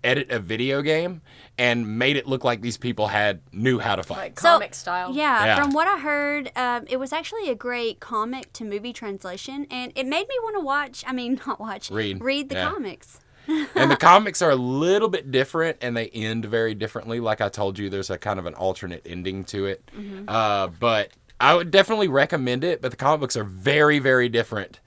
edit 0.03 0.29
a 0.31 0.39
video 0.39 0.81
game 0.81 1.21
and 1.57 1.97
made 1.97 2.15
it 2.15 2.27
look 2.27 2.43
like 2.43 2.61
these 2.61 2.77
people 2.77 3.07
had 3.07 3.41
knew 3.51 3.79
how 3.79 3.95
to 3.95 4.03
fight. 4.03 4.17
like 4.17 4.39
So, 4.39 4.53
comic 4.53 4.75
style. 4.75 5.11
Yeah, 5.11 5.43
Yeah. 5.45 5.59
from 5.59 5.71
what 5.73 5.87
I 5.87 5.99
heard, 5.99 6.51
um, 6.55 6.85
it 6.87 6.97
was 6.97 7.11
actually 7.11 7.49
a 7.49 7.55
great 7.55 7.99
comic 7.99 8.53
to 8.53 8.63
movie 8.63 8.93
translation, 8.93 9.65
and 9.71 9.91
it 9.95 10.05
made 10.05 10.27
me 10.27 10.35
want 10.43 10.55
to 10.55 10.61
watch. 10.61 11.03
I 11.07 11.13
mean, 11.13 11.41
not 11.47 11.59
watch, 11.59 11.89
Read, 11.89 12.21
read 12.23 12.49
the 12.49 12.55
yeah. 12.55 12.69
comics. 12.69 13.19
and 13.75 13.89
the 13.89 13.95
comics 13.97 14.41
are 14.41 14.51
a 14.51 14.55
little 14.57 15.07
bit 15.07 15.31
different 15.31 15.77
and 15.79 15.95
they 15.95 16.09
end 16.09 16.43
very 16.43 16.75
differently 16.75 17.21
like 17.21 17.39
i 17.39 17.47
told 17.47 17.79
you 17.79 17.89
there's 17.89 18.09
a 18.09 18.17
kind 18.17 18.39
of 18.39 18.45
an 18.45 18.53
alternate 18.53 19.01
ending 19.05 19.45
to 19.45 19.65
it 19.65 19.89
uh, 20.27 20.67
but 20.81 21.11
i 21.39 21.53
would 21.53 21.71
definitely 21.71 22.07
recommend 22.07 22.63
it 22.63 22.81
but 22.81 22.91
the 22.91 22.97
comic 22.97 23.19
books 23.19 23.37
are 23.37 23.43
very 23.43 23.99
very 23.99 24.29
different 24.29 24.79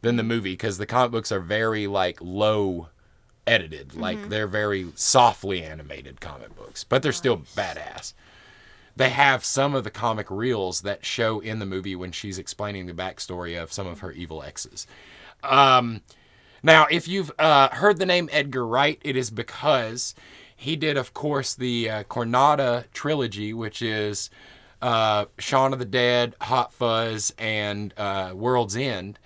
than 0.00 0.16
the 0.16 0.22
movie 0.22 0.52
because 0.52 0.78
the 0.78 0.86
comic 0.86 1.10
books 1.10 1.32
are 1.32 1.40
very 1.40 1.86
like 1.86 2.18
low 2.20 2.88
edited. 3.48 3.94
Like 3.94 4.28
they're 4.28 4.46
very 4.46 4.88
softly 4.94 5.62
animated 5.62 6.20
comic 6.20 6.54
books 6.54 6.84
but 6.84 7.02
they're 7.02 7.12
still 7.12 7.38
badass. 7.38 8.12
They 8.94 9.10
have 9.10 9.44
some 9.44 9.74
of 9.74 9.84
the 9.84 9.90
comic 9.90 10.30
reels 10.30 10.82
that 10.82 11.04
show 11.04 11.40
in 11.40 11.60
the 11.60 11.66
movie 11.66 11.94
when 11.94 12.12
she's 12.12 12.38
explaining 12.38 12.86
the 12.86 12.92
backstory 12.92 13.60
of 13.60 13.72
some 13.72 13.86
of 13.86 14.00
her 14.00 14.10
evil 14.10 14.42
exes. 14.42 14.88
Um, 15.44 16.02
now, 16.64 16.86
if 16.90 17.06
you've 17.06 17.30
uh, 17.38 17.68
heard 17.68 17.98
the 17.98 18.06
name 18.06 18.28
Edgar 18.32 18.66
Wright, 18.66 18.98
it 19.02 19.16
is 19.16 19.30
because 19.30 20.16
he 20.56 20.74
did, 20.74 20.96
of 20.96 21.14
course, 21.14 21.54
the 21.54 21.88
uh, 21.88 22.04
Cornetto 22.04 22.90
trilogy, 22.92 23.52
which 23.52 23.80
is 23.82 24.30
uh, 24.82 25.26
Shaun 25.38 25.72
of 25.72 25.78
the 25.78 25.84
Dead, 25.84 26.34
Hot 26.40 26.72
Fuzz, 26.72 27.32
and 27.38 27.92
uh, 27.96 28.32
World's 28.34 28.76
End. 28.76 29.18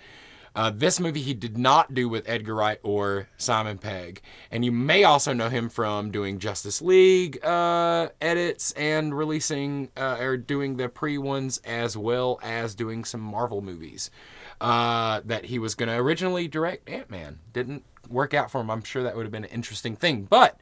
Uh, 0.55 0.69
this 0.69 0.99
movie 0.99 1.21
he 1.21 1.33
did 1.33 1.57
not 1.57 1.93
do 1.95 2.07
with 2.07 2.29
Edgar 2.29 2.53
Wright 2.53 2.79
or 2.83 3.27
Simon 3.37 3.79
Pegg. 3.79 4.21
And 4.51 4.63
you 4.63 4.71
may 4.71 5.03
also 5.03 5.33
know 5.33 5.49
him 5.49 5.67
from 5.67 6.11
doing 6.11 6.37
Justice 6.37 6.79
League 6.81 7.43
uh, 7.43 8.09
edits 8.21 8.71
and 8.73 9.17
releasing 9.17 9.89
uh, 9.97 10.17
or 10.19 10.37
doing 10.37 10.77
the 10.77 10.89
pre 10.89 11.17
ones 11.17 11.59
as 11.65 11.97
well 11.97 12.39
as 12.43 12.75
doing 12.75 13.03
some 13.03 13.21
Marvel 13.21 13.61
movies 13.61 14.11
uh, 14.61 15.21
that 15.25 15.45
he 15.45 15.57
was 15.57 15.73
going 15.73 15.89
to 15.89 15.95
originally 15.95 16.47
direct 16.47 16.87
Ant 16.87 17.09
Man. 17.09 17.39
Didn't 17.51 17.83
work 18.07 18.35
out 18.35 18.51
for 18.51 18.61
him. 18.61 18.69
I'm 18.69 18.83
sure 18.83 19.01
that 19.01 19.15
would 19.15 19.25
have 19.25 19.31
been 19.31 19.45
an 19.45 19.49
interesting 19.49 19.95
thing. 19.95 20.23
But 20.23 20.59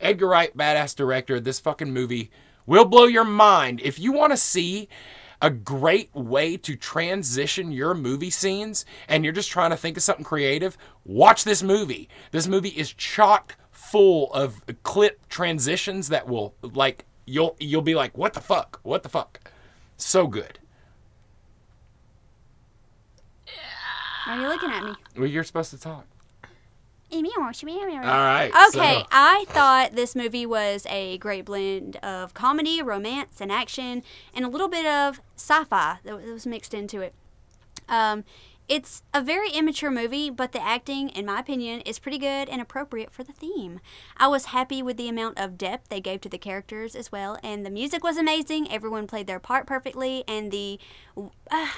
Edgar 0.00 0.28
Wright, 0.28 0.56
badass 0.56 0.94
director, 0.94 1.40
this 1.40 1.58
fucking 1.58 1.92
movie 1.92 2.30
will 2.66 2.84
blow 2.84 3.04
your 3.04 3.24
mind. 3.24 3.80
If 3.82 3.98
you 3.98 4.12
want 4.12 4.32
to 4.32 4.36
see 4.36 4.88
a 5.42 5.50
great 5.50 6.14
way 6.14 6.56
to 6.56 6.76
transition 6.76 7.70
your 7.70 7.94
movie 7.94 8.30
scenes 8.30 8.86
and 9.08 9.24
you're 9.24 9.32
just 9.32 9.50
trying 9.50 9.70
to 9.70 9.76
think 9.76 9.96
of 9.96 10.02
something 10.02 10.24
creative, 10.24 10.78
watch 11.04 11.44
this 11.44 11.62
movie. 11.62 12.08
This 12.30 12.46
movie 12.46 12.70
is 12.70 12.92
chock 12.92 13.56
full 13.70 14.32
of 14.32 14.62
clip 14.82 15.28
transitions 15.28 16.08
that 16.08 16.26
will 16.26 16.54
like 16.62 17.04
you'll 17.26 17.56
you'll 17.60 17.82
be 17.82 17.94
like, 17.94 18.16
"What 18.16 18.32
the 18.32 18.40
fuck? 18.40 18.80
What 18.82 19.02
the 19.02 19.08
fuck?" 19.08 19.50
So 19.96 20.26
good. 20.26 20.58
Why 24.26 24.38
are 24.38 24.40
you 24.40 24.48
looking 24.48 24.70
at 24.70 24.84
me? 24.84 24.94
Well, 25.16 25.26
you're 25.26 25.44
supposed 25.44 25.70
to 25.70 25.78
talk. 25.78 26.06
All 28.02 28.10
All 28.10 28.24
right. 28.24 28.50
Okay, 28.68 29.00
so- 29.00 29.06
I 29.10 29.44
thought 29.48 29.94
this 29.94 30.14
movie 30.14 30.46
was 30.46 30.86
a 30.88 31.18
great 31.18 31.44
blend 31.44 31.96
of 31.96 32.34
comedy, 32.34 32.82
romance, 32.82 33.40
and 33.40 33.50
action, 33.52 34.02
and 34.34 34.44
a 34.44 34.48
little 34.48 34.68
bit 34.68 34.86
of 34.86 35.20
sci-fi 35.36 35.98
that 36.04 36.22
was 36.22 36.46
mixed 36.46 36.74
into 36.74 37.00
it. 37.00 37.14
Um, 37.88 38.24
it's 38.66 39.02
a 39.12 39.20
very 39.20 39.50
immature 39.50 39.90
movie, 39.90 40.30
but 40.30 40.52
the 40.52 40.62
acting, 40.62 41.10
in 41.10 41.26
my 41.26 41.40
opinion, 41.40 41.80
is 41.82 41.98
pretty 41.98 42.16
good 42.16 42.48
and 42.48 42.62
appropriate 42.62 43.10
for 43.10 43.22
the 43.22 43.32
theme. 43.32 43.80
I 44.16 44.26
was 44.28 44.46
happy 44.46 44.82
with 44.82 44.96
the 44.96 45.08
amount 45.08 45.38
of 45.38 45.58
depth 45.58 45.90
they 45.90 46.00
gave 46.00 46.22
to 46.22 46.30
the 46.30 46.38
characters 46.38 46.96
as 46.96 47.12
well, 47.12 47.38
and 47.42 47.66
the 47.66 47.70
music 47.70 48.02
was 48.02 48.16
amazing. 48.16 48.72
Everyone 48.72 49.06
played 49.06 49.26
their 49.26 49.38
part 49.38 49.66
perfectly, 49.66 50.24
and 50.26 50.50
the 50.50 50.78
uh, 51.50 51.68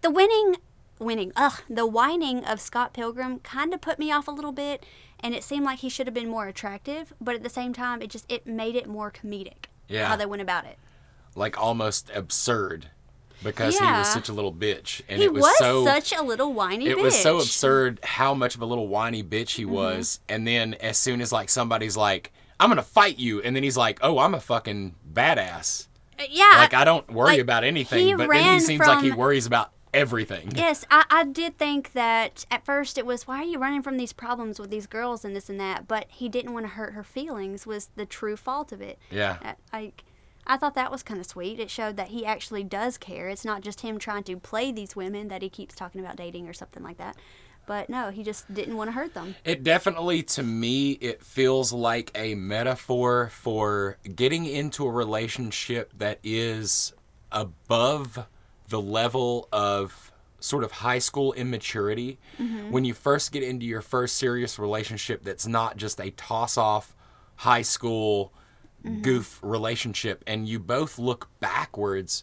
the 0.00 0.10
winning 0.12 0.56
winning 1.02 1.32
ugh 1.36 1.60
the 1.68 1.86
whining 1.86 2.44
of 2.44 2.60
scott 2.60 2.92
pilgrim 2.92 3.38
kind 3.40 3.74
of 3.74 3.80
put 3.80 3.98
me 3.98 4.10
off 4.12 4.26
a 4.28 4.30
little 4.30 4.52
bit 4.52 4.84
and 5.20 5.34
it 5.34 5.42
seemed 5.44 5.64
like 5.64 5.80
he 5.80 5.88
should 5.88 6.06
have 6.06 6.14
been 6.14 6.28
more 6.28 6.46
attractive 6.48 7.12
but 7.20 7.34
at 7.34 7.42
the 7.42 7.50
same 7.50 7.72
time 7.72 8.00
it 8.02 8.08
just 8.10 8.30
it 8.30 8.46
made 8.46 8.74
it 8.76 8.86
more 8.86 9.10
comedic 9.10 9.66
Yeah. 9.88 10.08
how 10.08 10.16
they 10.16 10.26
went 10.26 10.42
about 10.42 10.64
it 10.64 10.78
like 11.34 11.58
almost 11.60 12.10
absurd 12.14 12.88
because 13.42 13.76
he 13.78 13.84
was 13.84 14.06
such 14.12 14.28
a 14.28 14.32
little 14.32 14.52
bitch 14.52 15.00
and 15.08 15.18
he 15.18 15.24
it 15.24 15.32
was, 15.32 15.42
was, 15.42 15.58
so 15.58 15.84
such 15.84 16.12
a 16.12 16.22
little 16.22 16.52
whiny 16.52 16.86
it 16.86 16.96
bitch. 16.96 17.02
was 17.02 17.18
so 17.20 17.38
absurd 17.38 17.98
how 18.04 18.34
much 18.34 18.54
of 18.54 18.62
a 18.62 18.66
little 18.66 18.86
whiny 18.86 19.22
bitch 19.22 19.42
Mm-hmm. 19.54 19.56
he 19.56 19.64
was 19.64 20.20
and 20.28 20.46
then 20.46 20.74
as 20.74 20.96
soon 20.98 21.20
as 21.20 21.32
like 21.32 21.48
somebody's 21.48 21.96
like 21.96 22.32
i'm 22.60 22.68
gonna 22.70 22.82
fight 22.82 23.18
you 23.18 23.42
and 23.42 23.56
then 23.56 23.62
he's 23.64 23.76
like 23.76 23.98
oh 24.02 24.18
i'm 24.20 24.34
a 24.34 24.40
fucking 24.40 24.94
badass 25.12 25.86
Uh, 26.20 26.24
yeah 26.30 26.52
like 26.58 26.74
i 26.74 26.84
don't 26.84 27.10
worry 27.10 27.30
like, 27.32 27.40
about 27.40 27.64
anything 27.64 28.16
but 28.16 28.28
then 28.28 28.54
he 28.54 28.60
seems 28.60 28.86
like 28.86 29.02
he 29.02 29.10
worries 29.10 29.46
about 29.46 29.72
everything 29.94 30.52
Yes, 30.54 30.84
I, 30.90 31.04
I 31.10 31.24
did 31.24 31.58
think 31.58 31.92
that 31.92 32.46
at 32.50 32.64
first 32.64 32.96
it 32.98 33.06
was 33.06 33.26
why 33.26 33.38
are 33.38 33.44
you 33.44 33.58
running 33.58 33.82
from 33.82 33.96
these 33.96 34.12
problems 34.12 34.58
with 34.58 34.70
these 34.70 34.86
girls 34.86 35.24
and 35.24 35.34
this 35.36 35.48
and 35.50 35.60
that, 35.60 35.86
but 35.86 36.06
he 36.08 36.28
didn't 36.28 36.52
want 36.52 36.64
to 36.64 36.70
hurt 36.70 36.94
her 36.94 37.04
feelings 37.04 37.66
was 37.66 37.90
the 37.96 38.06
true 38.06 38.36
fault 38.36 38.72
of 38.72 38.80
it. 38.80 38.98
yeah 39.10 39.38
Uh, 39.42 39.52
Like, 39.72 40.04
I 40.46 40.56
thought 40.56 40.74
that 40.74 40.90
was 40.90 41.02
kind 41.02 41.20
of 41.20 41.26
sweet. 41.26 41.60
It 41.60 41.70
showed 41.70 41.96
that 41.96 42.08
he 42.08 42.26
actually 42.26 42.64
does 42.64 42.98
care. 42.98 43.28
It's 43.28 43.44
not 43.44 43.60
just 43.60 43.82
him 43.82 43.98
trying 43.98 44.24
to 44.24 44.36
play 44.36 44.72
these 44.72 44.96
women 44.96 45.28
that 45.28 45.40
he 45.42 45.48
keeps 45.48 45.74
talking 45.74 46.00
about 46.00 46.16
dating 46.16 46.48
or 46.48 46.52
something 46.52 46.82
like 46.82 46.98
that. 46.98 47.16
But 47.64 47.88
no, 47.88 48.10
he 48.10 48.24
just 48.24 48.52
didn't 48.52 48.76
want 48.76 48.88
to 48.88 48.92
hurt 48.92 49.14
them. 49.14 49.36
It 49.44 49.62
definitely, 49.62 50.24
to 50.24 50.42
me, 50.42 50.92
it 50.92 51.22
feels 51.22 51.72
like 51.72 52.10
a 52.16 52.34
metaphor 52.34 53.30
for 53.32 53.98
getting 54.16 54.46
into 54.46 54.84
a 54.84 54.90
relationship 54.90 55.92
that 55.98 56.18
is 56.24 56.92
above 57.30 58.26
the 58.72 58.80
level 58.80 59.48
of 59.52 60.10
sort 60.40 60.64
of 60.64 60.72
high 60.72 60.98
school 60.98 61.34
immaturity. 61.34 62.18
Mm-hmm. 62.40 62.70
When 62.70 62.84
you 62.84 62.94
first 62.94 63.30
get 63.30 63.42
into 63.42 63.66
your 63.66 63.82
first 63.82 64.16
serious 64.16 64.58
relationship 64.58 65.22
that's 65.22 65.46
not 65.46 65.76
just 65.76 66.00
a 66.00 66.10
toss 66.12 66.56
off 66.56 66.96
high 67.36 67.62
school 67.62 68.32
mm-hmm. 68.82 69.02
goof 69.02 69.38
relationship, 69.42 70.24
and 70.26 70.48
you 70.48 70.58
both 70.58 70.98
look 70.98 71.28
backwards 71.38 72.22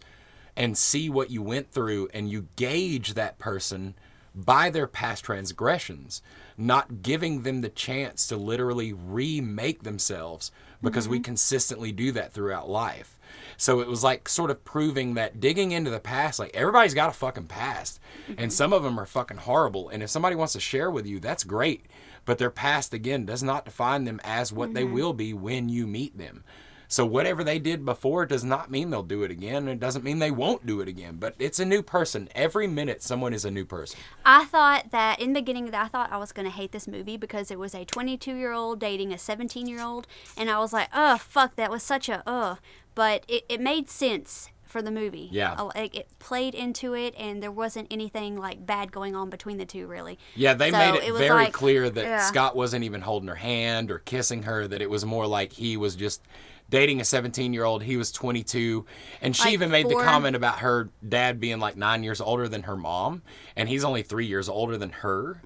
and 0.58 0.76
see 0.76 1.08
what 1.08 1.30
you 1.30 1.44
went 1.44 1.72
through 1.72 2.10
and 2.14 2.30
you 2.30 2.48
gauge 2.56 3.14
that 3.14 3.38
person 3.38 3.94
by 4.34 4.72
their 4.72 4.88
past 4.88 5.24
transgressions, 5.24 6.24
not 6.58 7.04
giving 7.04 7.44
them 7.44 7.62
the 7.62 7.70
chance 7.70 8.28
to 8.28 8.36
literally 8.36 8.92
remake 8.92 9.84
themselves 9.84 10.52
because 10.82 11.08
we 11.08 11.18
mm-hmm. 11.18 11.26
consistently 11.26 11.92
do 11.92 12.12
that 12.12 12.34
throughout 12.34 12.68
life. 12.68 13.19
So 13.58 13.82
it 13.82 13.88
was 13.88 14.04
like 14.04 14.30
sort 14.30 14.52
of 14.52 14.64
proving 14.64 15.16
that 15.16 15.40
digging 15.40 15.72
into 15.72 15.90
the 15.90 16.00
past, 16.00 16.40
like 16.40 16.52
everybody's 16.54 16.94
got 16.94 17.10
a 17.10 17.14
fucking 17.14 17.48
past, 17.48 18.00
and 18.28 18.38
mm-hmm. 18.38 18.50
some 18.50 18.74
of 18.74 18.84
them 18.84 19.00
are 19.00 19.06
fucking 19.06 19.38
horrible. 19.38 19.90
And 19.90 20.02
if 20.02 20.10
somebody 20.10 20.36
wants 20.36 20.54
to 20.54 20.60
share 20.60 20.90
with 20.90 21.06
you, 21.06 21.20
that's 21.20 21.44
great. 21.44 21.86
But 22.26 22.38
their 22.38 22.50
past, 22.50 22.94
again, 22.94 23.26
does 23.26 23.44
not 23.44 23.66
define 23.66 24.04
them 24.04 24.22
as 24.24 24.54
what 24.54 24.74
they 24.74 24.84
mm-hmm. 24.84 24.94
will 24.94 25.14
be 25.14 25.34
when 25.34 25.70
you 25.70 25.88
meet 25.88 26.18
them. 26.18 26.44
So 26.92 27.06
whatever 27.06 27.44
they 27.44 27.60
did 27.60 27.86
before 27.86 28.26
does 28.26 28.44
not 28.44 28.72
mean 28.72 28.90
they'll 28.90 29.04
do 29.04 29.22
it 29.22 29.30
again. 29.30 29.68
It 29.68 29.80
doesn't 29.80 30.04
mean 30.04 30.18
they 30.18 30.32
won't 30.32 30.66
do 30.66 30.82
it 30.82 30.88
again. 30.88 31.18
But 31.20 31.36
it's 31.38 31.60
a 31.60 31.66
new 31.66 31.84
person. 31.84 32.28
Every 32.34 32.66
minute, 32.66 33.04
someone 33.04 33.32
is 33.32 33.46
a 33.46 33.52
new 33.52 33.64
person. 33.64 34.00
I 34.26 34.46
thought 34.46 34.90
that 34.90 35.20
in 35.20 35.34
the 35.34 35.40
beginning, 35.40 35.74
I 35.76 35.88
thought 35.88 36.12
I 36.12 36.18
was 36.18 36.32
going 36.32 36.48
to 36.48 36.52
hate 36.52 36.72
this 36.72 36.88
movie 36.88 37.16
because 37.16 37.52
it 37.52 37.60
was 37.60 37.76
a 37.76 37.86
22 37.86 38.36
year 38.36 38.52
old 38.52 38.80
dating 38.80 39.14
a 39.14 39.20
17 39.20 39.68
year 39.68 39.82
old. 39.84 40.08
And 40.36 40.50
I 40.50 40.58
was 40.58 40.74
like, 40.74 40.90
oh, 40.92 41.20
fuck, 41.20 41.56
that 41.58 41.70
was 41.70 41.84
such 41.84 42.10
a, 42.10 42.28
uh. 42.28 42.56
But 42.96 43.24
it, 43.28 43.46
it 43.48 43.62
made 43.62 43.88
sense 43.88 44.50
for 44.64 44.82
the 44.82 44.92
movie. 44.92 45.30
Yeah. 45.32 45.62
Like, 45.76 45.96
it 45.96 46.08
played 46.18 46.54
into 46.56 46.96
it, 46.96 47.14
and 47.18 47.42
there 47.42 47.52
wasn't 47.52 47.88
anything 47.92 48.36
like 48.36 48.66
bad 48.66 48.92
going 48.92 49.16
on 49.16 49.30
between 49.30 49.58
the 49.58 49.66
two, 49.66 49.86
really. 49.88 50.18
Yeah, 50.36 50.54
they 50.56 50.72
So 50.72 50.78
made 50.78 50.96
it, 50.96 51.04
it 51.04 51.14
very 51.14 51.30
like- 51.46 51.54
clear 51.54 51.88
that 51.90 52.04
yeah. 52.04 52.20
Scott 52.22 52.56
wasn't 52.56 52.84
even 52.84 53.02
holding 53.02 53.30
her 53.30 53.36
hand 53.36 53.90
or 53.92 54.00
kissing 54.00 54.44
her, 54.44 54.68
that 54.68 54.82
it 54.82 54.90
was 54.90 55.06
more 55.06 55.28
like 55.28 55.54
he 55.54 55.78
was 55.78 55.96
just 55.96 56.22
dating 56.70 57.02
a 57.02 57.06
17 57.06 57.54
year 57.54 57.64
old. 57.64 57.84
He 57.84 57.98
was 57.98 58.12
22. 58.12 58.86
And 59.22 59.36
she 59.36 59.46
Like 59.46 59.54
even 59.54 59.72
made 59.72 59.90
the 59.90 59.96
comment 59.96 60.36
about 60.36 60.60
her 60.60 60.90
dad 61.08 61.40
being 61.40 61.60
like 61.60 61.76
nine 61.78 62.04
years 62.04 62.22
older 62.22 62.48
than 62.48 62.64
her 62.64 62.76
mom. 62.78 63.22
And 63.56 63.68
he's 63.70 63.84
only 63.84 64.04
three 64.04 64.26
years 64.28 64.48
older 64.50 64.78
than 64.78 64.90
her, 64.92 65.42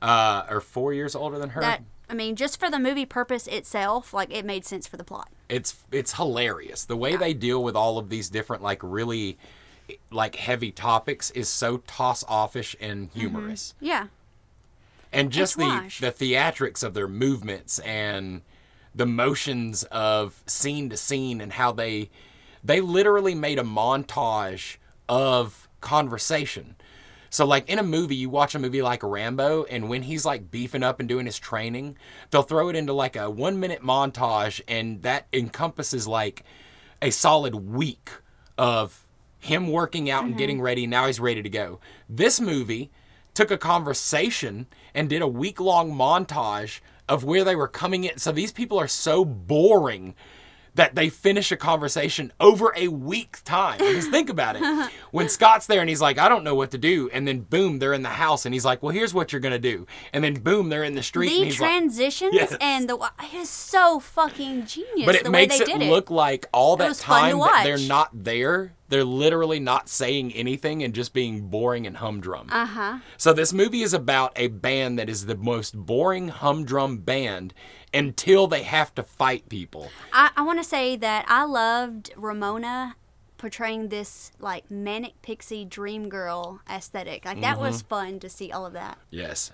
uh, 0.00 0.44
or 0.48 0.60
four 0.60 0.92
years 0.94 1.14
older 1.14 1.38
than 1.38 1.50
her. 1.50 1.60
Mm-hmm. 1.60 1.70
That, 1.70 1.82
I 2.10 2.14
mean, 2.14 2.36
just 2.36 2.58
for 2.60 2.70
the 2.70 2.78
movie 2.78 3.06
purpose 3.06 3.46
itself, 3.46 4.12
like, 4.12 4.32
it 4.34 4.44
made 4.44 4.64
sense 4.64 4.86
for 4.86 4.96
the 4.96 5.04
plot. 5.04 5.28
it's 5.48 5.76
it's 5.92 6.14
hilarious 6.14 6.84
the 6.86 6.96
way 6.96 7.16
they 7.16 7.34
deal 7.34 7.62
with 7.62 7.76
all 7.76 7.98
of 7.98 8.08
these 8.08 8.30
different 8.30 8.62
like 8.62 8.78
really 8.82 9.36
like 10.10 10.36
heavy 10.36 10.70
topics 10.70 11.30
is 11.32 11.48
so 11.48 11.78
toss 11.86 12.24
offish 12.26 12.74
and 12.80 13.10
humorous 13.14 13.74
Yeah. 13.80 14.06
and 15.12 15.30
just 15.30 15.58
the 15.58 15.64
wash. 15.64 16.00
the 16.00 16.10
theatrics 16.12 16.82
of 16.82 16.94
their 16.94 17.08
movements 17.08 17.78
and 17.80 18.40
the 18.94 19.06
motions 19.06 19.84
of 19.84 20.42
scene 20.46 20.90
to 20.90 20.96
scene 20.96 21.40
and 21.40 21.52
how 21.52 21.72
they 21.72 22.10
they 22.64 22.80
literally 22.80 23.34
made 23.34 23.58
a 23.58 23.64
montage 23.64 24.76
of 25.08 25.68
conversation 25.80 26.76
so 27.30 27.44
like 27.44 27.68
in 27.68 27.78
a 27.78 27.82
movie 27.82 28.14
you 28.14 28.28
watch 28.28 28.54
a 28.54 28.58
movie 28.58 28.82
like 28.82 29.02
rambo 29.02 29.64
and 29.64 29.88
when 29.88 30.02
he's 30.02 30.24
like 30.24 30.50
beefing 30.50 30.82
up 30.82 31.00
and 31.00 31.08
doing 31.08 31.26
his 31.26 31.38
training 31.38 31.96
they'll 32.30 32.42
throw 32.42 32.68
it 32.68 32.76
into 32.76 32.92
like 32.92 33.16
a 33.16 33.28
one 33.28 33.58
minute 33.58 33.82
montage 33.82 34.60
and 34.68 35.02
that 35.02 35.26
encompasses 35.32 36.06
like 36.06 36.44
a 37.02 37.10
solid 37.10 37.54
week 37.54 38.10
of 38.56 39.06
him 39.42 39.66
working 39.68 40.08
out 40.08 40.24
and 40.24 40.38
getting 40.38 40.56
mm-hmm. 40.56 40.64
ready. 40.64 40.86
Now 40.86 41.08
he's 41.08 41.18
ready 41.18 41.42
to 41.42 41.48
go. 41.48 41.80
This 42.08 42.40
movie 42.40 42.92
took 43.34 43.50
a 43.50 43.58
conversation 43.58 44.68
and 44.94 45.08
did 45.08 45.20
a 45.20 45.26
week 45.26 45.60
long 45.60 45.92
montage 45.92 46.80
of 47.08 47.24
where 47.24 47.44
they 47.44 47.56
were 47.56 47.68
coming 47.68 48.04
in. 48.04 48.18
So 48.18 48.32
these 48.32 48.52
people 48.52 48.78
are 48.78 48.88
so 48.88 49.24
boring 49.24 50.14
that 50.74 50.94
they 50.94 51.10
finish 51.10 51.52
a 51.52 51.56
conversation 51.56 52.32
over 52.40 52.72
a 52.74 52.88
week's 52.88 53.42
time. 53.42 53.76
Because 53.76 54.06
think 54.08 54.30
about 54.30 54.56
it. 54.56 54.90
When 55.10 55.28
Scott's 55.28 55.66
there 55.66 55.80
and 55.80 55.88
he's 55.90 56.00
like, 56.00 56.16
I 56.18 56.30
don't 56.30 56.44
know 56.44 56.54
what 56.54 56.70
to 56.70 56.78
do. 56.78 57.10
And 57.12 57.28
then 57.28 57.40
boom, 57.40 57.78
they're 57.78 57.92
in 57.92 58.02
the 58.02 58.08
house 58.08 58.46
and 58.46 58.54
he's 58.54 58.64
like, 58.64 58.82
well, 58.82 58.90
here's 58.90 59.12
what 59.12 59.32
you're 59.32 59.40
going 59.40 59.52
to 59.52 59.58
do. 59.58 59.86
And 60.14 60.24
then 60.24 60.32
boom, 60.32 60.70
they're 60.70 60.84
in 60.84 60.94
the 60.94 61.02
street 61.02 61.28
The 61.28 61.44
he's 61.44 61.60
like, 61.60 61.68
transitions 61.68 62.32
Yes. 62.32 62.56
and 62.58 62.88
the 62.88 62.96
it 63.22 63.34
is 63.34 63.50
so 63.50 64.00
fucking 64.00 64.64
genius. 64.64 65.04
but 65.04 65.14
it 65.14 65.24
the 65.24 65.30
makes 65.30 65.58
way 65.58 65.66
they 65.66 65.72
it 65.74 65.78
did 65.80 65.88
look 65.90 66.10
like 66.10 66.46
all 66.54 66.76
that 66.78 66.96
time 66.96 67.38
that 67.38 67.64
they're 67.64 67.76
not 67.76 68.08
there, 68.24 68.72
they're 68.92 69.04
literally 69.04 69.58
not 69.58 69.88
saying 69.88 70.32
anything 70.34 70.82
and 70.82 70.94
just 70.94 71.12
being 71.14 71.48
boring 71.48 71.86
and 71.86 71.96
humdrum. 71.96 72.48
Uh 72.52 72.66
huh. 72.66 72.98
So 73.16 73.32
this 73.32 73.52
movie 73.52 73.82
is 73.82 73.94
about 73.94 74.32
a 74.36 74.48
band 74.48 74.98
that 74.98 75.08
is 75.08 75.26
the 75.26 75.34
most 75.36 75.74
boring 75.76 76.28
humdrum 76.28 76.98
band 76.98 77.54
until 77.94 78.46
they 78.46 78.62
have 78.62 78.94
to 78.96 79.02
fight 79.02 79.48
people. 79.48 79.88
I, 80.12 80.30
I 80.36 80.42
want 80.42 80.58
to 80.58 80.64
say 80.64 80.96
that 80.96 81.24
I 81.28 81.44
loved 81.44 82.12
Ramona 82.16 82.96
portraying 83.38 83.88
this 83.88 84.30
like 84.38 84.70
manic 84.70 85.20
pixie 85.22 85.64
dream 85.64 86.08
girl 86.08 86.60
aesthetic. 86.70 87.24
Like 87.24 87.40
that 87.40 87.54
Mm-hmm. 87.56 87.64
was 87.64 87.82
fun 87.82 88.20
to 88.20 88.28
see 88.28 88.52
all 88.52 88.66
of 88.66 88.72
that. 88.74 88.98
Yes. 89.10 89.50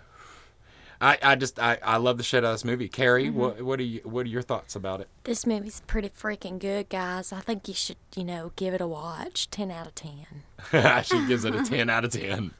I, 1.00 1.16
I 1.22 1.34
just 1.36 1.58
I, 1.60 1.78
I 1.82 1.96
love 1.98 2.16
the 2.18 2.24
shit 2.24 2.44
out 2.44 2.48
of 2.48 2.54
this 2.54 2.64
movie. 2.64 2.88
Carrie, 2.88 3.26
Mm-hmm. 3.26 3.38
what 3.38 3.62
what 3.62 3.78
are 3.80 3.84
you 3.84 4.00
what 4.04 4.26
are 4.26 4.28
your 4.28 4.42
thoughts 4.42 4.74
about 4.74 5.00
it? 5.00 5.08
This 5.24 5.46
movie's 5.46 5.80
pretty 5.86 6.08
freaking 6.08 6.58
good, 6.58 6.88
guys. 6.88 7.32
I 7.32 7.40
think 7.40 7.68
you 7.68 7.74
should, 7.74 7.96
you 8.16 8.24
know, 8.24 8.52
give 8.56 8.74
it 8.74 8.80
a 8.80 8.86
watch. 8.86 9.48
10 9.50 9.70
out 9.70 9.86
of 9.86 9.94
10. 9.94 10.26
she 11.04 11.26
gives 11.26 11.44
it 11.44 11.54
a 11.54 11.62
ten 11.62 11.88
out 11.88 12.04
of 12.04 12.10
ten. 12.12 12.52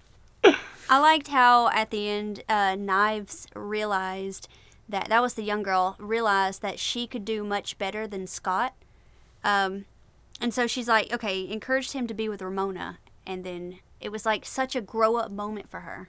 I 0.91 0.99
liked 1.01 1.29
how 1.29 1.69
at 1.71 1.91
the 1.91 2.09
end 2.09 2.43
uh, 2.49 2.75
Knives 2.77 3.47
realized 3.55 4.49
that 4.89 5.09
that 5.11 5.21
was 5.21 5.35
the 5.35 5.43
young 5.43 5.63
girl 5.63 5.97
realized 5.99 6.63
that 6.63 6.79
she 6.79 7.07
could 7.07 7.25
do 7.25 7.45
much 7.45 7.77
better 7.77 8.07
than 8.07 8.27
Scott. 8.27 8.73
Um, 9.45 9.85
And 10.41 10.55
so 10.55 10.67
she's 10.67 10.89
like, 10.89 11.13
okay, 11.13 11.47
encouraged 11.51 11.93
him 11.93 12.07
to 12.07 12.15
be 12.15 12.29
with 12.29 12.41
Ramona. 12.41 12.99
And 13.27 13.45
then 13.45 13.81
it 14.01 14.11
was 14.11 14.25
like 14.25 14.47
such 14.47 14.75
a 14.77 14.81
grow 14.81 15.17
up 15.17 15.31
moment 15.31 15.69
for 15.69 15.81
her 15.81 16.09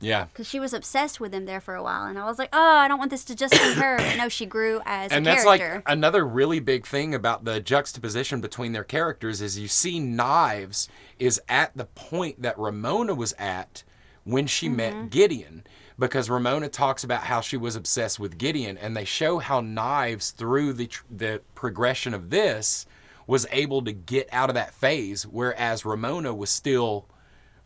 Yeah. 0.00 0.24
because 0.26 0.46
she 0.46 0.60
was 0.60 0.72
obsessed 0.74 1.20
with 1.20 1.32
him 1.32 1.46
there 1.46 1.60
for 1.60 1.74
a 1.74 1.82
while. 1.82 2.04
And 2.04 2.18
I 2.18 2.26
was 2.26 2.38
like, 2.38 2.50
oh, 2.52 2.76
I 2.76 2.86
don't 2.88 2.98
want 2.98 3.10
this 3.10 3.24
to 3.26 3.34
just 3.34 3.52
be 3.54 3.72
her. 3.74 3.96
But 3.96 4.16
no, 4.16 4.28
she 4.28 4.44
grew 4.46 4.80
as 4.84 5.10
and 5.12 5.26
a 5.26 5.30
character. 5.30 5.30
And 5.30 5.36
that's 5.36 5.44
like 5.46 5.82
another 5.86 6.26
really 6.26 6.60
big 6.60 6.86
thing 6.86 7.14
about 7.14 7.44
the 7.44 7.60
juxtaposition 7.60 8.40
between 8.40 8.72
their 8.72 8.84
characters 8.84 9.40
is 9.40 9.58
you 9.58 9.68
see 9.68 9.98
knives 10.00 10.88
is 11.18 11.40
at 11.48 11.76
the 11.76 11.84
point 11.86 12.42
that 12.42 12.58
ramona 12.58 13.14
was 13.14 13.32
at 13.38 13.82
when 14.24 14.46
she 14.46 14.66
Mm-hmm. 14.66 14.76
met 14.76 15.10
gideon 15.10 15.64
because 15.98 16.28
ramona 16.28 16.68
talks 16.68 17.04
about 17.04 17.22
how 17.22 17.40
she 17.40 17.56
was 17.56 17.74
obsessed 17.76 18.18
with 18.20 18.36
gideon 18.36 18.76
and 18.76 18.94
they 18.96 19.04
show 19.04 19.38
how 19.38 19.60
knives 19.60 20.30
through 20.32 20.72
the 20.74 20.88
tr- 20.88 21.04
the 21.10 21.40
progression 21.54 22.12
of 22.12 22.28
this 22.28 22.84
was 23.26 23.46
able 23.50 23.82
to 23.82 23.92
get 23.92 24.28
out 24.32 24.50
of 24.50 24.54
that 24.56 24.74
phase 24.74 25.22
whereas 25.26 25.84
ramona 25.86 26.34
was 26.34 26.50
still 26.50 27.06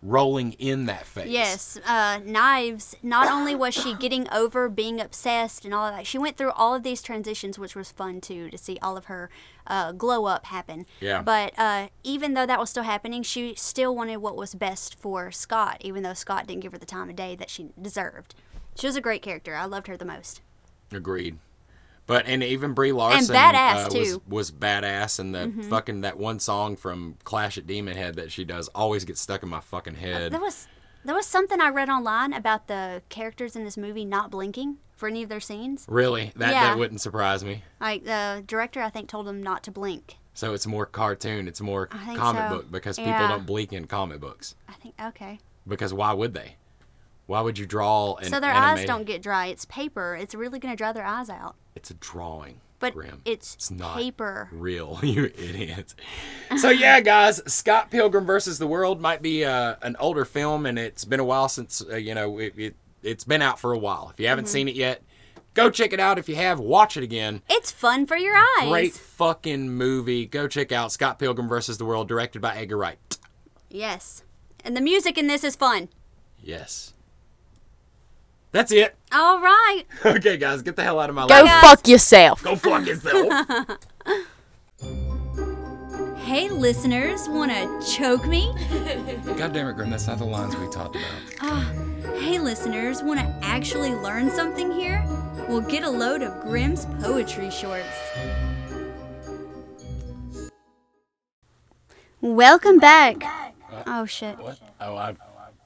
rolling 0.02 0.52
in 0.52 0.86
that 0.86 1.04
phase 1.04 1.28
Yes, 1.28 1.78
uh, 1.86 2.20
Knives. 2.24 2.96
Not 3.02 3.30
only 3.30 3.54
was 3.54 3.74
she 3.74 3.94
getting 3.94 4.28
over 4.30 4.68
being 4.68 5.00
obsessed 5.00 5.64
and 5.64 5.74
all 5.74 5.86
of 5.86 5.94
that, 5.94 6.06
she 6.06 6.18
went 6.18 6.36
through 6.36 6.52
all 6.52 6.74
of 6.74 6.82
these 6.82 7.02
transitions, 7.02 7.58
which 7.58 7.76
was 7.76 7.90
fun 7.90 8.20
too 8.20 8.50
to 8.50 8.58
see 8.58 8.78
all 8.80 8.96
of 8.96 9.06
her 9.06 9.30
uh, 9.66 9.92
glow 9.92 10.24
up 10.24 10.46
happen. 10.46 10.86
Yeah. 11.00 11.22
But 11.22 11.52
uh, 11.58 11.88
even 12.02 12.34
though 12.34 12.46
that 12.46 12.58
was 12.58 12.70
still 12.70 12.84
happening, 12.84 13.22
she 13.22 13.54
still 13.56 13.94
wanted 13.94 14.18
what 14.18 14.36
was 14.36 14.54
best 14.54 14.94
for 14.98 15.30
Scott, 15.30 15.78
even 15.80 16.02
though 16.02 16.14
Scott 16.14 16.46
didn't 16.46 16.62
give 16.62 16.72
her 16.72 16.78
the 16.78 16.86
time 16.86 17.10
of 17.10 17.16
day 17.16 17.36
that 17.36 17.50
she 17.50 17.70
deserved. 17.80 18.34
She 18.76 18.86
was 18.86 18.96
a 18.96 19.00
great 19.00 19.22
character. 19.22 19.54
I 19.54 19.66
loved 19.66 19.86
her 19.88 19.96
the 19.96 20.04
most. 20.04 20.40
Agreed. 20.92 21.38
But 22.06 22.26
and 22.26 22.42
even 22.42 22.74
Brie 22.74 22.92
Larson 22.92 23.34
uh. 23.36 23.52
Mm-hmm. 23.52 23.98
Was, 23.98 24.20
was 24.26 24.50
badass, 24.50 25.20
and 25.20 25.34
the 25.34 25.52
fucking 25.68 26.00
that 26.00 26.18
one 26.18 26.40
song 26.40 26.76
from 26.76 27.16
Clash 27.24 27.56
at 27.56 27.66
Demon 27.66 27.96
Head 27.96 28.16
that 28.16 28.32
she 28.32 28.44
does 28.44 28.68
always 28.68 29.04
gets 29.04 29.20
stuck 29.20 29.42
in 29.42 29.48
my 29.48 29.60
fucking 29.60 29.94
head. 29.94 30.32
There 30.32 30.40
was 30.40 30.66
there 31.04 31.14
was 31.14 31.26
something 31.26 31.60
I 31.60 31.68
read 31.68 31.88
online 31.88 32.32
about 32.32 32.66
the 32.66 33.02
characters 33.08 33.56
in 33.56 33.64
this 33.64 33.76
movie 33.76 34.04
not 34.04 34.30
blinking 34.30 34.78
for 34.96 35.08
any 35.08 35.22
of 35.22 35.28
their 35.28 35.40
scenes. 35.40 35.86
really, 35.88 36.32
that 36.36 36.52
Yeah. 36.52 36.64
that 36.64 36.78
wouldn't 36.78 37.00
surprise 37.00 37.42
me. 37.44 37.64
Like 37.80 38.04
the 38.04 38.44
director, 38.46 38.82
I 38.82 38.90
think, 38.90 39.08
told 39.08 39.26
them 39.26 39.42
not 39.42 39.62
to 39.64 39.70
blink. 39.70 40.16
So 40.34 40.52
it's 40.52 40.66
more 40.66 40.86
cartoon, 40.86 41.48
it's 41.48 41.60
more 41.60 41.86
comic 41.86 42.42
so. 42.42 42.56
book 42.56 42.70
because 42.70 42.98
people 42.98 43.28
don't 43.28 43.46
blink 43.46 43.72
in 43.72 43.86
comic 43.86 44.20
books. 44.20 44.56
I 44.68 44.72
think 44.74 44.94
okay. 45.00 45.38
Because 45.66 45.94
why 45.94 46.12
would 46.12 46.34
they? 46.34 46.56
Why 47.26 47.40
would 47.40 47.58
you 47.58 47.66
draw 47.66 48.18
so 48.22 48.40
their 48.40 48.52
eyes 48.52 48.84
don't 48.84 49.04
get 49.04 49.22
dry. 49.22 49.46
It's 49.46 49.64
paper. 49.64 50.16
It's 50.16 50.34
really 50.34 50.58
gonna 50.58 50.76
dry 50.76 50.92
their 50.92 51.06
eyes 51.06 51.30
out. 51.30 51.54
It's 51.74 51.90
a 51.90 51.94
drawing. 51.94 52.60
But 52.78 52.94
Grim. 52.94 53.20
it's, 53.26 53.54
It's 53.56 53.70
not 53.70 53.98
paper. 53.98 54.48
real, 54.52 54.98
you 55.02 55.24
idiot. 55.36 55.94
So 56.56 56.70
yeah, 56.70 57.00
guys, 57.00 57.42
Scott 57.52 57.90
Pilgrim 57.90 58.24
versus 58.24 58.58
the 58.58 58.66
World 58.66 59.02
might 59.02 59.20
be 59.20 59.44
uh, 59.44 59.76
an 59.82 59.96
older 60.00 60.24
film, 60.24 60.64
and 60.64 60.78
it's 60.78 61.04
been 61.04 61.20
a 61.20 61.24
while 61.24 61.48
since 61.50 61.82
uh, 61.90 61.96
you 61.96 62.14
know 62.14 62.38
it, 62.38 62.54
it. 62.56 62.76
It's 63.02 63.24
been 63.24 63.42
out 63.42 63.58
for 63.58 63.72
a 63.72 63.78
while. 63.78 64.10
If 64.12 64.18
you 64.20 64.28
haven't 64.28 64.44
Mm-hmm. 64.46 64.52
seen 64.52 64.68
it 64.68 64.74
yet, 64.76 65.02
go 65.52 65.68
check 65.70 65.92
it 65.92 66.00
out. 66.00 66.18
If 66.18 66.26
you 66.28 66.36
have, 66.36 66.58
watch 66.58 66.96
it 66.96 67.02
again. 67.04 67.42
It's 67.50 67.70
fun 67.70 68.06
for 68.06 68.16
your 68.16 68.34
eyes. 68.36 68.68
Great 68.68 68.92
fucking 68.94 69.70
movie. 69.70 70.24
Go 70.26 70.48
check 70.48 70.72
out 70.72 70.90
Scott 70.90 71.18
Pilgrim 71.18 71.48
versus 71.48 71.76
the 71.76 71.84
World, 71.84 72.08
directed 72.08 72.40
by 72.40 72.56
Edgar 72.56 72.78
Wright. 72.78 72.98
Yes. 73.68 74.22
And 74.64 74.74
the 74.76 74.80
music 74.80 75.16
in 75.18 75.26
this 75.26 75.44
is 75.44 75.54
fun. 75.56 75.88
Yes. 76.42 76.94
That's 78.52 78.72
it. 78.72 78.96
All 79.12 79.40
right. 79.40 79.84
Okay, 80.04 80.36
guys, 80.36 80.62
get 80.62 80.76
the 80.76 80.82
hell 80.82 80.98
out 80.98 81.08
of 81.08 81.14
my 81.14 81.26
Go 81.26 81.34
life. 81.34 81.44
Go 81.44 81.68
fuck 81.68 81.88
yourself. 81.88 82.42
Go 82.42 82.56
fuck 82.56 82.86
yourself. 82.86 83.78
Hey, 86.30 86.48
listeners, 86.48 87.28
want 87.28 87.50
to 87.50 87.92
choke 87.92 88.24
me? 88.28 88.54
God 89.36 89.52
damn 89.52 89.66
it, 89.66 89.74
Grim. 89.74 89.90
That's 89.90 90.06
not 90.06 90.18
the 90.18 90.24
lines 90.24 90.54
we 90.54 90.68
talked 90.68 90.94
about. 90.94 91.10
Ah, 91.40 91.72
hey, 92.20 92.38
listeners, 92.38 93.02
want 93.02 93.18
to 93.18 93.26
actually 93.42 93.92
learn 93.94 94.30
something 94.30 94.70
here? 94.70 95.04
Well, 95.48 95.60
get 95.60 95.82
a 95.82 95.90
load 95.90 96.22
of 96.22 96.40
Grimm's 96.40 96.86
poetry 97.02 97.50
shorts. 97.50 97.84
Welcome 102.20 102.78
back. 102.78 103.24
Uh, 103.72 103.82
oh, 103.88 104.06
shit. 104.06 104.38
What? 104.38 104.60
Oh, 104.80 104.94
I. 104.94 105.16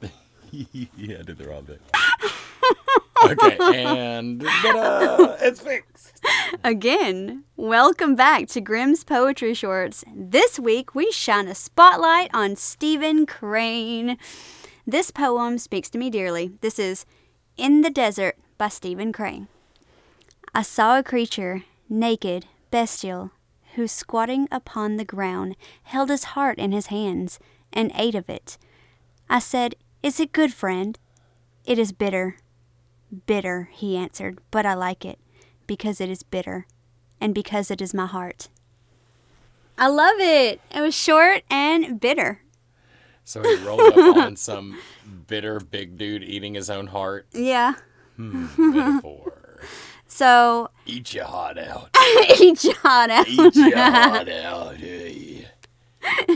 yeah, 0.51 1.18
I 1.18 1.22
did 1.24 1.37
the 1.37 1.47
wrong 1.47 1.66
thing. 1.66 1.78
Okay, 3.25 3.85
and 3.85 4.43
it's 4.45 5.61
fixed. 5.61 6.21
Again, 6.62 7.45
welcome 7.57 8.15
back 8.15 8.49
to 8.49 8.61
Grimm's 8.61 9.05
Poetry 9.05 9.55
Shorts. 9.55 10.05
This 10.15 10.59
week 10.59 10.95
we 10.95 11.11
shine 11.11 11.49
a 11.49 11.55
spotlight 11.55 12.31
on 12.33 12.57
Stephen 12.57 13.27
Crane. 13.27 14.19
This 14.87 15.11
poem 15.11 15.59
speaks 15.59 15.91
to 15.91 15.99
me 15.99 16.11
dearly. 16.11 16.53
This 16.61 16.79
is 16.79 17.07
In 17.57 17.81
the 17.81 17.91
Desert 17.91 18.37
by 18.59 18.69
Stephen 18.69 19.12
Crane. 19.12 19.49
I 20.55 20.62
saw 20.62 20.99
a 20.99 21.03
creature, 21.03 21.65
naked, 21.89 22.47
bestial, 22.71 23.31
who 23.75 23.89
squatting 23.89 24.47
upon 24.53 24.97
the 24.97 25.05
ground 25.05 25.57
held 25.85 26.11
his 26.11 26.25
heart 26.25 26.59
in 26.59 26.73
his 26.73 26.87
hands 26.87 27.39
and 27.73 27.91
ate 27.95 28.15
of 28.15 28.29
it. 28.29 28.57
I 29.29 29.39
said, 29.39 29.75
Is 30.03 30.21
it 30.21 30.33
good, 30.33 30.53
friend? 30.53 30.99
It 31.65 31.79
is 31.79 31.93
bitter. 31.93 32.37
Bitter, 33.26 33.68
he 33.72 33.96
answered, 33.96 34.38
but 34.50 34.66
I 34.66 34.74
like 34.74 35.05
it 35.05 35.18
because 35.66 36.00
it 36.00 36.09
is 36.11 36.22
bitter 36.22 36.66
and 37.20 37.34
because 37.34 37.70
it 37.70 37.80
is 37.80 37.94
my 37.94 38.07
heart. 38.07 38.48
I 39.78 39.88
love 39.88 40.16
it. 40.18 40.61
It 40.74 40.80
was 40.80 40.94
short 40.94 41.42
and 41.50 42.00
bitter. 42.00 42.40
So 43.24 43.42
he 43.42 43.57
rolled 43.64 43.80
up 43.80 43.96
on 44.16 44.36
some 44.36 44.78
bitter 45.26 45.59
big 45.61 45.96
dude 45.96 46.22
eating 46.22 46.55
his 46.55 46.68
own 46.70 46.88
heart. 46.88 47.26
Yeah. 47.32 47.74
Hmm, 48.16 48.46
metaphor. 48.59 49.61
So 50.07 50.70
Eat 50.86 51.14
your 51.14 51.24
heart 51.24 51.59
out. 51.59 51.88
eat 52.38 52.62
your 52.64 52.76
heart 52.76 53.11
out. 53.11 53.28
Eat 53.28 53.57
your 53.57 53.76
heart 53.78 54.28
out. 54.28 54.76
Hey. 54.76 55.48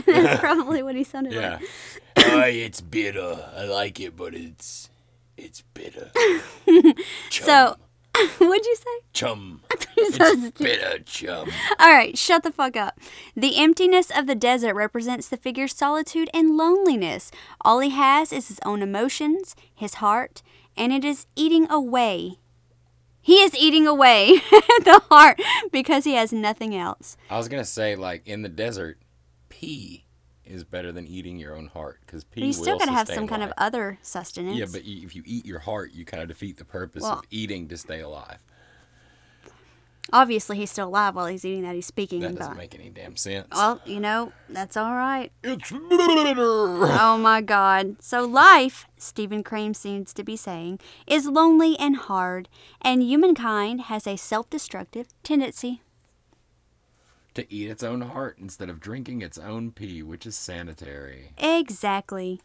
That's 0.05 0.39
probably 0.39 0.81
what 0.81 0.95
he 0.95 1.03
sounded 1.03 1.33
Yeah. 1.33 1.59
like. 2.17 2.27
oh, 2.27 2.39
it's 2.41 2.81
bitter. 2.81 3.47
I 3.55 3.65
like 3.65 3.99
it, 3.99 4.15
but 4.17 4.33
it's 4.33 4.89
it's 5.39 5.61
bitter. 5.73 6.11
So, 7.31 7.77
what'd 8.37 8.65
you 8.65 8.75
say? 8.75 9.05
chum. 9.13 9.61
It's 9.97 10.57
bitter 10.57 10.99
chum. 10.99 11.49
All 11.79 11.89
right, 11.91 12.17
shut 12.17 12.43
the 12.43 12.51
fuck 12.51 12.77
up. 12.77 12.99
The 13.35 13.57
emptiness 13.57 14.11
of 14.15 14.27
the 14.27 14.35
desert 14.35 14.73
represents 14.75 15.27
the 15.27 15.37
figure's 15.37 15.75
solitude 15.75 16.29
and 16.33 16.55
loneliness. 16.55 17.31
All 17.61 17.79
he 17.79 17.89
has 17.89 18.31
is 18.31 18.47
his 18.47 18.59
own 18.65 18.81
emotions, 18.81 19.55
his 19.73 19.95
heart, 19.95 20.41
and 20.77 20.93
it 20.93 21.03
is 21.03 21.25
eating 21.35 21.69
away. 21.69 22.37
He 23.21 23.41
is 23.41 23.55
eating 23.55 23.85
away 23.85 24.35
the 24.85 25.01
heart 25.09 25.39
because 25.71 26.05
he 26.05 26.13
has 26.13 26.31
nothing 26.31 26.73
else. 26.75 27.17
I 27.29 27.37
was 27.37 27.47
gonna 27.49 27.65
say, 27.65 27.95
like 27.95 28.25
in 28.25 28.41
the 28.41 28.49
desert, 28.49 28.99
pee 29.49 30.05
is 30.49 30.63
better 30.63 30.91
than 30.91 31.05
eating 31.07 31.37
your 31.37 31.55
own 31.55 31.67
heart 31.67 31.99
because 32.05 32.23
pee 32.23 32.41
But 32.41 32.47
you 32.47 32.53
still 32.53 32.77
gotta 32.79 32.91
have 32.91 33.07
some 33.07 33.27
kind 33.27 33.43
of 33.43 33.53
other 33.57 33.99
sustenance. 34.01 34.57
Yeah, 34.57 34.65
but 34.71 34.81
if 34.85 35.15
you 35.15 35.23
eat 35.25 35.45
your 35.45 35.59
heart, 35.59 35.91
you 35.93 36.05
kind 36.05 36.21
of 36.23 36.27
defeat 36.29 36.57
the 36.57 36.65
purpose 36.65 37.03
Well- 37.03 37.19
of 37.19 37.23
eating 37.29 37.67
to 37.69 37.77
stay 37.77 37.99
alive. 38.01 38.39
obviously 40.11 40.57
he's 40.57 40.71
still 40.71 40.87
alive 40.87 41.13
while 41.15 41.27
he's 41.27 41.45
eating 41.45 41.61
that. 41.61 41.75
He's 41.75 41.85
speaking 41.85 42.21
That 42.21 42.35
doesn't 42.35 42.53
God. 42.53 42.57
make 42.57 42.73
any 42.73 42.89
damn 42.89 43.15
sense. 43.15 43.47
Well, 43.53 43.79
you 43.85 43.99
know 43.99 44.31
that's 44.49 44.75
all 44.75 44.93
right. 44.95 45.31
it's 45.43 45.71
bitter. 45.71 46.41
Oh 46.47 47.17
my 47.21 47.41
God. 47.41 47.97
So, 48.01 48.25
life, 48.25 48.87
Stephen 48.97 49.43
Crane 49.43 49.75
seems 49.75 50.11
to 50.15 50.23
be 50.23 50.35
saying, 50.35 50.79
is 51.05 51.27
lonely 51.27 51.77
and 51.77 51.95
hard, 51.95 52.49
and 52.81 53.03
humankind 53.03 53.81
has 53.81 54.07
a 54.07 54.15
self 54.17 54.49
destructive 54.49 55.07
tendency. 55.21 55.81
To 57.39 57.53
eat 57.53 57.69
its 57.69 57.83
own 57.83 58.01
heart 58.01 58.37
instead 58.39 58.69
of 58.69 58.79
drinking 58.79 59.21
its 59.21 59.37
own 59.37 59.71
pee, 59.71 60.03
which 60.03 60.25
is 60.25 60.35
sanitary. 60.35 61.31
Exactly. 61.37 62.41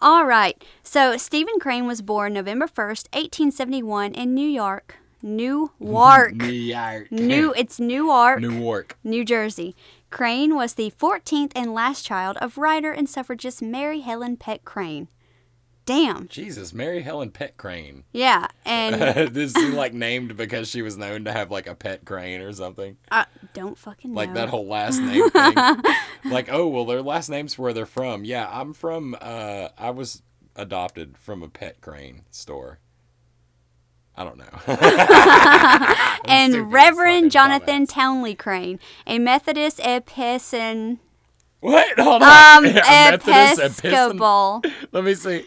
All 0.00 0.24
right. 0.24 0.62
So, 0.82 1.16
Stephen 1.16 1.58
Crane 1.58 1.86
was 1.86 2.02
born 2.02 2.34
November 2.34 2.66
1st, 2.66 3.08
1871, 3.14 4.14
in 4.14 4.34
New 4.34 4.48
York. 4.48 4.96
Newark. 5.22 6.34
New 6.34 6.46
York. 6.46 7.10
New, 7.10 7.54
it's 7.56 7.80
Newark, 7.80 8.40
Newark. 8.40 8.52
New 8.52 8.62
York. 8.62 8.98
New 9.02 9.24
Jersey. 9.24 9.74
Crane 10.10 10.54
was 10.54 10.74
the 10.74 10.92
14th 11.00 11.52
and 11.56 11.72
last 11.72 12.04
child 12.04 12.36
of 12.36 12.58
writer 12.58 12.92
and 12.92 13.08
suffragist 13.08 13.62
Mary 13.62 14.00
Helen 14.00 14.36
Peck 14.36 14.64
Crane. 14.64 15.08
Damn. 15.86 16.28
Jesus, 16.28 16.72
Mary 16.72 17.02
Helen 17.02 17.30
Pet 17.30 17.56
Crane. 17.56 18.04
Yeah, 18.12 18.46
and 18.64 18.94
this 19.34 19.54
is 19.56 19.74
like 19.74 19.92
named 19.92 20.36
because 20.36 20.68
she 20.68 20.80
was 20.82 20.96
known 20.96 21.24
to 21.24 21.32
have 21.32 21.50
like 21.50 21.66
a 21.66 21.74
pet 21.74 22.04
crane 22.06 22.40
or 22.40 22.52
something. 22.52 22.96
I 23.10 23.26
don't 23.52 23.76
fucking 23.76 24.12
know. 24.12 24.16
Like 24.16 24.32
that 24.34 24.48
whole 24.48 24.66
last 24.66 24.98
name 25.00 25.28
thing. 25.30 25.54
like, 26.24 26.48
oh 26.50 26.68
well, 26.68 26.84
their 26.86 27.02
last 27.02 27.28
name's 27.28 27.58
where 27.58 27.72
they're 27.72 27.84
from. 27.86 28.24
Yeah, 28.24 28.48
I'm 28.50 28.72
from. 28.72 29.14
uh 29.20 29.68
I 29.76 29.90
was 29.90 30.22
adopted 30.56 31.18
from 31.18 31.42
a 31.42 31.48
pet 31.48 31.80
crane 31.80 32.22
store. 32.30 32.78
I 34.16 34.22
don't 34.24 34.38
know. 34.38 34.44
and 36.26 36.72
Reverend 36.72 37.30
Jonathan. 37.32 37.86
Townley 37.86 38.34
Crane, 38.36 38.78
a 39.06 39.18
Methodist 39.18 39.80
Episcopal. 39.82 40.98
what? 41.60 41.98
Hold 41.98 42.22
on. 42.22 42.66
Um, 42.66 42.72
Yeah. 42.74 43.14
Episcopal. 43.14 44.62
Let 44.92 45.04
me 45.04 45.14
see. 45.14 45.46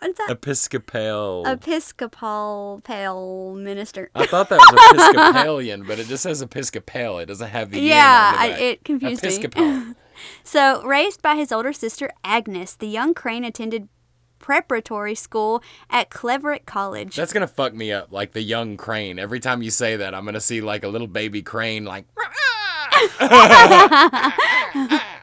What's 0.00 0.18
that? 0.18 0.30
Episcopal. 0.30 1.44
Episcopal 1.46 2.80
pale 2.84 3.54
minister. 3.54 4.10
I 4.14 4.26
thought 4.26 4.48
that 4.48 4.58
was 4.58 4.90
Episcopalian, 4.92 5.84
but 5.84 5.98
it 5.98 6.06
just 6.06 6.22
says 6.22 6.40
Episcopal. 6.40 7.18
It 7.18 7.26
doesn't 7.26 7.48
have 7.48 7.70
the 7.70 7.80
Yeah, 7.80 8.34
I, 8.36 8.48
it 8.48 8.84
confused 8.84 9.22
me. 9.22 9.28
Episcopal. 9.28 9.94
So, 10.42 10.82
raised 10.82 11.22
by 11.22 11.36
his 11.36 11.52
older 11.52 11.72
sister 11.72 12.10
Agnes, 12.24 12.74
the 12.74 12.88
young 12.88 13.14
Crane 13.14 13.44
attended 13.44 13.88
preparatory 14.40 15.14
school 15.14 15.62
at 15.90 16.10
Claverack 16.10 16.66
College. 16.66 17.14
That's 17.14 17.32
gonna 17.32 17.46
fuck 17.46 17.72
me 17.72 17.92
up, 17.92 18.10
like 18.10 18.32
the 18.32 18.42
young 18.42 18.76
crane. 18.76 19.20
Every 19.20 19.38
time 19.40 19.62
you 19.62 19.70
say 19.70 19.94
that, 19.96 20.14
I'm 20.16 20.24
gonna 20.24 20.40
see 20.40 20.60
like 20.60 20.82
a 20.82 20.88
little 20.88 21.06
baby 21.06 21.42
crane, 21.42 21.84
like. 21.84 22.06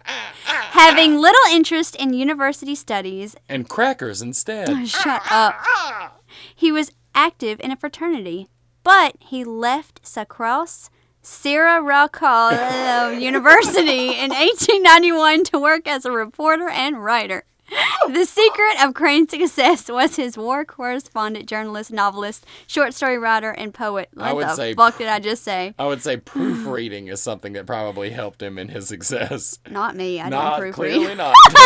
Having 0.45 1.17
little 1.17 1.51
interest 1.51 1.95
in 1.95 2.13
university 2.13 2.75
studies, 2.75 3.35
and 3.49 3.67
crackers 3.67 4.21
instead. 4.21 4.69
Oh, 4.69 4.85
shut 4.85 5.21
up. 5.29 6.23
He 6.53 6.71
was 6.71 6.91
active 7.13 7.59
in 7.61 7.71
a 7.71 7.75
fraternity, 7.75 8.49
but 8.83 9.15
he 9.19 9.43
left 9.43 10.03
Sacros 10.03 10.89
Sierra 11.21 11.81
Syracuse 11.81 13.19
University 13.19 14.09
in 14.09 14.29
1891 14.29 15.43
to 15.45 15.59
work 15.59 15.87
as 15.87 16.05
a 16.05 16.11
reporter 16.11 16.69
and 16.69 17.03
writer. 17.03 17.45
The 18.07 18.25
secret 18.25 18.83
of 18.85 18.93
Crane's 18.93 19.31
success 19.31 19.89
was 19.89 20.15
his 20.15 20.37
war 20.37 20.63
correspondent, 20.63 21.47
journalist, 21.47 21.91
novelist, 21.91 22.45
short 22.67 22.93
story 22.93 23.17
writer, 23.17 23.49
and 23.49 23.73
poet. 23.73 24.09
I 24.15 24.27
What 24.27 24.35
would 24.35 24.47
the 24.49 24.55
say 24.55 24.73
fuck 24.75 24.99
did 24.99 25.07
I 25.07 25.19
just 25.19 25.43
say? 25.43 25.73
I 25.79 25.87
would 25.87 26.03
say 26.03 26.17
proofreading 26.33 27.07
is 27.07 27.19
something 27.21 27.53
that 27.53 27.65
probably 27.65 28.11
helped 28.11 28.43
him 28.43 28.59
in 28.59 28.67
his 28.69 28.87
success. 28.87 29.57
Not 29.69 29.95
me. 29.95 30.21
I 30.21 30.29
Not 30.29 30.59
don't 30.59 30.67
proofread. 30.69 30.73
clearly 30.75 31.15
not. 31.15 31.33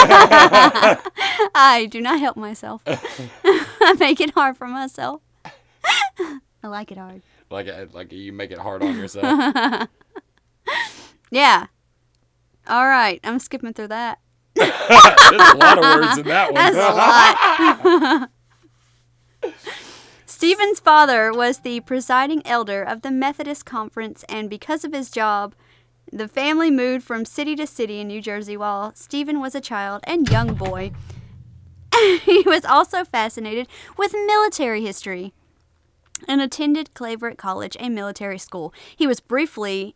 I 1.56 1.88
do 1.92 2.00
not 2.00 2.20
help 2.22 2.38
myself. 2.38 2.82
I 2.88 3.96
make 4.00 4.22
it 4.22 4.30
hard 4.32 4.56
for 4.56 4.68
myself. 4.68 5.22
I 6.64 6.68
like 6.68 6.92
it 6.94 6.98
hard. 6.98 7.22
like 7.50 7.68
uh, 7.68 7.88
like 7.92 8.14
you 8.14 8.32
make 8.32 8.52
it 8.52 8.60
hard 8.60 8.82
on 8.82 8.96
yourself. 8.98 9.90
Yeah. 11.32 11.68
All 12.68 12.88
right. 12.88 13.20
I'm 13.26 13.40
skipping 13.40 13.74
through 13.74 13.90
that. 13.90 14.20
There's 14.56 15.54
a 15.54 15.58
lot 15.58 15.78
of 15.78 15.84
words 15.84 16.18
in 16.18 16.28
that 16.28 16.54
one. 16.54 16.56
That's 16.56 16.76
a 16.78 18.28
lot. 19.44 19.54
Stephen's 20.26 20.80
father 20.80 21.34
was 21.34 21.60
the 21.60 21.82
presiding 21.82 22.42
elder 22.46 22.82
of 22.82 23.02
the 23.02 23.12
Methodist 23.12 23.66
Conference, 23.66 24.24
and 24.30 24.50
because 24.50 24.86
of 24.86 24.94
his 24.94 25.12
job, 25.12 25.54
the 26.12 26.28
family 26.28 26.72
moved 26.72 27.06
from 27.06 27.26
city 27.26 27.56
to 27.56 27.68
city 27.68 28.00
in 28.00 28.08
New 28.08 28.22
Jersey 28.22 28.58
while 28.58 28.94
Stephen 28.96 29.40
was 29.40 29.54
a 29.54 29.62
child 29.62 30.02
and 30.06 30.30
young 30.30 30.56
boy. 30.56 30.92
he 32.24 32.42
was 32.46 32.66
also 32.66 33.04
fascinated 33.04 33.68
with 33.98 34.14
military 34.14 34.82
history 34.82 35.34
and 36.28 36.42
attended 36.42 36.94
Claverack 36.94 37.38
College, 37.38 37.78
a 37.80 37.90
military 37.90 38.38
school. 38.38 38.74
He 38.96 39.08
was 39.08 39.20
briefly 39.20 39.96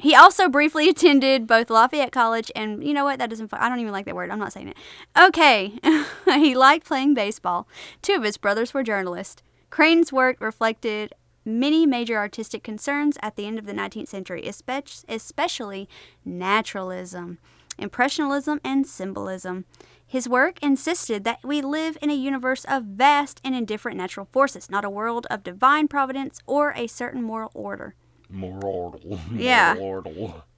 he 0.00 0.14
also 0.14 0.48
briefly 0.48 0.88
attended 0.90 1.46
both 1.46 1.70
Lafayette 1.70 2.12
College 2.12 2.50
and 2.56 2.82
you 2.82 2.92
know 2.92 3.04
what? 3.04 3.18
That 3.18 3.30
doesn't. 3.30 3.52
I 3.52 3.68
don't 3.68 3.80
even 3.80 3.92
like 3.92 4.06
that 4.06 4.14
word. 4.14 4.30
I'm 4.30 4.38
not 4.38 4.52
saying 4.52 4.68
it. 4.68 4.76
Okay. 5.18 5.78
he 6.24 6.56
liked 6.56 6.86
playing 6.86 7.14
baseball. 7.14 7.68
Two 8.02 8.14
of 8.14 8.22
his 8.22 8.36
brothers 8.36 8.74
were 8.74 8.82
journalists. 8.82 9.42
Crane's 9.70 10.12
work 10.12 10.40
reflected 10.40 11.14
many 11.44 11.86
major 11.86 12.16
artistic 12.16 12.62
concerns 12.62 13.16
at 13.22 13.36
the 13.36 13.46
end 13.46 13.58
of 13.58 13.66
the 13.66 13.72
19th 13.72 14.08
century, 14.08 14.46
especially 14.46 15.88
naturalism, 16.24 17.38
impressionism, 17.78 18.60
and 18.64 18.86
symbolism. 18.86 19.64
His 20.06 20.28
work 20.28 20.60
insisted 20.60 21.22
that 21.24 21.38
we 21.44 21.62
live 21.62 21.96
in 22.02 22.10
a 22.10 22.14
universe 22.14 22.64
of 22.64 22.82
vast 22.84 23.40
and 23.44 23.54
indifferent 23.54 23.96
natural 23.96 24.28
forces, 24.32 24.68
not 24.68 24.84
a 24.84 24.90
world 24.90 25.26
of 25.30 25.44
divine 25.44 25.86
providence 25.86 26.40
or 26.46 26.72
a 26.74 26.88
certain 26.88 27.22
moral 27.22 27.52
order. 27.54 27.94
Mortal. 28.30 29.18
Yeah. 29.34 29.74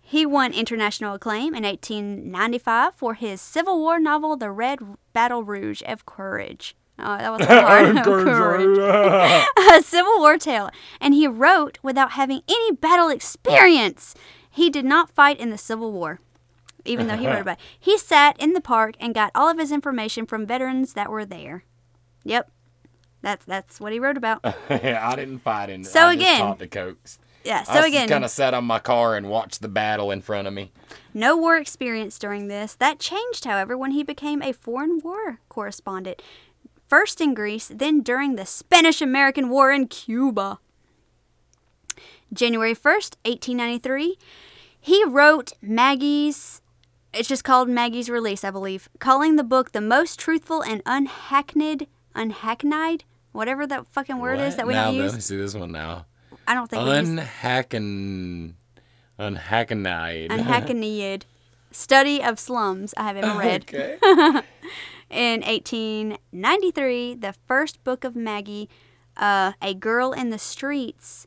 He 0.00 0.26
won 0.26 0.52
international 0.52 1.14
acclaim 1.14 1.54
in 1.54 1.62
1895 1.64 2.94
for 2.94 3.14
his 3.14 3.40
Civil 3.40 3.78
War 3.78 3.98
novel, 3.98 4.36
The 4.36 4.50
Red 4.50 4.78
Battle 5.14 5.42
Rouge 5.42 5.82
of 5.86 6.04
Courage. 6.04 6.76
Oh, 6.98 7.16
that 7.16 7.32
was 7.32 7.40
a 7.40 7.46
hard. 7.62 7.96
Of 7.96 8.04
courage. 8.04 8.78
A 8.78 9.82
Civil 9.82 10.18
War 10.18 10.36
tale. 10.36 10.68
And 11.00 11.14
he 11.14 11.26
wrote 11.26 11.78
without 11.82 12.12
having 12.12 12.42
any 12.48 12.72
battle 12.72 13.08
experience. 13.08 14.14
He 14.50 14.68
did 14.68 14.84
not 14.84 15.10
fight 15.10 15.40
in 15.40 15.48
the 15.48 15.56
Civil 15.56 15.92
War, 15.92 16.20
even 16.84 17.06
though 17.06 17.16
he 17.16 17.26
wrote 17.26 17.40
about 17.40 17.58
it. 17.58 17.64
He 17.80 17.96
sat 17.96 18.36
in 18.38 18.52
the 18.52 18.60
park 18.60 18.96
and 19.00 19.14
got 19.14 19.30
all 19.34 19.48
of 19.48 19.58
his 19.58 19.72
information 19.72 20.26
from 20.26 20.46
veterans 20.46 20.92
that 20.92 21.10
were 21.10 21.24
there. 21.24 21.64
Yep. 22.24 22.50
That's 23.22 23.44
that's 23.46 23.80
what 23.80 23.92
he 23.92 23.98
wrote 24.00 24.16
about. 24.18 24.40
I 24.68 25.14
didn't 25.16 25.38
fight 25.38 25.70
in. 25.70 25.84
So 25.84 26.06
I 26.08 26.12
again- 26.14 26.40
talked 26.40 26.58
to 26.60 26.66
Cokes. 26.68 27.18
Yeah, 27.44 27.62
so 27.64 27.72
I 27.72 27.86
again, 27.86 28.08
kind 28.08 28.24
of 28.24 28.30
sat 28.30 28.54
on 28.54 28.64
my 28.64 28.78
car 28.78 29.16
and 29.16 29.28
watched 29.28 29.60
the 29.62 29.68
battle 29.68 30.10
in 30.10 30.20
front 30.20 30.46
of 30.46 30.54
me. 30.54 30.72
No 31.12 31.36
war 31.36 31.56
experience 31.56 32.18
during 32.18 32.48
this. 32.48 32.74
That 32.74 32.98
changed, 32.98 33.44
however, 33.44 33.76
when 33.76 33.90
he 33.90 34.02
became 34.02 34.42
a 34.42 34.52
foreign 34.52 35.00
war 35.00 35.40
correspondent. 35.48 36.22
First 36.88 37.20
in 37.20 37.34
Greece, 37.34 37.70
then 37.74 38.02
during 38.02 38.36
the 38.36 38.46
Spanish 38.46 39.00
American 39.00 39.48
War 39.48 39.72
in 39.72 39.88
Cuba. 39.88 40.58
January 42.32 42.74
1st, 42.74 43.16
1893, 43.24 44.16
he 44.80 45.04
wrote 45.04 45.52
Maggie's, 45.60 46.60
it's 47.12 47.28
just 47.28 47.44
called 47.44 47.68
Maggie's 47.68 48.08
Release, 48.08 48.42
I 48.42 48.50
believe, 48.50 48.88
calling 48.98 49.36
the 49.36 49.44
book 49.44 49.72
the 49.72 49.80
most 49.80 50.18
truthful 50.18 50.62
and 50.62 50.82
unhackneyed, 50.84 51.88
unhackneyed, 52.14 53.04
whatever 53.32 53.66
that 53.66 53.86
fucking 53.88 54.18
word 54.18 54.38
is 54.38 54.56
that 54.56 54.66
we 54.66 54.72
now, 54.74 54.86
don't 54.86 54.98
Let 54.98 55.04
use. 55.04 55.14
me 55.14 55.20
see 55.20 55.36
this 55.36 55.54
one 55.54 55.72
now. 55.72 56.06
I 56.52 56.54
don't 56.54 56.68
think 56.68 56.82
Unhacking. 56.82 58.56
Unhackenide. 59.18 60.30
unhackneyed. 60.30 61.24
Study 61.70 62.22
of 62.22 62.38
slums 62.38 62.92
I 62.94 63.04
have 63.04 63.16
ever 63.16 63.38
read. 63.38 63.62
okay. 63.74 63.96
In 65.08 65.40
1893, 65.40 67.14
the 67.14 67.34
first 67.46 67.82
book 67.84 68.04
of 68.04 68.14
Maggie, 68.14 68.68
uh, 69.16 69.52
A 69.62 69.72
Girl 69.72 70.12
in 70.12 70.28
the 70.28 70.38
Streets. 70.38 71.26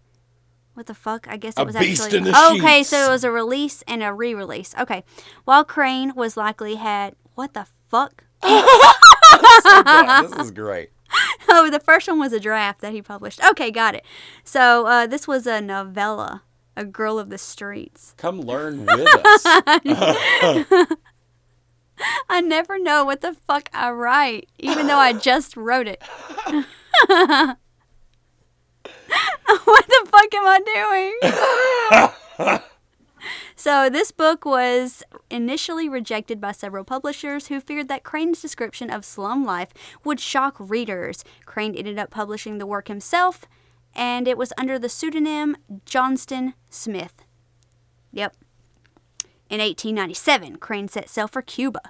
What 0.76 0.86
the 0.86 0.94
fuck? 0.94 1.28
I 1.28 1.38
guess 1.38 1.58
it 1.58 1.66
was 1.66 1.76
actually 1.76 2.18
in 2.18 2.24
the 2.26 2.52
okay. 2.52 2.80
Sheets. 2.80 2.90
So 2.90 3.08
it 3.08 3.10
was 3.10 3.24
a 3.24 3.32
release 3.32 3.84
and 3.88 4.04
a 4.04 4.14
re-release. 4.14 4.76
Okay, 4.80 5.04
while 5.46 5.64
Crane 5.64 6.14
was 6.16 6.36
likely 6.36 6.76
had 6.76 7.16
what 7.36 7.54
the 7.54 7.66
fuck? 7.90 8.26
God, 8.42 10.24
this 10.28 10.46
is 10.46 10.52
great. 10.52 10.90
Oh, 11.50 11.70
the 11.70 11.80
first 11.80 12.08
one 12.08 12.20
was 12.20 12.34
a 12.34 12.40
draft 12.40 12.82
that 12.82 12.92
he 12.94 13.02
published. 13.02 13.44
Okay, 13.44 13.72
got 13.72 13.96
it. 13.96 14.04
So 14.44 14.86
uh, 14.88 15.08
this 15.08 15.28
was 15.28 15.46
a 15.48 15.62
novella, 15.62 16.44
A 16.76 16.84
Girl 16.86 17.20
of 17.20 17.30
the 17.30 17.38
Streets. 17.38 18.14
Come 18.18 18.42
learn 18.42 18.86
with 18.86 19.08
us. 19.26 19.42
I 22.30 22.42
never 22.42 22.78
know 22.78 23.06
what 23.06 23.22
the 23.22 23.36
fuck 23.48 23.70
I 23.74 23.90
write, 23.92 24.50
even 24.60 24.88
though 24.88 24.98
I 24.98 25.14
just 25.14 25.56
wrote 25.56 25.88
it. 25.88 26.02
what 26.48 26.78
the 29.88 30.08
fuck 30.12 30.34
am 30.34 30.46
I 30.46 30.60
doing? 32.40 32.60
So, 33.56 33.90
this 33.90 34.12
book 34.12 34.46
was 34.46 35.04
initially 35.30 35.90
rejected 35.90 36.40
by 36.40 36.52
several 36.52 36.84
publishers 36.84 37.48
who 37.48 37.60
feared 37.60 37.88
that 37.88 38.04
Crane's 38.04 38.42
description 38.42 38.90
of 38.90 39.06
slum 39.06 39.46
life 39.46 39.70
would 40.04 40.20
shock 40.20 40.56
readers. 40.60 41.24
Crane 41.46 41.76
ended 41.76 41.98
up 42.00 42.12
publishing 42.12 42.58
the 42.58 42.66
work 42.66 42.88
himself, 42.88 43.46
and 43.94 44.28
it 44.28 44.38
was 44.38 44.54
under 44.58 44.78
the 44.78 44.90
pseudonym 44.90 45.58
Johnston 45.86 46.54
Smith. 46.70 47.24
Yep. 48.12 48.36
In 49.50 49.60
1897, 49.60 50.58
Crane 50.58 50.88
set 50.88 51.10
sail 51.10 51.28
for 51.28 51.42
Cuba. 51.42 51.82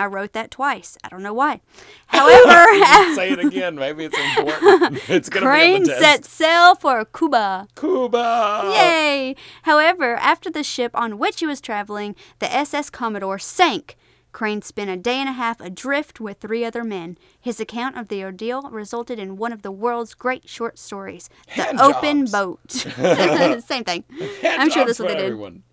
I 0.00 0.06
wrote 0.06 0.32
that 0.32 0.50
twice. 0.50 0.96
I 1.04 1.08
don't 1.08 1.22
know 1.22 1.34
why. 1.34 1.60
However, 2.06 2.64
Say 3.14 3.30
it 3.32 3.38
again. 3.48 3.74
Maybe 3.76 4.06
it's 4.06 4.18
important. 4.18 5.00
It's 5.10 5.28
gonna 5.28 5.46
Crane 5.46 5.84
be 5.84 5.90
on 5.92 5.96
the 5.98 6.02
set 6.04 6.24
sail 6.24 6.74
for 6.74 7.04
Cuba. 7.04 7.68
Cuba. 7.76 8.72
Yay! 8.74 9.36
However, 9.62 10.14
after 10.16 10.50
the 10.50 10.64
ship 10.64 10.92
on 10.94 11.18
which 11.18 11.40
he 11.40 11.46
was 11.46 11.60
traveling, 11.60 12.16
the 12.38 12.52
SS 12.52 12.90
Commodore, 12.90 13.38
sank. 13.38 13.96
Crane 14.32 14.62
spent 14.62 14.88
a 14.88 14.96
day 14.96 15.16
and 15.16 15.28
a 15.28 15.32
half 15.32 15.60
adrift 15.60 16.20
with 16.20 16.38
three 16.38 16.64
other 16.64 16.84
men. 16.84 17.18
His 17.40 17.58
account 17.58 17.98
of 17.98 18.06
the 18.08 18.22
ordeal 18.22 18.62
resulted 18.70 19.18
in 19.18 19.36
one 19.36 19.52
of 19.52 19.62
the 19.62 19.72
world's 19.72 20.14
great 20.14 20.48
short 20.48 20.78
stories, 20.78 21.28
The 21.56 21.62
Hand 21.64 21.80
Open. 21.80 22.24
Boat. 22.26 22.70
Same 22.70 23.84
thing. 23.84 24.04
Hand 24.40 24.62
I'm 24.62 24.70
sure 24.70 24.84
jobs 24.84 24.98
that's 24.98 25.00
what 25.00 25.08
for 25.10 25.14
they 25.14 25.14
did. 25.14 25.24
everyone. 25.24 25.64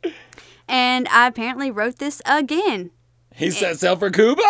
And 0.68 1.08
I 1.10 1.28
apparently 1.28 1.70
wrote 1.72 1.98
this 2.00 2.20
again. 2.26 2.90
He 3.38 3.52
set 3.52 3.80
sail 3.80 3.96
for 3.96 4.10
Cuba. 4.10 4.42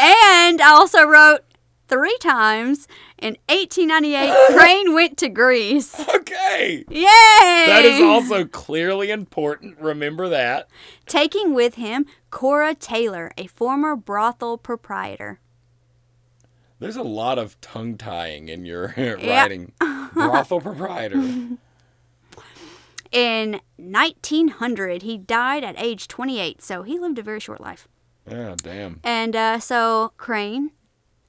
And 0.00 0.60
I 0.60 0.70
also 0.70 1.04
wrote 1.04 1.40
three 1.86 2.16
times. 2.20 2.88
In 3.16 3.36
1898, 3.48 4.34
Crane 4.58 4.94
went 4.94 5.18
to 5.18 5.28
Greece. 5.28 5.98
Okay. 6.00 6.84
Yay! 6.88 7.04
That 7.04 7.84
is 7.84 8.00
also 8.00 8.44
clearly 8.44 9.10
important. 9.10 9.78
Remember 9.78 10.28
that. 10.28 10.68
taking 11.06 11.54
with 11.54 11.76
him 11.76 12.06
Cora 12.30 12.74
Taylor, 12.74 13.30
a 13.38 13.46
former 13.46 13.94
brothel 13.96 14.58
proprietor. 14.58 15.40
There's 16.80 16.96
a 16.96 17.02
lot 17.02 17.38
of 17.38 17.60
tongue 17.60 17.96
tying 17.96 18.48
in 18.48 18.64
your 18.64 18.94
writing. 18.96 19.72
Brothel 20.12 20.60
proprietor. 20.60 21.22
In 23.12 23.60
1900, 23.76 25.02
he 25.02 25.18
died 25.18 25.64
at 25.64 25.74
age 25.78 26.08
28, 26.08 26.62
so 26.62 26.82
he 26.82 26.98
lived 26.98 27.18
a 27.18 27.22
very 27.22 27.40
short 27.40 27.60
life. 27.60 27.88
Yeah, 28.30 28.54
damn. 28.62 29.00
And 29.04 29.34
uh, 29.36 29.58
so 29.60 30.12
Crane, 30.16 30.70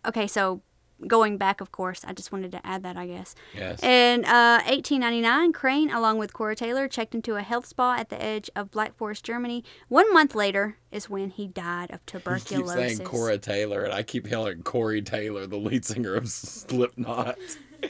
okay, 0.05 0.27
so 0.27 0.61
going 1.07 1.37
back, 1.37 1.61
of 1.61 1.71
course, 1.71 2.03
I 2.05 2.11
just 2.11 2.31
wanted 2.33 2.51
to 2.51 2.65
add 2.67 2.83
that, 2.83 2.97
I 2.97 3.07
guess. 3.07 3.33
Yes. 3.55 3.81
In 3.81 4.25
uh, 4.25 4.59
1899, 4.67 5.53
Crane, 5.53 5.89
along 5.89 6.17
with 6.17 6.33
Cora 6.33 6.55
Taylor, 6.57 6.89
checked 6.89 7.15
into 7.15 7.35
a 7.37 7.41
health 7.41 7.65
spa 7.67 7.95
at 7.97 8.09
the 8.09 8.21
edge 8.21 8.49
of 8.53 8.69
Black 8.69 8.97
Forest, 8.97 9.23
Germany. 9.23 9.63
One 9.87 10.11
month 10.13 10.35
later 10.35 10.75
is 10.91 11.09
when 11.09 11.29
he 11.29 11.47
died 11.47 11.91
of 11.91 12.01
You 12.01 12.19
keep 12.19 12.23
tuberculosis. 12.23 12.97
saying 12.97 13.07
Cora 13.07 13.37
Taylor, 13.37 13.83
and 13.83 13.93
I 13.93 14.03
keep 14.03 14.29
yelling 14.29 14.61
Corey 14.63 15.01
Taylor, 15.01 15.47
the 15.47 15.55
lead 15.57 15.85
singer 15.85 16.15
of 16.15 16.27
Slipknot. 16.29 17.37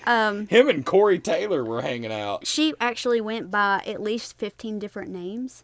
Um, 0.06 0.46
Him 0.48 0.70
and 0.70 0.86
Corey 0.86 1.18
Taylor 1.18 1.66
were 1.66 1.82
hanging 1.82 2.12
out. 2.12 2.46
she 2.46 2.76
actually 2.80 3.22
went 3.22 3.50
by 3.50 3.82
at 3.88 4.00
least 4.04 4.38
15 4.38 4.78
different 4.78 5.10
names. 5.10 5.64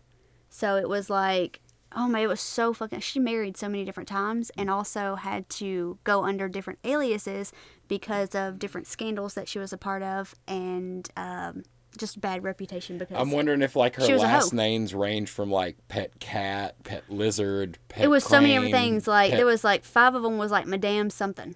So 0.49 0.77
it 0.77 0.89
was 0.89 1.11
like, 1.11 1.59
oh 1.95 2.07
man, 2.07 2.23
it 2.23 2.27
was 2.27 2.41
so 2.41 2.73
fucking. 2.73 2.99
She 2.99 3.19
married 3.19 3.57
so 3.57 3.67
many 3.67 3.85
different 3.85 4.09
times 4.09 4.51
and 4.57 4.69
also 4.69 5.15
had 5.15 5.49
to 5.51 5.97
go 6.03 6.23
under 6.23 6.47
different 6.47 6.79
aliases 6.83 7.51
because 7.87 8.35
of 8.35 8.59
different 8.59 8.87
scandals 8.87 9.33
that 9.35 9.47
she 9.47 9.59
was 9.59 9.71
a 9.73 9.77
part 9.77 10.03
of 10.03 10.35
and 10.47 11.09
um, 11.17 11.63
just 11.97 12.19
bad 12.19 12.43
reputation 12.43 12.97
because 12.97 13.17
I'm 13.17 13.31
wondering 13.31 13.61
if 13.61 13.75
like 13.75 13.95
her 13.95 14.05
She 14.05 14.13
was 14.13 14.21
a 14.21 14.25
last 14.25 14.53
names 14.53 14.93
range 14.93 15.29
from 15.29 15.49
like 15.51 15.77
pet 15.87 16.19
cat, 16.19 16.75
pet 16.83 17.03
lizard, 17.09 17.77
pet. 17.89 18.03
it 18.03 18.07
was 18.07 18.23
so 18.23 18.41
many 18.41 18.53
different 18.53 18.73
things. 18.73 19.07
Like 19.07 19.31
pet- 19.31 19.37
there 19.37 19.45
was 19.45 19.63
like 19.63 19.83
five 19.83 20.15
of 20.15 20.23
them 20.23 20.37
was 20.37 20.51
like 20.51 20.65
Madame 20.65 21.09
something. 21.09 21.55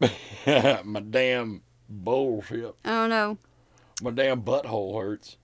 Madame 0.46 1.62
bullshit. 1.88 2.74
I 2.84 2.90
don't 2.90 3.10
know. 3.10 3.38
My 4.02 4.10
damn 4.10 4.42
butthole 4.42 5.00
hurts. 5.00 5.36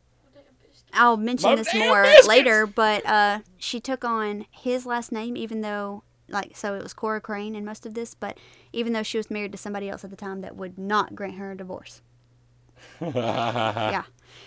I'll 0.93 1.17
mention 1.17 1.51
My 1.51 1.57
this 1.57 1.75
more 1.75 2.03
biscuits! 2.03 2.29
later, 2.29 2.67
but 2.67 3.05
uh, 3.07 3.41
she 3.59 3.81
took 3.81 4.05
on 4.05 4.47
his 4.51 4.85
last 4.87 5.11
name, 5.13 5.37
even 5.37 5.61
though, 5.63 6.03
like, 6.29 6.57
so 6.57 6.75
it 6.75 6.83
was 6.83 6.93
Cora 6.95 7.21
Crane 7.21 7.55
in 7.55 7.65
most 7.65 7.87
of 7.87 7.95
this, 7.95 8.15
but 8.15 8.39
even 8.73 8.93
though 8.93 9.03
she 9.03 9.17
was 9.17 9.31
married 9.31 9.53
to 9.53 9.59
somebody 9.59 9.89
else 9.89 10.05
at 10.05 10.11
the 10.11 10.17
time 10.17 10.41
that 10.43 10.57
would 10.57 10.79
not 10.79 11.15
grant 11.15 11.37
her 11.37 11.53
a 11.53 11.57
divorce. 11.57 12.03
yeah. 13.01 14.05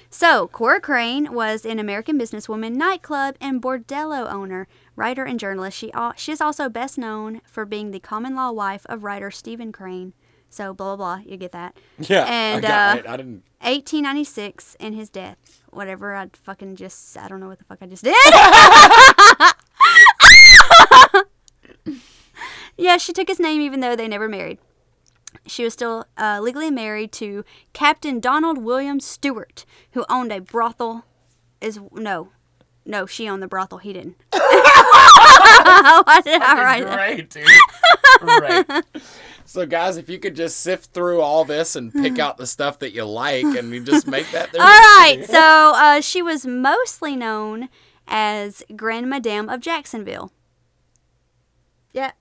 So, 0.10 0.48
Cora 0.48 0.80
Crane 0.82 1.34
was 1.34 1.66
an 1.66 1.78
American 1.80 2.20
businesswoman, 2.20 2.74
nightclub, 2.76 3.36
and 3.39 3.62
bordello 3.62 4.32
owner, 4.32 4.68
writer, 4.96 5.24
and 5.24 5.39
journalist. 5.39 5.78
She, 5.78 5.91
al- 5.93 6.14
she 6.16 6.32
is 6.32 6.41
also 6.41 6.70
best 6.70 6.98
known 6.98 7.41
for 7.46 7.66
being 7.66 7.91
the 7.91 8.00
common 8.00 8.36
law 8.36 8.52
wife 8.52 8.86
of 8.88 9.04
writer 9.04 9.30
Stephen 9.32 9.72
Crane. 9.72 10.14
So, 10.50 10.74
blah, 10.74 10.96
blah, 10.96 11.18
blah. 11.18 11.24
You 11.30 11.38
get 11.38 11.52
that. 11.52 11.78
Yeah, 12.00 12.26
And, 12.26 12.66
I 12.66 12.68
got 12.68 12.98
uh, 12.98 13.00
it. 13.00 13.08
I 13.08 13.18
didn't. 13.18 13.43
1896 13.62 14.76
and 14.80 14.96
his 14.96 15.10
death. 15.10 15.62
Whatever. 15.76 16.15
I 16.15 16.30
fucking 16.34 16.78
just. 16.78 17.17
I 17.17 17.28
don't 17.28 17.39
know 17.39 17.47
what 17.47 17.59
the 17.59 17.65
fuck 17.65 17.80
I 17.82 17.86
just 17.86 18.03
did. 18.03 18.15
yeah, 22.78 22.97
she 22.97 23.13
took 23.13 23.28
his 23.28 23.39
name 23.39 23.61
even 23.61 23.82
though 23.82 23.95
they 23.95 24.07
never 24.07 24.30
married. 24.30 24.59
She 25.47 25.63
was 25.63 25.73
still 25.73 26.05
uh, 26.17 26.39
legally 26.41 26.71
married 26.71 27.11
to 27.13 27.43
Captain 27.73 28.19
Donald 28.19 28.57
William 28.57 28.99
Stewart, 28.99 29.65
who 29.91 30.05
owned 30.09 30.32
a 30.32 30.39
brothel. 30.39 31.05
Is 31.61 31.80
no, 31.91 32.30
no, 32.86 33.05
she 33.05 33.28
owned 33.28 33.43
the 33.43 33.47
brothel. 33.47 33.80
He 33.80 33.93
didn't. 33.93 34.15
Why 34.32 36.21
did 36.23 36.41
I 36.41 36.63
write 36.63 36.86
that? 36.86 36.95
Great, 36.95 37.30
dude. 37.30 37.47
Great. 38.21 39.03
So, 39.48 39.66
guys, 39.66 39.98
if 39.98 40.10
you 40.10 40.18
could 40.20 40.36
just 40.36 40.60
sift 40.62 40.91
through 40.91 41.22
all 41.22 41.46
this 41.46 41.76
and 41.76 41.93
pick 41.93 42.18
out 42.20 42.38
the 42.38 42.48
stuff 42.48 42.80
that 42.80 42.93
you 42.93 43.06
like, 43.06 43.43
and 43.46 43.72
you 43.72 43.80
just 43.84 44.08
make 44.08 44.30
that. 44.32 44.52
Their 44.52 44.62
All 44.64 44.68
right, 44.68 45.24
so 45.26 45.74
uh, 45.76 46.02
she 46.02 46.22
was 46.22 46.46
mostly 46.48 47.16
known 47.16 47.70
as 48.08 48.64
Grand 48.76 49.08
Madame 49.10 49.48
of 49.48 49.60
Jacksonville. 49.62 50.32
Yep, 51.93 52.14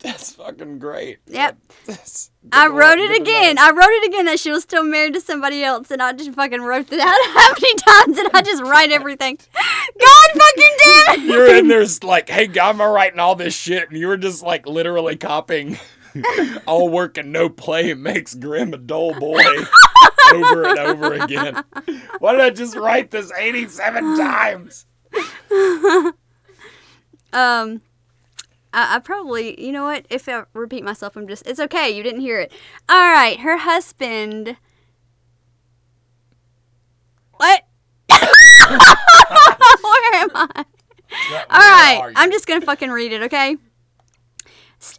That's 0.00 0.32
fucking 0.32 0.78
great. 0.78 1.18
Yep. 1.26 1.58
That's- 1.86 2.30
I 2.52 2.68
wrote 2.68 2.98
it 2.98 3.20
again. 3.20 3.56
luck. 3.56 3.64
I 3.64 3.70
wrote 3.72 3.90
it 3.90 4.08
again 4.08 4.24
that 4.26 4.38
she 4.38 4.50
was 4.52 4.62
still 4.62 4.84
married 4.84 5.14
to 5.14 5.20
somebody 5.20 5.62
else, 5.64 5.90
and 5.90 6.00
I 6.02 6.12
just 6.12 6.32
fucking 6.32 6.62
wrote 6.62 6.92
it 6.92 7.00
out. 7.00 7.06
How 7.06 7.48
many 7.50 7.74
times 7.74 8.16
did 8.16 8.30
I 8.34 8.42
just 8.42 8.62
write 8.62 8.92
everything? 8.92 9.36
God 9.36 10.30
fucking 10.32 10.76
damn 10.84 11.20
it! 11.20 11.20
You're 11.26 11.56
in 11.56 11.68
there's 11.68 12.02
like, 12.04 12.28
hey, 12.28 12.46
guy, 12.46 12.70
am 12.70 12.80
I 12.80 12.86
writing 12.86 13.18
all 13.20 13.34
this 13.34 13.54
shit? 13.54 13.90
And 13.90 13.98
you 13.98 14.06
were 14.08 14.16
just 14.16 14.42
like 14.42 14.66
literally 14.66 15.16
copying 15.16 15.78
all 16.66 16.88
work 16.88 17.18
and 17.18 17.32
no 17.32 17.48
play 17.48 17.94
makes 17.94 18.34
Grim 18.34 18.74
a 18.74 18.78
dull 18.78 19.18
boy 19.18 19.42
over 20.34 20.64
and 20.64 20.78
over 20.78 21.14
again. 21.14 21.62
Why 22.18 22.32
did 22.32 22.40
I 22.40 22.50
just 22.50 22.76
write 22.76 23.10
this 23.10 23.32
87 23.32 24.16
times? 24.16 24.86
Um, 27.32 27.82
I, 28.72 28.96
I 28.96 28.98
probably, 29.00 29.62
you 29.62 29.70
know 29.70 29.84
what? 29.84 30.06
If 30.08 30.26
I 30.28 30.44
repeat 30.54 30.82
myself, 30.84 31.16
I'm 31.16 31.28
just, 31.28 31.46
it's 31.46 31.60
okay. 31.60 31.90
You 31.90 32.02
didn't 32.02 32.22
hear 32.22 32.40
it. 32.40 32.50
All 32.88 33.12
right, 33.12 33.38
her 33.40 33.58
husband. 33.58 34.56
What? 37.36 37.66
Where 38.08 38.20
am 40.14 40.30
I? 40.34 40.64
All 41.50 41.58
right, 41.58 42.12
I'm 42.16 42.32
just 42.32 42.46
gonna 42.46 42.64
fucking 42.64 42.90
read 42.90 43.12
it, 43.12 43.22
okay? 43.24 43.56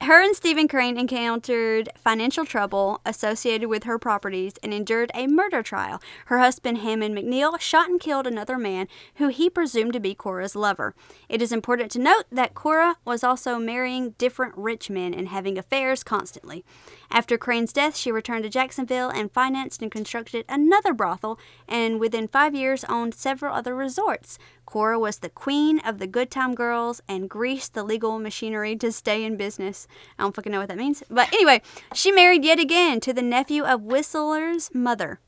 Her 0.02 0.22
and 0.22 0.36
Stephen 0.36 0.68
Crane 0.68 0.98
encountered 0.98 1.90
financial 1.98 2.46
trouble 2.46 3.00
associated 3.06 3.70
with 3.70 3.84
her 3.84 4.00
properties 4.00 4.54
and 4.64 4.74
endured 4.74 5.12
a 5.14 5.28
murder 5.28 5.62
trial. 5.62 6.02
Her 6.26 6.40
husband, 6.40 6.80
Hammond 6.80 7.16
McNeil, 7.16 7.60
shot 7.60 7.88
and 7.88 8.00
killed 8.00 8.26
another 8.26 8.58
man 8.58 8.88
who 9.16 9.28
he 9.28 9.50
presumed 9.50 9.94
to 9.94 10.00
be 10.00 10.16
Cora's 10.16 10.56
lover. 10.56 10.96
It 11.30 11.42
is 11.42 11.52
important 11.52 11.92
to 11.92 12.00
note 12.00 12.24
that 12.32 12.56
Cora 12.56 12.98
was 13.06 13.24
also 13.24 13.60
marrying 13.60 14.16
different 14.18 14.58
rich 14.58 14.90
men 14.90 15.14
and 15.14 15.28
having 15.28 15.58
affairs 15.60 16.04
constantly. 16.04 16.66
After 17.10 17.38
Crane's 17.38 17.74
death, 17.74 17.96
she 17.96 18.12
returned 18.12 18.44
to 18.44 18.50
Jacksonville 18.50 19.10
and 19.10 19.32
financed 19.32 19.82
and 19.82 19.92
constructed 19.92 20.46
another 20.50 20.94
brothel, 20.94 21.40
and 21.68 22.00
within 22.00 22.28
five 22.28 22.54
years 22.54 22.84
owned 22.86 23.14
several 23.16 23.56
other 23.56 23.76
resorts. 23.76 24.38
Cora 24.66 25.00
was 25.00 25.20
the 25.20 25.30
queen 25.30 25.80
of 25.80 26.00
the 26.00 26.08
good 26.08 26.30
time 26.30 26.54
girls 26.54 27.02
and 27.08 27.30
greased 27.30 27.74
the 27.74 27.84
legal 27.84 28.20
machinery 28.20 28.76
to 28.76 28.92
stay 28.92 29.24
in 29.24 29.38
business. 29.38 29.88
I 30.20 30.24
don't 30.24 30.36
fucking 30.36 30.52
know 30.52 30.60
what 30.60 30.68
that 30.68 30.78
means. 30.78 31.04
But 31.10 31.32
anyway, 31.34 31.62
she 31.94 32.12
married 32.12 32.44
yet 32.44 32.60
again 32.60 33.00
to 33.00 33.14
the 33.14 33.22
nephew 33.22 33.64
of 33.64 33.84
Whistler's 33.84 34.70
mother. 34.74 35.20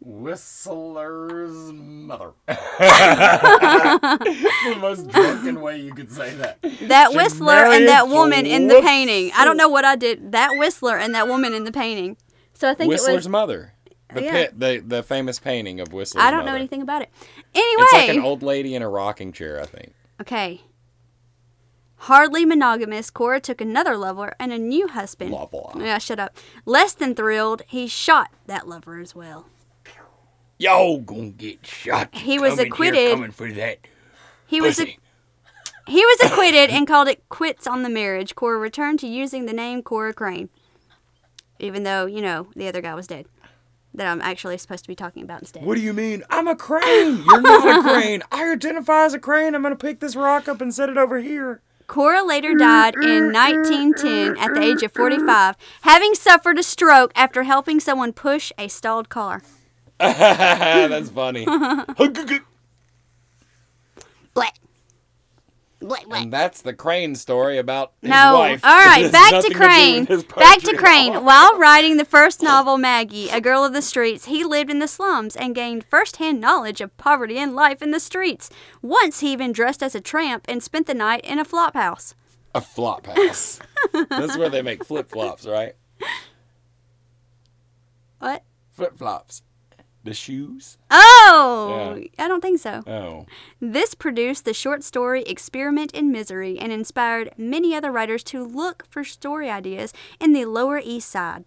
Whistler's 0.00 1.72
mother. 1.72 2.32
the 2.46 2.56
most 4.80 5.08
drunken 5.08 5.60
way 5.60 5.80
you 5.80 5.94
could 5.94 6.12
say 6.12 6.34
that. 6.34 6.60
That 6.82 7.10
She 7.10 7.16
Whistler 7.16 7.52
and 7.54 7.88
that 7.88 8.08
woman 8.08 8.46
in 8.46 8.68
the 8.68 8.80
painting. 8.82 9.32
I 9.34 9.44
don't 9.44 9.56
know 9.56 9.68
what 9.68 9.84
I 9.84 9.96
did. 9.96 10.32
That 10.32 10.56
Whistler 10.58 10.96
and 10.98 11.14
that 11.14 11.28
woman 11.28 11.54
in 11.54 11.64
the 11.64 11.72
painting. 11.72 12.16
So 12.54 12.70
I 12.70 12.74
think 12.74 12.90
it 12.90 12.94
Whistler's 12.94 13.16
was. 13.16 13.28
mother. 13.28 13.72
The, 14.14 14.22
Yeah. 14.22 14.32
pit, 14.32 14.60
the 14.60 14.78
the 14.86 15.02
famous 15.02 15.40
painting 15.40 15.80
of 15.80 15.92
Whistler's 15.92 16.24
I 16.24 16.30
don't 16.30 16.44
know 16.44 16.54
anything 16.54 16.82
about 16.82 17.02
it. 17.02 17.10
Anyway, 17.54 17.82
it's 17.82 17.92
like 17.92 18.08
an 18.10 18.20
old 18.20 18.42
lady 18.42 18.74
in 18.74 18.82
a 18.82 18.88
rocking 18.88 19.32
chair, 19.32 19.60
I 19.60 19.66
think. 19.66 19.94
Okay. 20.20 20.60
Hardly 22.00 22.44
monogamous, 22.44 23.10
Cora 23.10 23.40
took 23.40 23.60
another 23.60 23.96
lover 23.96 24.34
and 24.38 24.52
a 24.52 24.58
new 24.58 24.86
husband. 24.86 25.30
Blah, 25.30 25.46
blah. 25.46 25.72
Yeah, 25.78 25.98
shut 25.98 26.20
up. 26.20 26.36
Less 26.66 26.92
than 26.92 27.14
thrilled, 27.14 27.62
he 27.66 27.88
shot 27.88 28.30
that 28.46 28.68
lover 28.68 29.00
as 29.00 29.14
well. 29.14 29.46
Yo, 30.58 30.98
gonna 30.98 31.30
get 31.30 31.66
shot. 31.66 32.14
He 32.14 32.38
was 32.38 32.58
acquitted. 32.58 33.12
coming 33.12 33.30
for 33.30 33.50
that 33.52 33.78
He 34.46 34.60
was 34.60 34.76
pussy. 34.76 34.98
he 35.86 36.04
was 36.04 36.30
acquitted 36.30 36.70
and 36.70 36.86
called 36.86 37.08
it 37.08 37.28
quits 37.28 37.66
on 37.66 37.82
the 37.82 37.90
marriage. 37.90 38.34
Cora 38.34 38.58
returned 38.58 38.98
to 39.00 39.06
using 39.06 39.46
the 39.46 39.52
name 39.52 39.82
Cora 39.82 40.14
Crane, 40.14 40.48
even 41.58 41.82
though 41.82 42.06
you 42.06 42.22
know 42.22 42.48
the 42.56 42.68
other 42.68 42.80
guy 42.80 42.94
was 42.94 43.06
dead. 43.06 43.26
That 43.94 44.06
I'm 44.06 44.20
actually 44.20 44.58
supposed 44.58 44.84
to 44.84 44.88
be 44.88 44.94
talking 44.94 45.22
about 45.22 45.40
instead. 45.40 45.64
What 45.64 45.74
do 45.76 45.80
you 45.80 45.94
mean? 45.94 46.22
I'm 46.28 46.48
a 46.48 46.54
crane. 46.56 47.22
You're 47.24 47.40
not 47.40 47.78
a 47.78 47.82
crane. 47.82 48.22
I 48.32 48.52
identify 48.52 49.04
as 49.06 49.14
a 49.14 49.18
crane. 49.18 49.54
I'm 49.54 49.62
gonna 49.62 49.74
pick 49.76 50.00
this 50.00 50.14
rock 50.16 50.48
up 50.48 50.60
and 50.60 50.74
set 50.74 50.88
it 50.90 50.96
over 50.98 51.18
here. 51.20 51.60
Cora 51.86 52.22
later 52.24 52.54
died 52.54 52.94
in 52.96 53.32
1910 53.32 54.36
at 54.38 54.54
the 54.54 54.60
age 54.60 54.82
of 54.82 54.92
45, 54.92 55.54
having 55.82 56.14
suffered 56.14 56.58
a 56.58 56.62
stroke 56.62 57.12
after 57.14 57.44
helping 57.44 57.78
someone 57.78 58.12
push 58.12 58.50
a 58.58 58.68
stalled 58.68 59.08
car. 59.08 59.42
That's 59.98 61.10
funny. 61.10 61.46
Blech. 61.46 62.42
What, 65.80 66.06
what? 66.08 66.22
And 66.22 66.32
that's 66.32 66.62
the 66.62 66.72
Crane 66.72 67.14
story 67.14 67.58
about 67.58 67.92
his 68.00 68.10
No. 68.10 68.34
wife. 68.34 68.60
All 68.64 69.00
It 69.04 69.12
back 69.12 69.42
to 69.42 69.54
Crane. 69.54 70.06
his 70.06 70.24
back 70.24 70.58
to 70.60 70.74
Crane. 70.76 71.22
While 71.24 71.56
writing 71.58 71.96
the 71.98 72.04
first 72.04 72.42
novel, 72.42 72.78
Maggie, 72.78 73.28
A 73.28 73.40
Girl 73.42 73.62
of 73.62 73.72
the 73.74 73.82
Streets, 73.82 74.24
he 74.24 74.42
lived 74.42 74.70
in 74.70 74.78
the 74.78 74.88
slums 74.88 75.36
and 75.36 75.54
gained 75.54 75.84
first-hand 75.84 76.40
knowledge 76.40 76.80
of 76.80 76.96
poverty 76.96 77.36
and 77.38 77.54
life 77.54 77.82
in 77.82 77.90
the 77.90 78.00
streets. 78.00 78.48
Once 78.82 79.20
he 79.20 79.32
even 79.32 79.52
dressed 79.52 79.82
as 79.82 79.94
a 79.94 80.00
tramp 80.00 80.46
and 80.48 80.62
spent 80.62 80.86
the 80.86 80.94
night 80.94 81.24
in 81.24 81.38
a 81.38 81.44
flop 81.44 81.74
house. 81.74 82.14
A 82.54 82.60
flop 82.62 83.06
house. 83.06 83.60
That's 84.08 84.36
where 84.38 84.48
they 84.48 84.62
make 84.62 84.82
flip 84.84 85.10
flops, 85.10 85.46
right? 85.46 85.74
What? 88.18 88.44
Flip 88.72 88.96
flops. 88.96 89.42
The 90.06 90.14
shoes? 90.14 90.78
Oh, 90.90 91.96
Yeah. 91.98 92.24
I 92.24 92.28
don't 92.28 92.40
think 92.40 92.60
so. 92.60 92.82
Oh. 92.86 93.26
This 93.60 93.94
produced 93.94 94.44
the 94.44 94.54
short 94.54 94.82
story 94.84 95.22
Experiment 95.24 95.90
in 95.92 96.12
Misery 96.12 96.58
and 96.58 96.70
inspired 96.72 97.32
many 97.36 97.74
other 97.74 97.90
writers 97.90 98.22
to 98.24 98.44
look 98.44 98.86
for 98.88 99.02
story 99.04 99.50
ideas 99.50 99.92
in 100.20 100.32
the 100.32 100.44
Lower 100.44 100.80
East 100.82 101.10
Side, 101.10 101.46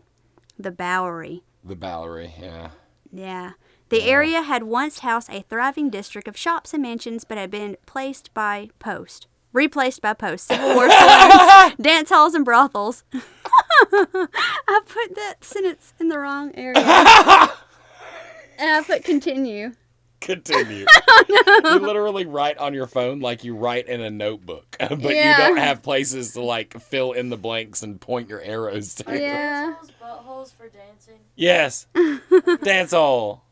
the 0.58 0.72
Bowery. 0.72 1.42
The 1.64 1.76
Bowery, 1.78 2.34
yeah. 2.40 2.70
Yeah. 3.12 3.52
The 3.88 4.04
area 4.04 4.42
had 4.42 4.64
once 4.64 5.00
housed 5.00 5.30
a 5.32 5.42
thriving 5.50 5.90
district 5.90 6.28
of 6.28 6.38
shops 6.38 6.74
and 6.74 6.84
mansions, 6.84 7.24
but 7.24 7.38
had 7.38 7.50
been 7.50 7.78
placed 7.86 8.34
by 8.34 8.70
post. 8.78 9.28
Replaced 9.54 10.02
by 10.02 10.14
post. 10.14 10.48
Civil 10.48 10.76
War 10.76 10.90
saloons, 10.92 11.76
dance 11.82 12.10
halls, 12.10 12.36
and 12.36 12.46
brothels. 12.46 13.04
I 13.14 14.82
put 14.86 15.16
that 15.16 15.36
sentence 15.42 15.94
in 16.00 16.10
the 16.10 16.20
wrong 16.20 16.52
area. 16.56 16.76
and 18.60 18.70
I 18.76 18.82
put 18.84 19.04
continue. 19.04 19.74
Continue. 20.22 20.86
Oh, 21.62 21.74
You 21.76 21.80
literally 21.86 22.26
write 22.26 22.58
on 22.58 22.74
your 22.74 22.88
phone 22.88 23.20
like 23.20 23.44
you 23.44 23.56
write 23.56 23.88
in 23.88 24.02
a 24.02 24.10
notebook, 24.10 24.76
but 24.80 25.00
you 25.02 25.34
don't 25.38 25.58
have 25.58 25.82
places 25.84 26.34
to 26.34 26.42
like 26.42 26.80
fill 26.80 27.12
in 27.12 27.30
the 27.30 27.38
blanks 27.38 27.84
and 27.84 28.00
point 28.00 28.30
your 28.30 28.42
arrows 28.42 28.96
to. 28.96 29.04
Yeah. 29.20 29.76
buttholes 30.02 30.54
for 30.56 30.70
dancing. 30.70 31.20
Yes. 31.36 31.88
Dance 32.64 32.92
hall. 32.92 33.46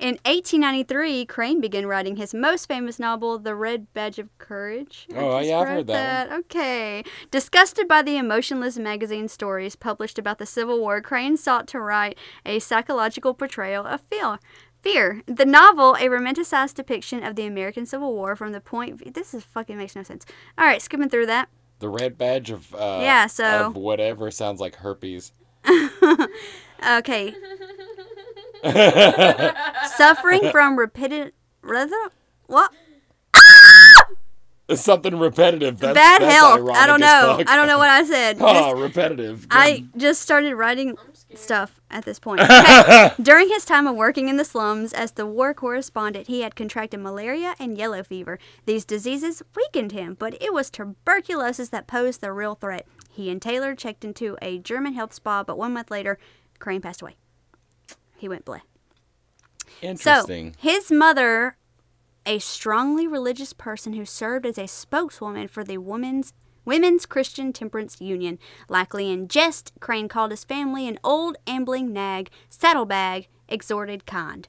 In 0.00 0.14
1893, 0.24 1.26
Crane 1.26 1.60
began 1.60 1.84
writing 1.86 2.16
his 2.16 2.32
most 2.32 2.66
famous 2.66 2.98
novel, 2.98 3.38
The 3.38 3.54
Red 3.54 3.92
Badge 3.92 4.18
of 4.18 4.36
Courage. 4.38 5.06
I 5.14 5.16
Oh, 5.18 5.38
yeah, 5.40 5.58
I've 5.58 5.68
heard 5.68 5.86
that 5.88 6.32
Okay. 6.32 7.04
Disgusted 7.30 7.86
by 7.86 8.00
the 8.00 8.16
emotionless 8.16 8.78
magazine 8.78 9.28
stories 9.28 9.76
published 9.76 10.18
about 10.18 10.38
the 10.38 10.46
Civil 10.46 10.80
War, 10.80 11.02
Crane 11.02 11.36
sought 11.36 11.68
to 11.68 11.80
write 11.80 12.16
a 12.46 12.60
psychological 12.60 13.34
portrayal 13.34 13.84
of 13.86 14.00
fear. 14.00 14.38
Fear. 14.80 15.22
The 15.26 15.44
novel, 15.44 15.92
a 15.96 16.08
romanticized 16.08 16.74
depiction 16.76 17.22
of 17.22 17.36
the 17.36 17.44
American 17.44 17.84
Civil 17.84 18.14
War 18.14 18.34
from 18.34 18.52
the 18.52 18.60
point. 18.62 19.12
This 19.12 19.34
is 19.34 19.44
fucking 19.44 19.76
makes 19.76 19.94
no 19.94 20.02
sense. 20.02 20.24
All 20.56 20.64
right, 20.64 20.80
skipping 20.80 21.10
through 21.10 21.26
that. 21.26 21.50
The 21.80 21.90
red 21.90 22.16
badge 22.16 22.48
of 22.50 22.74
uh, 22.74 23.00
Yeah, 23.02 23.26
so- 23.26 23.66
of 23.66 23.76
whatever 23.76 24.30
sounds 24.30 24.60
like 24.60 24.76
herpes. 24.76 25.32
Okay. 26.88 27.34
Suffering 29.96 30.50
from 30.50 30.78
repeated. 30.78 31.32
What? 31.62 32.72
It's 34.68 34.82
something 34.82 35.18
repetitive. 35.18 35.78
That's, 35.78 35.94
Bad 35.94 36.22
that's 36.22 36.32
health. 36.34 36.68
I 36.70 36.86
don't 36.86 37.00
know. 37.00 37.42
I 37.46 37.56
don't 37.56 37.66
know 37.66 37.78
what 37.78 37.88
I 37.88 38.04
said. 38.04 38.38
Oh, 38.40 38.52
Just- 38.72 38.76
repetitive. 38.82 39.46
I 39.50 39.84
just 39.96 40.22
started 40.22 40.54
writing 40.54 40.96
stuff 41.34 41.80
at 41.90 42.04
this 42.04 42.18
point. 42.18 42.40
Okay. 42.50 43.12
During 43.22 43.48
his 43.48 43.64
time 43.64 43.86
of 43.86 43.94
working 43.96 44.28
in 44.28 44.36
the 44.36 44.44
slums 44.44 44.92
as 44.92 45.12
the 45.12 45.26
war 45.26 45.54
correspondent, 45.54 46.26
he 46.26 46.40
had 46.42 46.56
contracted 46.56 47.00
malaria 47.00 47.54
and 47.58 47.76
yellow 47.78 48.02
fever. 48.02 48.38
These 48.66 48.84
diseases 48.84 49.42
weakened 49.54 49.92
him, 49.92 50.16
but 50.18 50.40
it 50.42 50.52
was 50.52 50.70
tuberculosis 50.70 51.68
that 51.70 51.86
posed 51.86 52.20
the 52.20 52.32
real 52.32 52.54
threat. 52.54 52.86
He 53.12 53.30
and 53.30 53.40
Taylor 53.40 53.74
checked 53.74 54.04
into 54.04 54.36
a 54.42 54.58
German 54.58 54.94
health 54.94 55.12
spa, 55.12 55.44
but 55.44 55.58
one 55.58 55.72
month 55.72 55.90
later, 55.90 56.18
Crane 56.58 56.80
passed 56.80 57.02
away. 57.02 57.16
He 58.20 58.28
went 58.28 58.44
bleh. 58.44 58.60
Interesting. 59.80 60.52
So, 60.52 60.58
his 60.60 60.92
mother, 60.92 61.56
a 62.26 62.38
strongly 62.38 63.06
religious 63.06 63.54
person 63.54 63.94
who 63.94 64.04
served 64.04 64.44
as 64.44 64.58
a 64.58 64.68
spokeswoman 64.68 65.48
for 65.48 65.64
the 65.64 65.78
Women's 65.78 66.34
Women's 66.66 67.06
Christian 67.06 67.54
Temperance 67.54 67.98
Union, 67.98 68.38
likely 68.68 69.10
in 69.10 69.26
jest, 69.26 69.72
Crane 69.80 70.06
called 70.06 70.30
his 70.30 70.44
family 70.44 70.86
an 70.86 70.98
old 71.02 71.38
ambling 71.46 71.94
nag, 71.94 72.28
saddlebag, 72.50 73.28
exhorted 73.48 74.04
kind. 74.04 74.46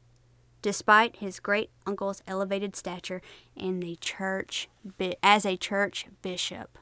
Despite 0.62 1.16
his 1.16 1.40
great 1.40 1.72
uncle's 1.88 2.22
elevated 2.28 2.76
stature 2.76 3.22
in 3.56 3.80
the 3.80 3.96
church 4.02 4.68
bi- 4.98 5.16
as 5.24 5.46
a 5.46 5.56
church 5.56 6.08
bishop, 6.22 6.78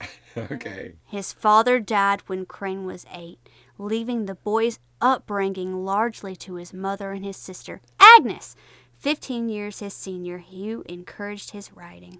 okay. 0.36 0.92
his 1.04 1.32
father 1.32 1.80
died 1.80 2.22
when 2.28 2.46
Crane 2.46 2.86
was 2.86 3.04
eight, 3.12 3.40
leaving 3.80 4.26
the 4.26 4.34
boy's 4.34 4.78
upbringing 5.00 5.84
largely 5.84 6.36
to 6.36 6.54
his 6.54 6.74
mother 6.74 7.12
and 7.12 7.24
his 7.24 7.36
sister, 7.36 7.80
Agnes, 7.98 8.54
15 8.98 9.48
years 9.48 9.78
his 9.78 9.94
senior, 9.94 10.38
who 10.38 10.84
encouraged 10.88 11.50
his 11.50 11.72
writing. 11.72 12.18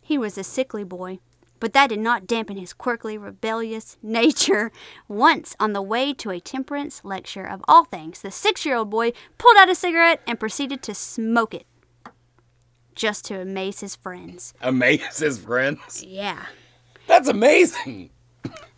He 0.00 0.16
was 0.16 0.38
a 0.38 0.44
sickly 0.44 0.84
boy, 0.84 1.18
but 1.60 1.72
that 1.74 1.88
did 1.88 2.00
not 2.00 2.26
dampen 2.26 2.56
his 2.56 2.72
quirkily 2.72 3.18
rebellious 3.18 3.98
nature. 4.02 4.72
Once, 5.08 5.54
on 5.60 5.74
the 5.74 5.82
way 5.82 6.14
to 6.14 6.30
a 6.30 6.40
temperance 6.40 7.04
lecture 7.04 7.44
of 7.44 7.62
all 7.68 7.84
things, 7.84 8.22
the 8.22 8.30
six 8.30 8.64
year 8.64 8.76
old 8.76 8.90
boy 8.90 9.12
pulled 9.36 9.56
out 9.58 9.68
a 9.68 9.74
cigarette 9.74 10.22
and 10.26 10.40
proceeded 10.40 10.82
to 10.82 10.94
smoke 10.94 11.54
it, 11.54 11.66
just 12.94 13.26
to 13.26 13.40
amaze 13.40 13.80
his 13.80 13.94
friends. 13.94 14.54
Amaze 14.62 15.18
his 15.18 15.38
friends. 15.38 16.02
Yeah. 16.02 16.46
That's 17.06 17.28
amazing. 17.28 18.10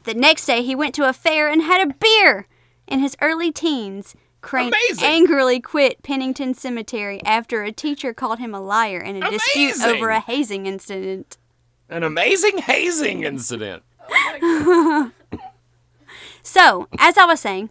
The 0.09 0.15
next 0.15 0.47
day, 0.47 0.63
he 0.63 0.75
went 0.75 0.95
to 0.95 1.07
a 1.07 1.13
fair 1.13 1.51
and 1.51 1.61
had 1.61 1.87
a 1.87 1.93
beer. 1.93 2.47
In 2.87 3.01
his 3.01 3.15
early 3.21 3.53
teens, 3.53 4.17
Crane 4.41 4.69
Amazing. 4.69 5.05
angrily 5.07 5.61
quit 5.61 6.03
Pennington 6.03 6.55
Seminary 6.55 7.23
after 7.27 7.63
a 7.63 7.73
teacher 7.73 8.15
called 8.15 8.39
him 8.39 8.55
a 8.55 8.61
liar 8.61 9.01
in 9.01 9.23
a 9.23 9.31
dispute 9.31 9.85
over 9.85 10.09
a 10.09 10.21
hazing 10.21 10.65
incident. 10.65 11.37
An 11.91 12.05
amazing 12.05 12.57
hazing 12.57 13.25
incident. 13.25 13.83
Oh 14.11 15.13
so, 16.43 16.89
as 16.99 17.19
I 17.19 17.27
was 17.27 17.41
saying, 17.41 17.69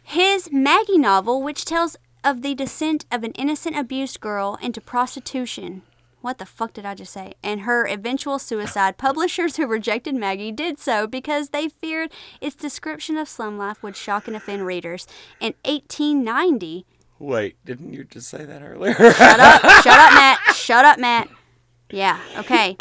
his 0.00 0.52
Maggie 0.52 0.98
novel, 0.98 1.42
which 1.42 1.64
tells 1.64 1.96
of 2.22 2.42
the 2.42 2.54
descent 2.54 3.06
of 3.10 3.24
an 3.24 3.32
innocent 3.32 3.76
abused 3.76 4.20
girl 4.20 4.56
into 4.62 4.80
prostitution. 4.80 5.82
What 6.26 6.38
the 6.38 6.44
fuck 6.44 6.72
did 6.72 6.84
I 6.84 6.96
just 6.96 7.12
say? 7.12 7.34
And 7.44 7.60
her 7.60 7.86
eventual 7.86 8.40
suicide. 8.40 8.98
Publishers 8.98 9.58
who 9.58 9.66
rejected 9.68 10.16
Maggie 10.16 10.50
did 10.50 10.80
so 10.80 11.06
because 11.06 11.50
they 11.50 11.68
feared 11.68 12.10
its 12.40 12.56
description 12.56 13.16
of 13.16 13.28
slum 13.28 13.56
life 13.56 13.80
would 13.80 13.94
shock 13.94 14.26
and 14.26 14.34
offend 14.34 14.66
readers. 14.66 15.06
In 15.38 15.54
1890, 15.64 16.84
Wait, 17.20 17.64
didn't 17.64 17.92
you 17.92 18.02
just 18.02 18.28
say 18.28 18.44
that 18.44 18.60
earlier? 18.60 18.92
Shut 18.92 19.38
up. 19.38 19.62
Shut 19.84 19.86
up, 19.86 20.14
Matt. 20.14 20.38
Shut 20.56 20.84
up, 20.84 20.98
Matt. 20.98 21.28
Yeah, 21.90 22.18
okay. 22.38 22.76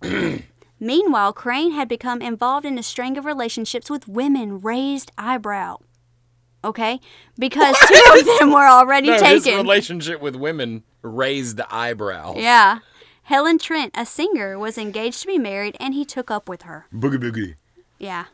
Meanwhile, 0.80 1.34
Crane 1.34 1.72
had 1.72 1.88
become 1.90 2.22
involved 2.22 2.64
in 2.64 2.78
a 2.78 2.82
string 2.82 3.18
of 3.18 3.26
relationships 3.26 3.90
with 3.90 4.08
women 4.08 4.62
raised 4.62 5.12
eyebrow. 5.18 5.76
Okay? 6.64 7.00
Because 7.38 7.76
two 7.86 8.18
of 8.18 8.38
them 8.38 8.50
were 8.50 8.66
already 8.66 9.08
no, 9.08 9.22
his 9.22 9.44
taken. 9.44 9.58
relationship 9.58 10.22
with 10.22 10.36
women 10.36 10.84
raised 11.02 11.60
eyebrows. 11.70 12.36
yeah. 12.38 12.78
Helen 13.24 13.58
Trent, 13.58 13.92
a 13.96 14.04
singer, 14.04 14.58
was 14.58 14.76
engaged 14.76 15.22
to 15.22 15.26
be 15.28 15.38
married 15.38 15.76
and 15.78 15.94
he 15.94 16.04
took 16.04 16.30
up 16.30 16.48
with 16.48 16.62
her. 16.62 16.86
Boogie 16.92 17.18
boogie. 17.18 17.54
Yeah. 17.98 18.26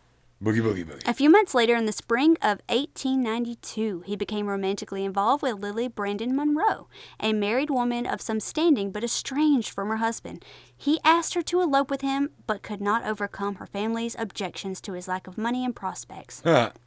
Boogie 0.43 0.62
boogie 0.62 0.87
boogie. 0.87 1.07
A 1.07 1.12
few 1.12 1.29
months 1.29 1.53
later, 1.53 1.75
in 1.75 1.85
the 1.85 1.93
spring 1.93 2.39
of 2.41 2.61
1892, 2.69 4.05
he 4.07 4.16
became 4.16 4.47
romantically 4.47 5.05
involved 5.05 5.43
with 5.43 5.59
Lily 5.59 5.89
Brandon 5.89 6.35
Munroe, 6.35 6.89
a 7.21 7.33
married 7.33 7.71
woman 7.71 8.07
of 8.07 8.21
some 8.23 8.41
standing 8.41 8.93
but 8.93 9.05
estranged 9.05 9.71
from 9.71 9.89
her 9.89 9.97
husband. 9.97 10.45
He 10.75 11.01
asked 11.05 11.35
her 11.35 11.43
to 11.43 11.61
elope 11.61 11.91
with 11.91 12.03
him, 12.03 12.31
but 12.47 12.62
could 12.62 12.81
not 12.81 13.05
overcome 13.05 13.57
her 13.57 13.66
family's 13.66 14.14
objections 14.19 14.81
to 14.83 14.93
his 14.93 15.09
lack 15.09 15.27
of 15.27 15.37
money 15.37 15.64
and 15.64 15.75
prospects. 15.75 16.41
Huh. 16.45 16.71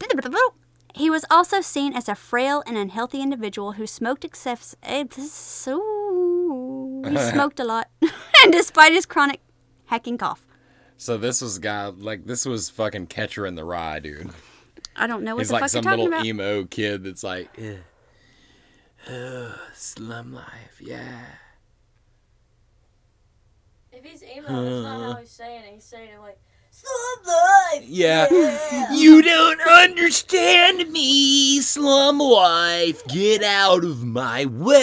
He 0.94 1.10
was 1.10 1.24
also 1.28 1.60
seen 1.60 1.92
as 1.92 2.08
a 2.08 2.14
frail 2.14 2.62
and 2.66 2.76
unhealthy 2.76 3.20
individual 3.20 3.72
who 3.72 3.86
smoked 3.86 4.24
excess. 4.24 4.76
eh, 4.84 5.04
So 5.10 7.02
he 7.08 7.16
smoked 7.32 7.58
a 7.60 7.64
lot, 7.64 7.88
and 8.00 8.52
despite 8.52 8.92
his 8.92 9.04
chronic 9.04 9.40
hacking 9.86 10.18
cough. 10.18 10.46
So 10.96 11.16
this 11.18 11.42
was 11.42 11.58
guy 11.58 11.86
like 11.88 12.26
this 12.26 12.46
was 12.46 12.70
fucking 12.70 13.08
Catcher 13.08 13.44
in 13.44 13.56
the 13.56 13.64
Rye, 13.64 13.98
dude. 13.98 14.30
I 14.96 15.08
don't 15.08 15.24
know 15.24 15.34
what 15.34 15.40
He's 15.40 15.48
the 15.48 15.54
like 15.54 15.62
fuck 15.62 15.70
some 15.70 15.84
you're 15.84 15.90
talking 15.90 16.04
little 16.04 16.14
about. 16.14 16.26
emo 16.26 16.64
kid 16.66 17.02
that's 17.04 17.24
like, 17.24 17.50
"Ugh. 17.58 17.78
Ugh, 19.12 19.58
slum 19.74 20.32
life, 20.32 20.80
yeah. 20.80 21.22
If 23.92 24.04
he's 24.04 24.22
emo, 24.22 24.46
that's 24.46 24.82
not 24.84 25.12
how 25.14 25.20
he's 25.20 25.30
saying 25.30 25.64
it. 25.64 25.74
He's 25.74 25.84
saying 25.84 26.10
it 26.14 26.20
like, 26.20 26.38
Slum 26.76 27.20
life. 27.24 27.84
Yeah. 27.86 28.26
yeah. 28.32 28.92
You 28.92 29.22
don't 29.22 29.60
understand 29.60 30.90
me, 30.90 31.60
slum 31.60 32.18
wife. 32.18 33.06
Get 33.06 33.44
out 33.44 33.84
of 33.84 34.02
my 34.02 34.46
way. 34.46 34.74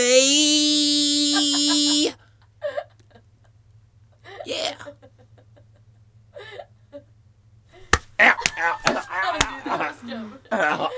yeah. 4.46 4.76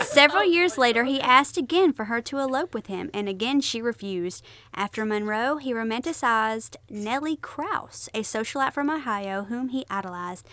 Several 0.02 0.44
years 0.44 0.78
later, 0.78 1.06
he 1.06 1.20
asked 1.20 1.58
again 1.58 1.94
for 1.94 2.06
her 2.06 2.22
to 2.22 2.38
elope 2.38 2.74
with 2.74 2.88
him, 2.88 3.10
and 3.14 3.28
again 3.28 3.62
she 3.62 3.82
refused. 3.82 4.44
After 4.76 5.06
Munroe, 5.06 5.58
he 5.58 5.74
romanticized 5.74 6.76
Nellie 6.90 7.38
Crouse, 7.38 8.10
a 8.14 8.22
socialite 8.22 8.74
from 8.74 8.90
Ohio 8.90 9.44
whom 9.44 9.70
he 9.70 9.86
idolized, 9.90 10.48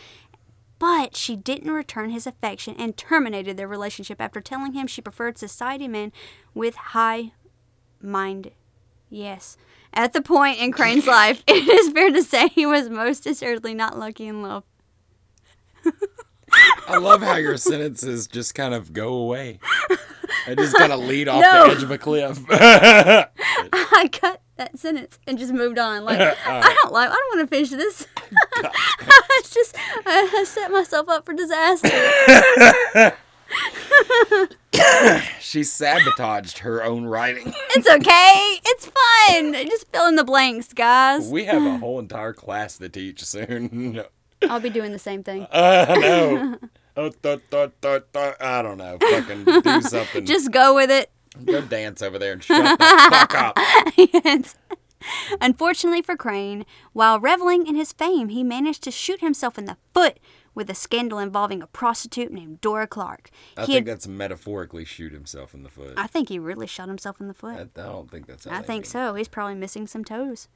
but 0.80 1.14
she 1.14 1.36
didn't 1.36 1.70
return 1.70 2.10
his 2.10 2.26
affection 2.26 2.74
and 2.78 2.96
terminated 2.96 3.56
their 3.56 3.68
relationship 3.68 4.20
after 4.20 4.40
telling 4.40 4.72
him 4.72 4.88
she 4.88 5.00
preferred 5.02 5.38
society 5.38 5.86
men 5.86 6.10
with 6.54 6.74
high 6.74 7.30
mind. 8.02 8.50
Yes. 9.10 9.56
At 9.92 10.12
the 10.14 10.22
point 10.22 10.58
in 10.58 10.72
Crane's 10.72 11.06
life, 11.18 11.44
it 11.46 11.68
is 11.68 11.92
fair 11.92 12.10
to 12.10 12.22
say 12.24 12.48
he 12.48 12.64
was 12.66 12.88
most 12.88 13.26
assuredly 13.26 13.74
not 13.74 13.98
lucky 13.98 14.26
in 14.26 14.42
love. 14.42 14.64
I 16.88 16.96
love 16.96 17.22
how 17.22 17.36
your 17.36 17.56
sentences 17.56 18.26
just 18.26 18.54
kind 18.54 18.74
of 18.74 18.92
go 18.92 19.12
away. 19.14 19.60
I 20.46 20.54
just 20.56 20.74
kind 20.76 20.92
of 20.92 21.00
lead 21.00 21.28
off 21.28 21.42
No. 21.42 21.66
the 21.68 21.76
edge 21.76 21.82
of 21.82 21.90
a 21.90 21.98
cliff. 21.98 22.40
I 22.50 24.08
cut 24.10 24.40
that 24.61 24.78
sentence 24.78 25.18
and 25.26 25.38
just 25.38 25.52
moved 25.52 25.78
on. 25.78 26.04
Like 26.04 26.20
I 26.46 26.76
don't 26.82 26.92
like. 26.92 27.08
I 27.08 27.14
don't 27.14 27.38
want 27.38 27.50
to 27.50 27.56
finish 27.56 27.70
this. 27.70 28.06
it's 29.38 29.52
just 29.52 29.74
I, 30.06 30.30
I 30.38 30.44
set 30.44 30.70
myself 30.70 31.08
up 31.08 31.26
for 31.26 31.32
disaster. 31.34 31.88
she 35.40 35.64
sabotaged 35.64 36.58
her 36.58 36.84
own 36.84 37.06
writing. 37.06 37.52
It's 37.72 37.88
okay. 37.88 38.61
It's 38.64 38.86
fun. 38.86 39.52
Just 39.68 39.86
fill 39.92 40.06
in 40.08 40.16
the 40.16 40.24
blanks, 40.24 40.72
guys. 40.72 41.28
We 41.30 41.44
have 41.44 41.62
a 41.64 41.78
whole 41.78 41.98
entire 42.00 42.32
class 42.32 42.78
to 42.78 42.88
teach 42.88 43.24
soon. 43.24 44.02
I'll 44.48 44.61
be 44.61 44.70
doing 44.70 44.90
the 44.92 44.98
same 44.98 45.22
thing. 45.22 45.44
Uh, 45.52 45.96
no. 45.98 46.58
Oh, 46.96 47.11
th- 47.11 47.40
th- 47.50 47.70
th- 47.80 48.02
th- 48.12 48.34
I 48.40 48.61
don't 48.62 48.76
know. 48.78 48.98
Fucking 49.00 49.44
do 49.44 49.80
something. 49.82 50.26
Just 50.26 50.50
go 50.50 50.74
with 50.74 50.90
it. 50.90 51.11
Go 51.47 51.61
dance 51.61 52.03
over 52.03 52.18
there 52.18 52.32
and 52.32 52.43
shut 52.45 52.78
the 52.78 52.84
fuck 53.11 53.34
up. 53.34 53.57
Yes. 53.97 54.55
Unfortunately 55.41 56.03
for 56.03 56.14
Crane, 56.14 56.66
while 56.93 57.18
reveling 57.18 57.66
in 57.66 57.74
his 57.74 57.91
fame, 57.93 58.28
he 58.28 58.45
managed 58.45 58.82
to 58.84 58.91
shoot 58.91 59.20
himself 59.20 59.57
in 59.57 59.64
the 59.64 59.78
foot 59.95 60.18
with 60.55 60.68
a 60.68 60.74
scandal 60.74 61.18
involving 61.18 61.62
a 61.62 61.66
prostitute 61.66 62.30
named 62.30 62.61
Dora 62.61 62.86
Clark. 62.86 63.30
I 63.57 63.62
He 63.62 63.66
think 63.72 63.86
had- 63.86 63.95
that's 63.95 64.07
metaphorically 64.07 64.84
shoot 64.84 65.12
himself 65.14 65.55
in 65.55 65.62
the 65.62 65.70
foot. 65.70 65.95
I 65.97 66.07
think 66.07 66.28
he 66.28 66.38
really 66.38 66.66
shot 66.66 66.88
himself 66.88 67.18
in 67.18 67.28
the 67.28 67.34
foot. 67.34 67.57
I, 67.57 67.62
I 67.80 67.86
don't 67.86 68.11
think 68.11 68.26
that's. 68.26 68.47
I 68.47 68.61
think 68.61 68.84
mean. 68.84 68.91
so. 68.91 69.14
He's 69.14 69.28
probably 69.28 69.55
missing 69.55 69.86
some 69.86 70.05
toes. 70.05 70.49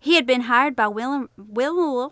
He 0.00 0.14
had 0.14 0.26
been 0.26 0.42
hired 0.42 0.74
by 0.74 0.88
Willem, 0.88 1.28
Will, 1.36 2.10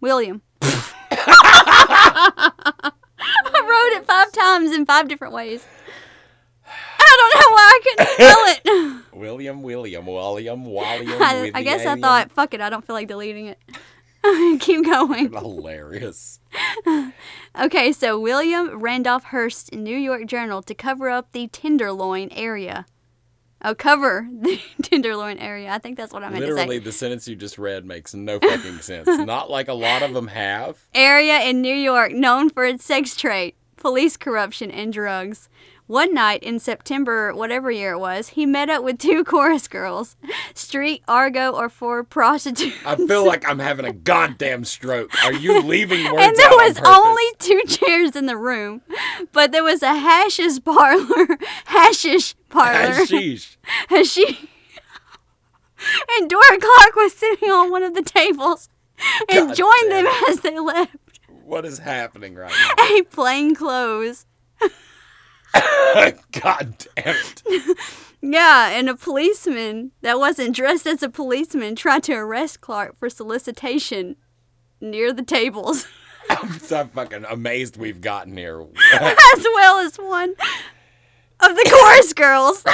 William. 0.00 0.42
I 0.62 2.92
wrote 3.60 3.98
it 4.00 4.06
five 4.06 4.32
times 4.32 4.72
in 4.72 4.86
five 4.86 5.08
different 5.08 5.34
ways. 5.34 5.66
I 7.18 7.30
don't 7.32 7.40
know 7.40 7.54
why 7.54 7.68
I 7.72 7.80
couldn't 7.84 8.08
spell 8.14 8.96
it. 8.96 9.04
William, 9.18 9.62
William, 9.62 10.06
William, 10.06 10.64
William. 10.64 11.22
I, 11.22 11.50
I 11.54 11.62
guess 11.62 11.84
I 11.84 11.98
thought, 12.00 12.30
fuck 12.30 12.54
it, 12.54 12.60
I 12.60 12.70
don't 12.70 12.86
feel 12.86 12.94
like 12.94 13.08
deleting 13.08 13.46
it. 13.46 13.58
Keep 14.60 14.84
going. 14.84 15.32
Hilarious. 15.32 16.40
Okay, 17.60 17.90
so 17.92 18.20
William 18.20 18.78
Randolph 18.80 19.24
Hearst 19.24 19.72
New 19.74 19.96
York 19.96 20.26
Journal 20.26 20.62
to 20.62 20.74
cover 20.74 21.08
up 21.08 21.32
the 21.32 21.48
Tenderloin 21.48 22.28
area. 22.30 22.86
Oh, 23.62 23.74
cover 23.74 24.28
the 24.30 24.60
Tenderloin 24.82 25.38
area. 25.38 25.70
I 25.70 25.78
think 25.78 25.96
that's 25.96 26.12
what 26.12 26.22
I 26.22 26.28
meant 26.28 26.40
Literally, 26.42 26.78
to 26.78 26.84
say. 26.84 26.84
the 26.84 26.92
sentence 26.92 27.26
you 27.26 27.34
just 27.34 27.58
read 27.58 27.84
makes 27.84 28.14
no 28.14 28.38
fucking 28.38 28.78
sense. 28.78 29.08
Not 29.08 29.50
like 29.50 29.66
a 29.66 29.72
lot 29.74 30.02
of 30.02 30.14
them 30.14 30.28
have. 30.28 30.78
Area 30.94 31.40
in 31.40 31.60
New 31.60 31.74
York 31.74 32.12
known 32.12 32.48
for 32.48 32.64
its 32.64 32.84
sex 32.84 33.16
trade, 33.16 33.54
police 33.76 34.16
corruption, 34.16 34.70
and 34.70 34.92
drugs. 34.92 35.48
One 35.88 36.12
night 36.12 36.42
in 36.42 36.58
September, 36.58 37.34
whatever 37.34 37.70
year 37.70 37.94
it 37.94 37.98
was, 37.98 38.28
he 38.28 38.44
met 38.44 38.68
up 38.68 38.84
with 38.84 38.98
two 38.98 39.24
chorus 39.32 39.68
girls, 39.68 40.16
street 40.54 41.02
argo 41.08 41.50
or 41.50 41.70
four 41.70 42.04
prostitutes. 42.04 42.76
I 42.84 42.94
feel 42.96 43.26
like 43.26 43.48
I'm 43.48 43.58
having 43.58 43.86
a 43.86 43.92
goddamn 43.94 44.66
stroke. 44.66 45.10
Are 45.24 45.32
you 45.32 45.62
leaving 45.62 46.04
words 46.12 46.18
and 46.26 46.36
there 46.36 46.50
was 46.50 46.78
only 46.84 47.24
two 47.38 47.62
chairs 47.66 48.14
in 48.14 48.26
the 48.26 48.36
room, 48.36 48.82
but 49.32 49.50
there 49.50 49.64
was 49.64 49.82
a 49.82 49.94
hashish 49.98 50.60
parlor, 50.64 51.38
hashish 51.64 52.34
parlor, 52.50 52.92
Hashish. 52.92 53.56
hashish. 53.88 54.46
And 56.18 56.28
Dora 56.28 56.58
Clark 56.60 56.96
was 56.96 57.14
sitting 57.14 57.48
on 57.50 57.70
one 57.70 57.82
of 57.82 57.94
the 57.94 58.02
tables 58.02 58.68
and 59.30 59.48
God 59.48 59.56
joined 59.56 59.90
them 59.90 60.06
as 60.28 60.40
they 60.40 60.58
left. 60.58 60.96
What 61.44 61.64
is 61.64 61.78
happening 61.78 62.34
right 62.34 62.52
now? 62.52 62.98
A 62.98 63.02
plain 63.04 63.54
clothes. 63.54 64.26
God 66.32 66.86
damn 66.96 67.14
it. 67.16 67.42
Yeah, 68.20 68.70
and 68.70 68.88
a 68.88 68.96
policeman 68.96 69.92
that 70.00 70.18
wasn't 70.18 70.56
dressed 70.56 70.88
as 70.88 71.04
a 71.04 71.08
policeman 71.08 71.76
tried 71.76 72.02
to 72.02 72.14
arrest 72.14 72.60
Clark 72.60 72.98
for 72.98 73.08
solicitation 73.08 74.16
near 74.80 75.12
the 75.12 75.22
tables, 75.22 75.86
I'm 76.30 76.58
so 76.58 76.84
fucking 76.86 77.24
amazed 77.28 77.76
we've 77.76 78.00
gotten 78.00 78.36
here. 78.36 78.60
as 78.60 79.46
well 79.54 79.78
as 79.78 79.96
one 79.98 80.30
of 81.40 81.54
the 81.54 81.70
chorus 81.70 82.12
girls, 82.12 82.64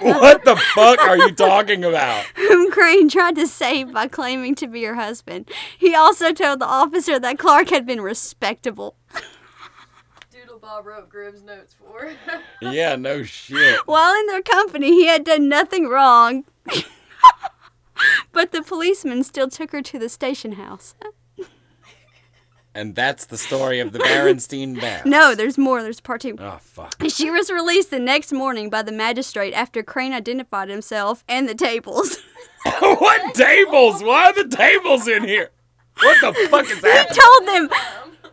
what 0.00 0.44
the 0.44 0.56
fuck 0.74 1.00
are 1.00 1.16
you 1.16 1.32
talking 1.32 1.84
about? 1.84 2.24
whom 2.36 2.70
Crane 2.70 3.08
tried 3.08 3.36
to 3.36 3.46
save 3.46 3.92
by 3.92 4.08
claiming 4.08 4.54
to 4.56 4.66
be 4.66 4.84
her 4.84 4.94
husband. 4.94 5.50
He 5.78 5.94
also 5.94 6.32
told 6.32 6.60
the 6.60 6.66
officer 6.66 7.18
that 7.18 7.38
Clark 7.38 7.70
had 7.70 7.86
been 7.86 8.00
respectable. 8.02 8.96
Doodle 10.62 10.76
Bob 10.76 10.86
wrote 10.86 11.08
Grimm's 11.08 11.42
notes 11.42 11.74
for. 11.74 12.12
Yeah, 12.60 12.94
no 12.96 13.24
shit. 13.24 13.80
While 13.86 14.14
in 14.14 14.26
their 14.26 14.42
company, 14.42 14.92
he 14.92 15.06
had 15.06 15.24
done 15.24 15.48
nothing 15.48 15.88
wrong. 15.88 16.44
but 18.32 18.52
the 18.52 18.62
policeman 18.62 19.24
still 19.24 19.48
took 19.48 19.72
her 19.72 19.82
to 19.82 19.98
the 19.98 20.08
station 20.08 20.52
house. 20.52 20.94
And 22.74 22.94
that's 22.94 23.26
the 23.26 23.36
story 23.36 23.80
of 23.80 23.92
the 23.92 23.98
Berenstein 23.98 24.74
Bears. 24.80 25.04
No, 25.04 25.34
there's 25.34 25.58
more. 25.58 25.82
There's 25.82 26.00
part 26.00 26.20
two. 26.22 26.36
Oh, 26.38 26.58
fuck. 26.60 26.94
She 27.08 27.30
was 27.30 27.50
released 27.50 27.90
the 27.90 27.98
next 27.98 28.32
morning 28.32 28.70
by 28.70 28.82
the 28.82 28.92
magistrate 28.92 29.52
after 29.52 29.82
Crane 29.82 30.12
identified 30.12 30.68
himself 30.68 31.24
and 31.28 31.48
the 31.48 31.54
tables. 31.54 32.18
what 32.64 33.34
tables? 33.34 34.02
Why 34.02 34.26
are 34.26 34.32
the 34.32 34.56
tables 34.56 35.06
in 35.08 35.24
here? 35.24 35.50
What 36.00 36.20
the 36.20 36.48
fuck 36.48 36.70
is 36.70 36.80
that? 36.80 37.08
he 37.08 37.20
told 37.20 37.48
them, 37.48 37.78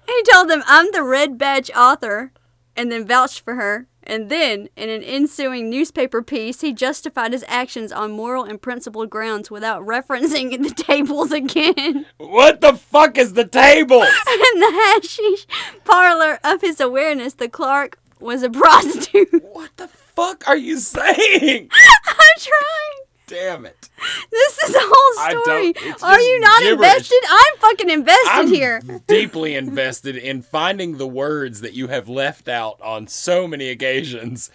he 0.18 0.24
told 0.32 0.50
them, 0.50 0.64
I'm 0.68 0.92
the 0.92 1.04
red 1.04 1.38
badge 1.38 1.72
author, 1.76 2.32
and 2.76 2.92
then 2.92 3.06
vouched 3.08 3.42
for 3.42 3.56
her. 3.56 3.88
And 4.04 4.30
then, 4.30 4.70
in 4.76 4.90
an 4.90 5.04
ensuing 5.04 5.70
newspaper 5.70 6.24
piece, 6.24 6.62
he 6.62 6.74
justified 6.74 7.32
his 7.32 7.46
actions 7.48 7.92
on 7.92 8.12
moral 8.12 8.44
and 8.44 8.60
principled 8.60 9.12
grounds 9.12 9.52
without 9.52 9.86
referencing 9.86 10.64
the 10.64 10.74
tables 10.84 11.32
again. 11.32 12.08
What 12.18 12.62
the 12.62 12.74
fuck 12.74 13.20
is 13.20 13.34
the 13.34 13.46
tables? 13.46 14.08
In 14.56 14.60
the 14.60 14.72
hashish 14.72 15.46
parlor 15.86 16.40
of 16.44 16.62
his 16.62 16.80
awareness, 16.80 17.36
the 17.36 17.50
Clark 17.50 18.00
was 18.20 18.42
a 18.42 18.50
prostitute. 18.50 19.44
What 19.54 19.78
the 19.78 19.88
fuck 19.88 20.48
are 20.48 20.58
you 20.58 20.80
saying? 20.80 21.70
I'm 21.72 22.40
trying. 22.40 23.09
Damn 23.30 23.66
it. 23.66 23.90
This 24.32 24.58
is 24.64 24.74
the 24.74 24.82
whole 24.82 25.42
story. 25.44 25.74
Are 26.02 26.20
you 26.20 26.40
not 26.40 26.62
gibberish. 26.62 26.88
invested? 26.88 27.20
I'm 27.30 27.58
fucking 27.60 27.90
invested 27.90 28.30
I'm 28.32 28.48
here. 28.48 28.82
deeply 29.08 29.56
invested 29.56 30.18
in 30.18 30.42
finding 30.42 30.98
the 30.98 31.08
words 31.08 31.62
that 31.62 31.74
you 31.74 31.88
have 31.88 32.10
left 32.10 32.50
out 32.50 32.82
on 32.82 33.08
so 33.08 33.48
many 33.48 33.70
occasions. 33.70 34.50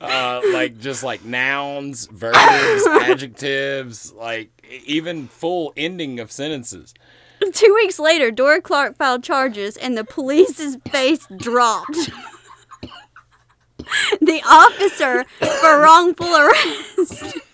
Uh, 0.00 0.40
like 0.52 0.78
just 0.78 1.02
like 1.02 1.24
nouns, 1.24 2.06
verbs, 2.06 2.36
adjectives, 3.02 4.12
like 4.12 4.50
even 4.86 5.26
full 5.26 5.72
ending 5.76 6.20
of 6.20 6.30
sentences. 6.30 6.94
Two 7.52 7.74
weeks 7.74 7.98
later, 7.98 8.30
Dora 8.30 8.60
Clark 8.60 8.96
filed 8.96 9.24
charges, 9.24 9.76
and 9.76 9.98
the 9.98 10.04
police's 10.04 10.76
face 10.90 11.26
dropped. 11.36 11.96
the 14.20 14.40
officer 14.46 15.24
for 15.40 15.80
wrongful 15.80 16.34
arrest. 16.34 17.38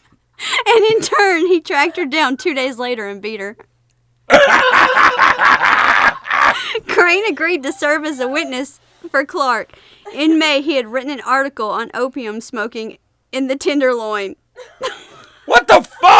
And 0.66 0.84
in 0.84 1.00
turn, 1.00 1.46
he 1.46 1.60
tracked 1.60 1.96
her 1.96 2.06
down 2.06 2.36
two 2.36 2.54
days 2.54 2.78
later 2.78 3.08
and 3.08 3.22
beat 3.22 3.40
her. 3.40 3.56
Crane 6.86 7.26
agreed 7.26 7.62
to 7.62 7.72
serve 7.72 8.04
as 8.04 8.20
a 8.20 8.28
witness 8.28 8.80
for 9.10 9.24
Clark. 9.24 9.72
In 10.14 10.38
May, 10.38 10.62
he 10.62 10.76
had 10.76 10.88
written 10.88 11.10
an 11.10 11.20
article 11.20 11.70
on 11.70 11.90
opium 11.94 12.40
smoking 12.40 12.98
in 13.32 13.48
the 13.48 13.56
Tenderloin. 13.56 14.36
What 15.46 15.68
the 15.68 15.82
fuck? 15.82 16.13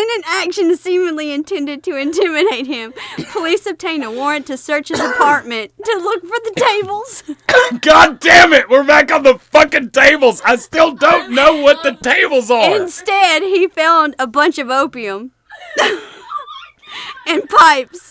In 0.00 0.06
an 0.16 0.22
action 0.24 0.74
seemingly 0.78 1.30
intended 1.30 1.82
to 1.84 1.94
intimidate 1.94 2.66
him, 2.66 2.94
police 3.32 3.66
obtained 3.66 4.02
a 4.02 4.10
warrant 4.10 4.46
to 4.46 4.56
search 4.56 4.88
his 4.88 4.98
apartment 4.98 5.72
to 5.84 5.98
look 5.98 6.22
for 6.22 6.38
the 6.42 6.54
tables. 6.56 7.22
God 7.82 8.18
damn 8.18 8.54
it, 8.54 8.70
we're 8.70 8.82
back 8.82 9.12
on 9.12 9.24
the 9.24 9.38
fucking 9.38 9.90
tables. 9.90 10.40
I 10.42 10.56
still 10.56 10.94
don't 10.94 11.32
know 11.32 11.60
what 11.60 11.82
the 11.82 11.98
tables 12.02 12.50
are. 12.50 12.80
Instead, 12.80 13.42
he 13.42 13.68
found 13.68 14.14
a 14.18 14.26
bunch 14.26 14.56
of 14.56 14.70
opium 14.70 15.32
and 17.26 17.46
pipes. 17.46 18.10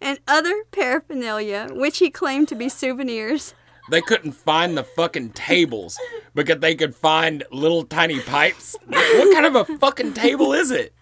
and 0.00 0.18
other 0.26 0.64
paraphernalia, 0.70 1.68
which 1.72 1.98
he 1.98 2.08
claimed 2.08 2.48
to 2.48 2.54
be 2.54 2.70
souvenirs. 2.70 3.52
They 3.90 4.00
couldn't 4.00 4.32
find 4.32 4.76
the 4.76 4.84
fucking 4.84 5.30
tables 5.30 5.98
because 6.34 6.58
they 6.60 6.74
could 6.74 6.94
find 6.94 7.44
little 7.52 7.84
tiny 7.84 8.20
pipes. 8.20 8.76
What 8.86 9.32
kind 9.34 9.46
of 9.46 9.54
a 9.56 9.64
fucking 9.78 10.14
table 10.14 10.52
is 10.52 10.70
it? 10.70 10.92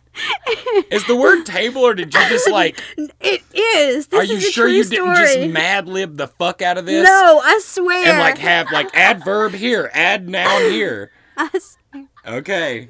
Is 0.91 1.05
the 1.07 1.17
word 1.17 1.45
table 1.45 1.83
or 1.83 1.95
did 1.95 2.15
you 2.15 2.21
just 2.29 2.49
like? 2.51 2.81
It 3.21 3.43
is. 3.53 4.07
This 4.09 4.21
Are 4.21 4.25
you 4.25 4.37
is 4.37 4.51
sure 4.51 4.69
you 4.69 4.85
didn't 4.85 5.17
story. 5.17 5.17
just 5.17 5.51
mad 5.51 5.89
lib 5.89 6.17
the 6.17 6.29
fuck 6.29 6.63
out 6.63 6.79
of 6.79 6.87
this? 6.87 7.05
No, 7.05 7.41
I 7.43 7.59
swear. 7.63 8.11
And 8.11 8.19
like 8.19 8.39
have 8.39 8.71
like 8.71 8.95
adverb 8.95 9.53
here, 9.55 9.91
add 9.93 10.29
noun 10.29 10.71
here. 10.71 11.11
I 11.37 11.51
swear. 11.59 12.07
Okay. 12.27 12.89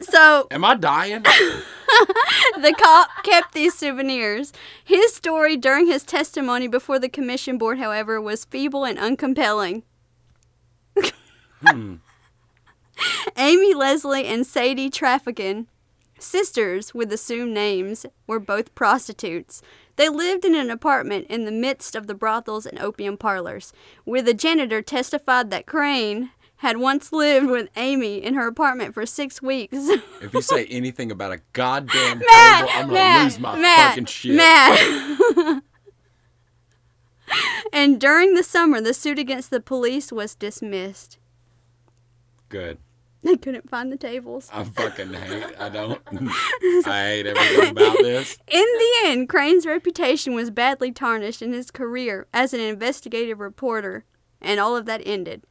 So 0.00 0.48
Am 0.50 0.64
I 0.64 0.74
dying? 0.74 1.22
the 2.56 2.74
cop 2.78 3.08
kept 3.22 3.52
these 3.52 3.74
souvenirs. 3.74 4.52
His 4.84 5.14
story 5.14 5.56
during 5.56 5.86
his 5.86 6.04
testimony 6.04 6.68
before 6.68 6.98
the 6.98 7.08
commission 7.08 7.58
board, 7.58 7.78
however, 7.78 8.20
was 8.20 8.44
feeble 8.44 8.84
and 8.84 8.98
uncompelling. 8.98 9.82
Hmm. 11.62 11.96
Amy 13.36 13.74
Leslie 13.74 14.26
and 14.26 14.46
Sadie 14.46 14.90
Traffigan, 14.90 15.66
sisters 16.18 16.94
with 16.94 17.12
assumed 17.12 17.54
names, 17.54 18.06
were 18.26 18.40
both 18.40 18.74
prostitutes. 18.74 19.62
They 19.96 20.08
lived 20.08 20.44
in 20.44 20.54
an 20.54 20.70
apartment 20.70 21.26
in 21.28 21.44
the 21.44 21.52
midst 21.52 21.94
of 21.94 22.06
the 22.06 22.14
brothels 22.14 22.64
and 22.66 22.78
opium 22.78 23.16
parlors, 23.16 23.72
where 24.04 24.22
the 24.22 24.34
janitor 24.34 24.80
testified 24.80 25.50
that 25.50 25.66
Crane 25.66 26.30
had 26.60 26.76
once 26.76 27.10
lived 27.10 27.48
with 27.48 27.70
Amy 27.76 28.22
in 28.22 28.34
her 28.34 28.46
apartment 28.46 28.92
for 28.92 29.06
six 29.06 29.40
weeks. 29.40 29.76
If 30.20 30.34
you 30.34 30.42
say 30.42 30.66
anything 30.66 31.10
about 31.10 31.32
a 31.32 31.40
goddamn 31.54 32.18
Matt, 32.30 32.66
table, 32.68 32.70
I'm 32.74 32.86
gonna 32.88 32.92
Matt, 32.92 33.24
lose 33.24 33.38
my 33.40 33.56
Matt, 33.58 33.88
fucking 33.88 34.04
shit. 34.04 34.36
Matt. 34.36 35.62
and 37.72 37.98
during 37.98 38.34
the 38.34 38.42
summer, 38.42 38.82
the 38.82 38.92
suit 38.92 39.18
against 39.18 39.50
the 39.50 39.60
police 39.60 40.12
was 40.12 40.34
dismissed. 40.34 41.16
Good. 42.50 42.76
They 43.22 43.36
couldn't 43.36 43.70
find 43.70 43.90
the 43.90 43.96
tables. 43.96 44.50
I 44.52 44.64
fucking 44.64 45.14
hate. 45.14 45.44
I 45.58 45.68
don't. 45.70 46.00
I 46.86 47.06
hate 47.06 47.26
everything 47.26 47.70
about 47.70 47.96
this. 47.98 48.38
In 48.48 48.64
the 48.78 48.92
end, 49.06 49.28
Crane's 49.30 49.64
reputation 49.66 50.34
was 50.34 50.50
badly 50.50 50.92
tarnished 50.92 51.40
in 51.40 51.52
his 51.54 51.70
career 51.70 52.26
as 52.34 52.52
an 52.52 52.60
investigative 52.60 53.40
reporter, 53.40 54.04
and 54.40 54.58
all 54.58 54.76
of 54.76 54.86
that 54.86 55.02
ended. 55.04 55.42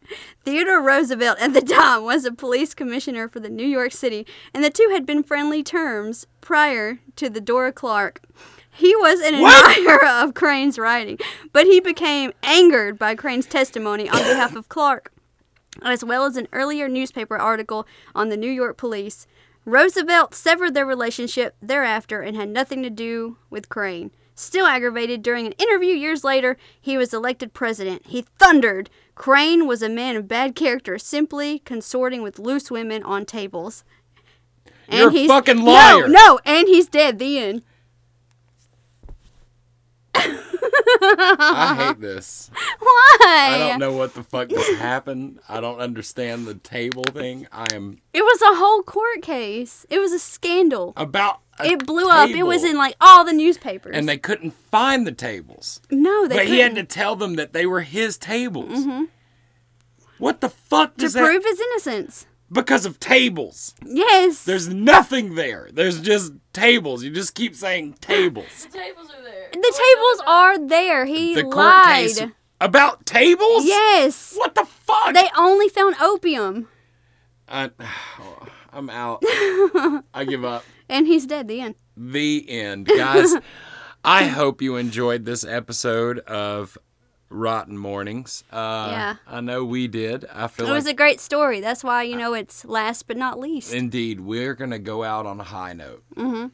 Theodore 0.44 0.82
Roosevelt 0.82 1.40
at 1.40 1.54
the 1.54 1.62
time 1.62 2.04
was 2.04 2.26
a 2.26 2.32
police 2.32 2.74
commissioner 2.74 3.28
for 3.28 3.40
the 3.40 3.50
New 3.50 3.66
York 3.66 3.92
City, 3.92 4.26
and 4.54 4.64
the 4.64 4.70
two 4.70 4.90
had 4.92 5.06
been 5.06 5.24
friendly 5.24 5.64
terms 5.64 6.26
prior 6.42 7.00
to 7.16 7.30
the 7.30 7.42
Dora 7.42 7.72
Clark. 7.72 8.22
He 8.72 8.96
was 8.96 9.20
an 9.20 9.36
admirer 9.36 10.06
of 10.24 10.34
Crane's 10.34 10.80
writing, 10.80 11.20
but 11.52 11.66
he 11.66 11.80
became 11.80 12.32
angered 12.44 12.98
by 12.98 13.16
Crane's 13.16 13.46
testimony 13.46 14.10
on 14.10 14.20
behalf 14.20 14.56
of 14.56 14.70
Clark, 14.70 15.12
as 15.82 16.04
well 16.04 16.26
as 16.26 16.38
an 16.38 16.48
earlier 16.52 16.88
newspaper 16.88 17.38
article 17.38 17.86
on 18.16 18.30
the 18.30 18.38
New 18.38 18.52
York 18.52 18.78
police. 18.78 19.28
Roosevelt 19.66 20.34
severed 20.34 20.74
their 20.74 20.86
relationship 20.86 21.56
thereafter 21.62 22.22
and 22.22 22.36
had 22.38 22.50
nothing 22.50 22.82
to 22.82 22.90
do 22.90 23.38
with 23.50 23.70
Crane. 23.70 24.12
Still 24.40 24.66
aggravated, 24.68 25.22
during 25.22 25.46
an 25.48 25.52
interview 25.58 25.94
years 25.94 26.24
later, 26.24 26.56
he 26.80 26.98
was 26.98 27.14
elected 27.14 27.54
president. 27.54 28.04
He 28.06 28.22
thundered 28.22 28.90
Crane 29.14 29.68
was 29.68 29.82
a 29.82 29.90
man 29.90 30.16
of 30.16 30.30
bad 30.30 30.56
character, 30.56 30.98
simply 30.98 31.60
consorting 31.60 32.22
with 32.22 32.40
loose 32.40 32.72
women 32.72 33.04
on 33.04 33.26
tables. 33.26 33.84
You're 34.90 35.10
a 35.10 35.12
he's- 35.12 35.28
fucking 35.28 35.62
liar. 35.62 36.08
No, 36.08 36.38
no, 36.38 36.40
and 36.46 36.70
he's 36.70 36.88
dead. 36.88 37.20
The 37.20 37.38
end. 37.38 37.64
I 40.16 41.76
hate 41.88 42.00
this. 42.00 42.50
Why? 42.80 43.18
I 43.22 43.58
don't 43.58 43.80
know 43.80 43.92
what 43.94 44.14
the 44.14 44.24
fuck 44.24 44.48
just 44.48 44.72
happened. 44.80 45.40
I 45.50 45.60
don't 45.60 45.80
understand 45.80 46.48
the 46.48 46.56
table 46.56 47.04
thing. 47.04 47.46
I 47.52 47.66
am 47.74 48.00
It 48.14 48.22
was 48.22 48.42
a 48.42 48.56
whole 48.58 48.84
court 48.84 49.22
case. 49.22 49.86
It 49.90 50.00
was 50.00 50.14
a 50.14 50.20
scandal. 50.20 50.94
about. 50.96 51.42
A 51.60 51.66
It 51.66 51.86
blew 51.86 52.10
up. 52.10 52.30
It 52.30 52.44
was 52.44 52.64
in 52.64 52.78
like 52.78 52.96
all 53.02 53.24
the 53.26 53.34
newspapers. 53.34 53.96
And 53.96 54.08
they 54.08 54.18
couldn't 54.18 54.52
find 54.52 55.06
the 55.06 55.12
tables. 55.12 55.82
no, 55.92 56.28
they 56.28 56.36
But 56.38 56.48
he 56.48 56.60
had 56.60 56.76
to 56.76 56.84
tell 56.84 57.16
them 57.16 57.36
that 57.36 57.54
they 57.54 57.66
were 57.66 57.82
his 57.82 58.18
tables. 58.18 58.80
Mm-hmm. 58.80 59.04
What 60.18 60.42
the 60.42 60.50
fuck 60.50 60.96
to 60.96 61.02
does 61.06 61.14
that? 61.14 61.24
prove 61.24 61.44
his 61.44 61.60
innocence. 61.60 62.26
Because 62.52 62.86
of 62.86 63.00
tables. 63.00 63.76
Yes. 63.86 64.44
There's 64.44 64.68
nothing 64.68 65.36
there. 65.36 65.70
There's 65.72 66.02
just 66.02 66.34
tables. 66.52 67.04
You 67.04 67.12
just 67.12 67.36
keep 67.36 67.56
saying 67.56 67.94
tables. 68.02 68.66
The 68.72 68.78
tables 68.78 69.12
are 69.16 69.24
there. 69.24 69.50
the 69.52 69.60
tables 69.86 70.24
are 70.26 70.68
there. 70.68 71.06
He 71.06 71.36
the 71.36 71.44
court 71.44 71.56
lied. 71.58 72.08
case 72.08 72.22
about 72.60 73.06
tables. 73.06 73.66
Yes. 73.66 74.34
What 74.36 74.56
the 74.56 74.66
fuck? 74.66 75.14
They 75.14 75.30
only 75.38 75.70
found 75.70 75.96
opium, 76.02 76.68
I, 77.48 77.70
I'm 78.74 78.90
out. 78.90 79.20
I 80.14 80.26
give 80.28 80.44
up. 80.44 80.64
And 80.90 81.08
he's 81.08 81.26
dead. 81.26 81.48
The 81.48 81.62
end. 81.62 81.76
The 81.96 82.50
end, 82.50 82.88
guys. 82.88 83.36
I 84.04 84.26
hope 84.26 84.62
you 84.62 84.76
enjoyed 84.78 85.26
this 85.26 85.44
episode 85.44 86.20
of 86.20 86.78
Rotn 87.30 87.70
Mournings. 87.70 88.44
Uh, 88.52 88.88
Yeah. 88.92 89.16
I 89.28 89.42
know 89.42 89.64
we 89.66 89.88
did. 89.88 90.26
I 90.34 90.48
feel 90.48 90.66
It 90.66 90.70
like 90.70 90.76
was 90.78 90.88
a 90.88 90.94
great 90.94 91.20
story. 91.20 91.60
That's 91.60 91.84
why 91.84 92.04
you 92.04 92.16
know 92.16 92.34
it's 92.34 92.66
last 92.66 93.08
but 93.08 93.18
not 93.18 93.40
least. 93.40 93.74
indeed 93.74 94.22
we're 94.22 94.56
gonna 94.56 94.80
go 94.80 95.04
out 95.04 95.26
on 95.26 95.40
a 95.40 95.44
high 95.44 95.74
note. 95.74 96.04
Mm-hmm. 96.16 96.48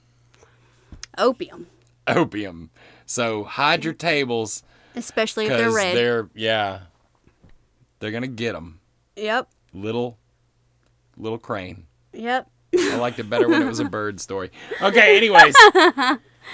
Opium, 1.18 1.68
Opium. 2.08 2.72
So 3.06 3.44
hide 3.46 3.86
your 3.86 3.94
tables 3.94 4.64
especially 4.96 5.46
if 5.46 5.52
they're 5.58 5.72
red. 5.72 5.96
they're 5.96 6.30
yeah, 6.36 6.80
they're 8.00 8.12
gonna 8.12 8.28
get 8.28 8.52
them. 8.54 8.80
Yep. 9.16 9.48
Little, 9.74 10.18
little 11.16 11.38
crane. 11.38 11.86
Yep. 12.12 12.50
I 12.78 12.96
liked 12.98 13.20
it 13.20 13.30
better 13.30 13.48
when 13.48 13.62
it 13.62 13.66
was 13.68 13.80
a 13.80 13.86
bird 13.86 14.20
story. 14.20 14.52
Okay, 14.82 15.18
anyways. 15.18 15.56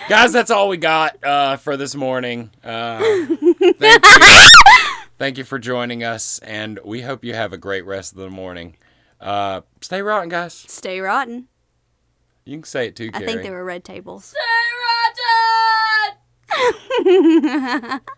Guys, 0.10 0.32
that's 0.32 0.52
all 0.52 0.70
we 0.70 0.78
got 0.78 1.22
uh, 1.24 1.58
for 1.58 1.76
this 1.78 1.96
morning. 1.96 2.50
Uh, 2.64 3.00
thank 3.00 4.06
you. 4.06 4.62
Thank 5.18 5.38
you 5.38 5.44
for 5.44 5.60
joining 5.60 6.04
us, 6.04 6.40
and 6.40 6.80
we 6.84 7.02
hope 7.02 7.24
you 7.24 7.34
have 7.36 7.54
a 7.54 7.58
great 7.58 7.86
rest 7.86 8.14
of 8.14 8.20
the 8.20 8.30
morning. 8.30 8.76
Uh, 9.20 9.62
stay 9.82 10.02
rotten, 10.02 10.30
guys. 10.30 10.54
Stay 10.68 11.00
rotten. 11.00 11.48
You 12.46 12.58
can 12.58 12.64
say 12.64 12.88
it 12.88 12.96
too, 12.96 13.12
I 13.14 13.20
Carrie. 13.20 13.26
think 13.28 13.44
they 13.44 13.52
were 13.52 13.64
red 13.64 13.84
tables. 13.84 14.26
Stay 14.26 14.40
rotten! 17.04 18.02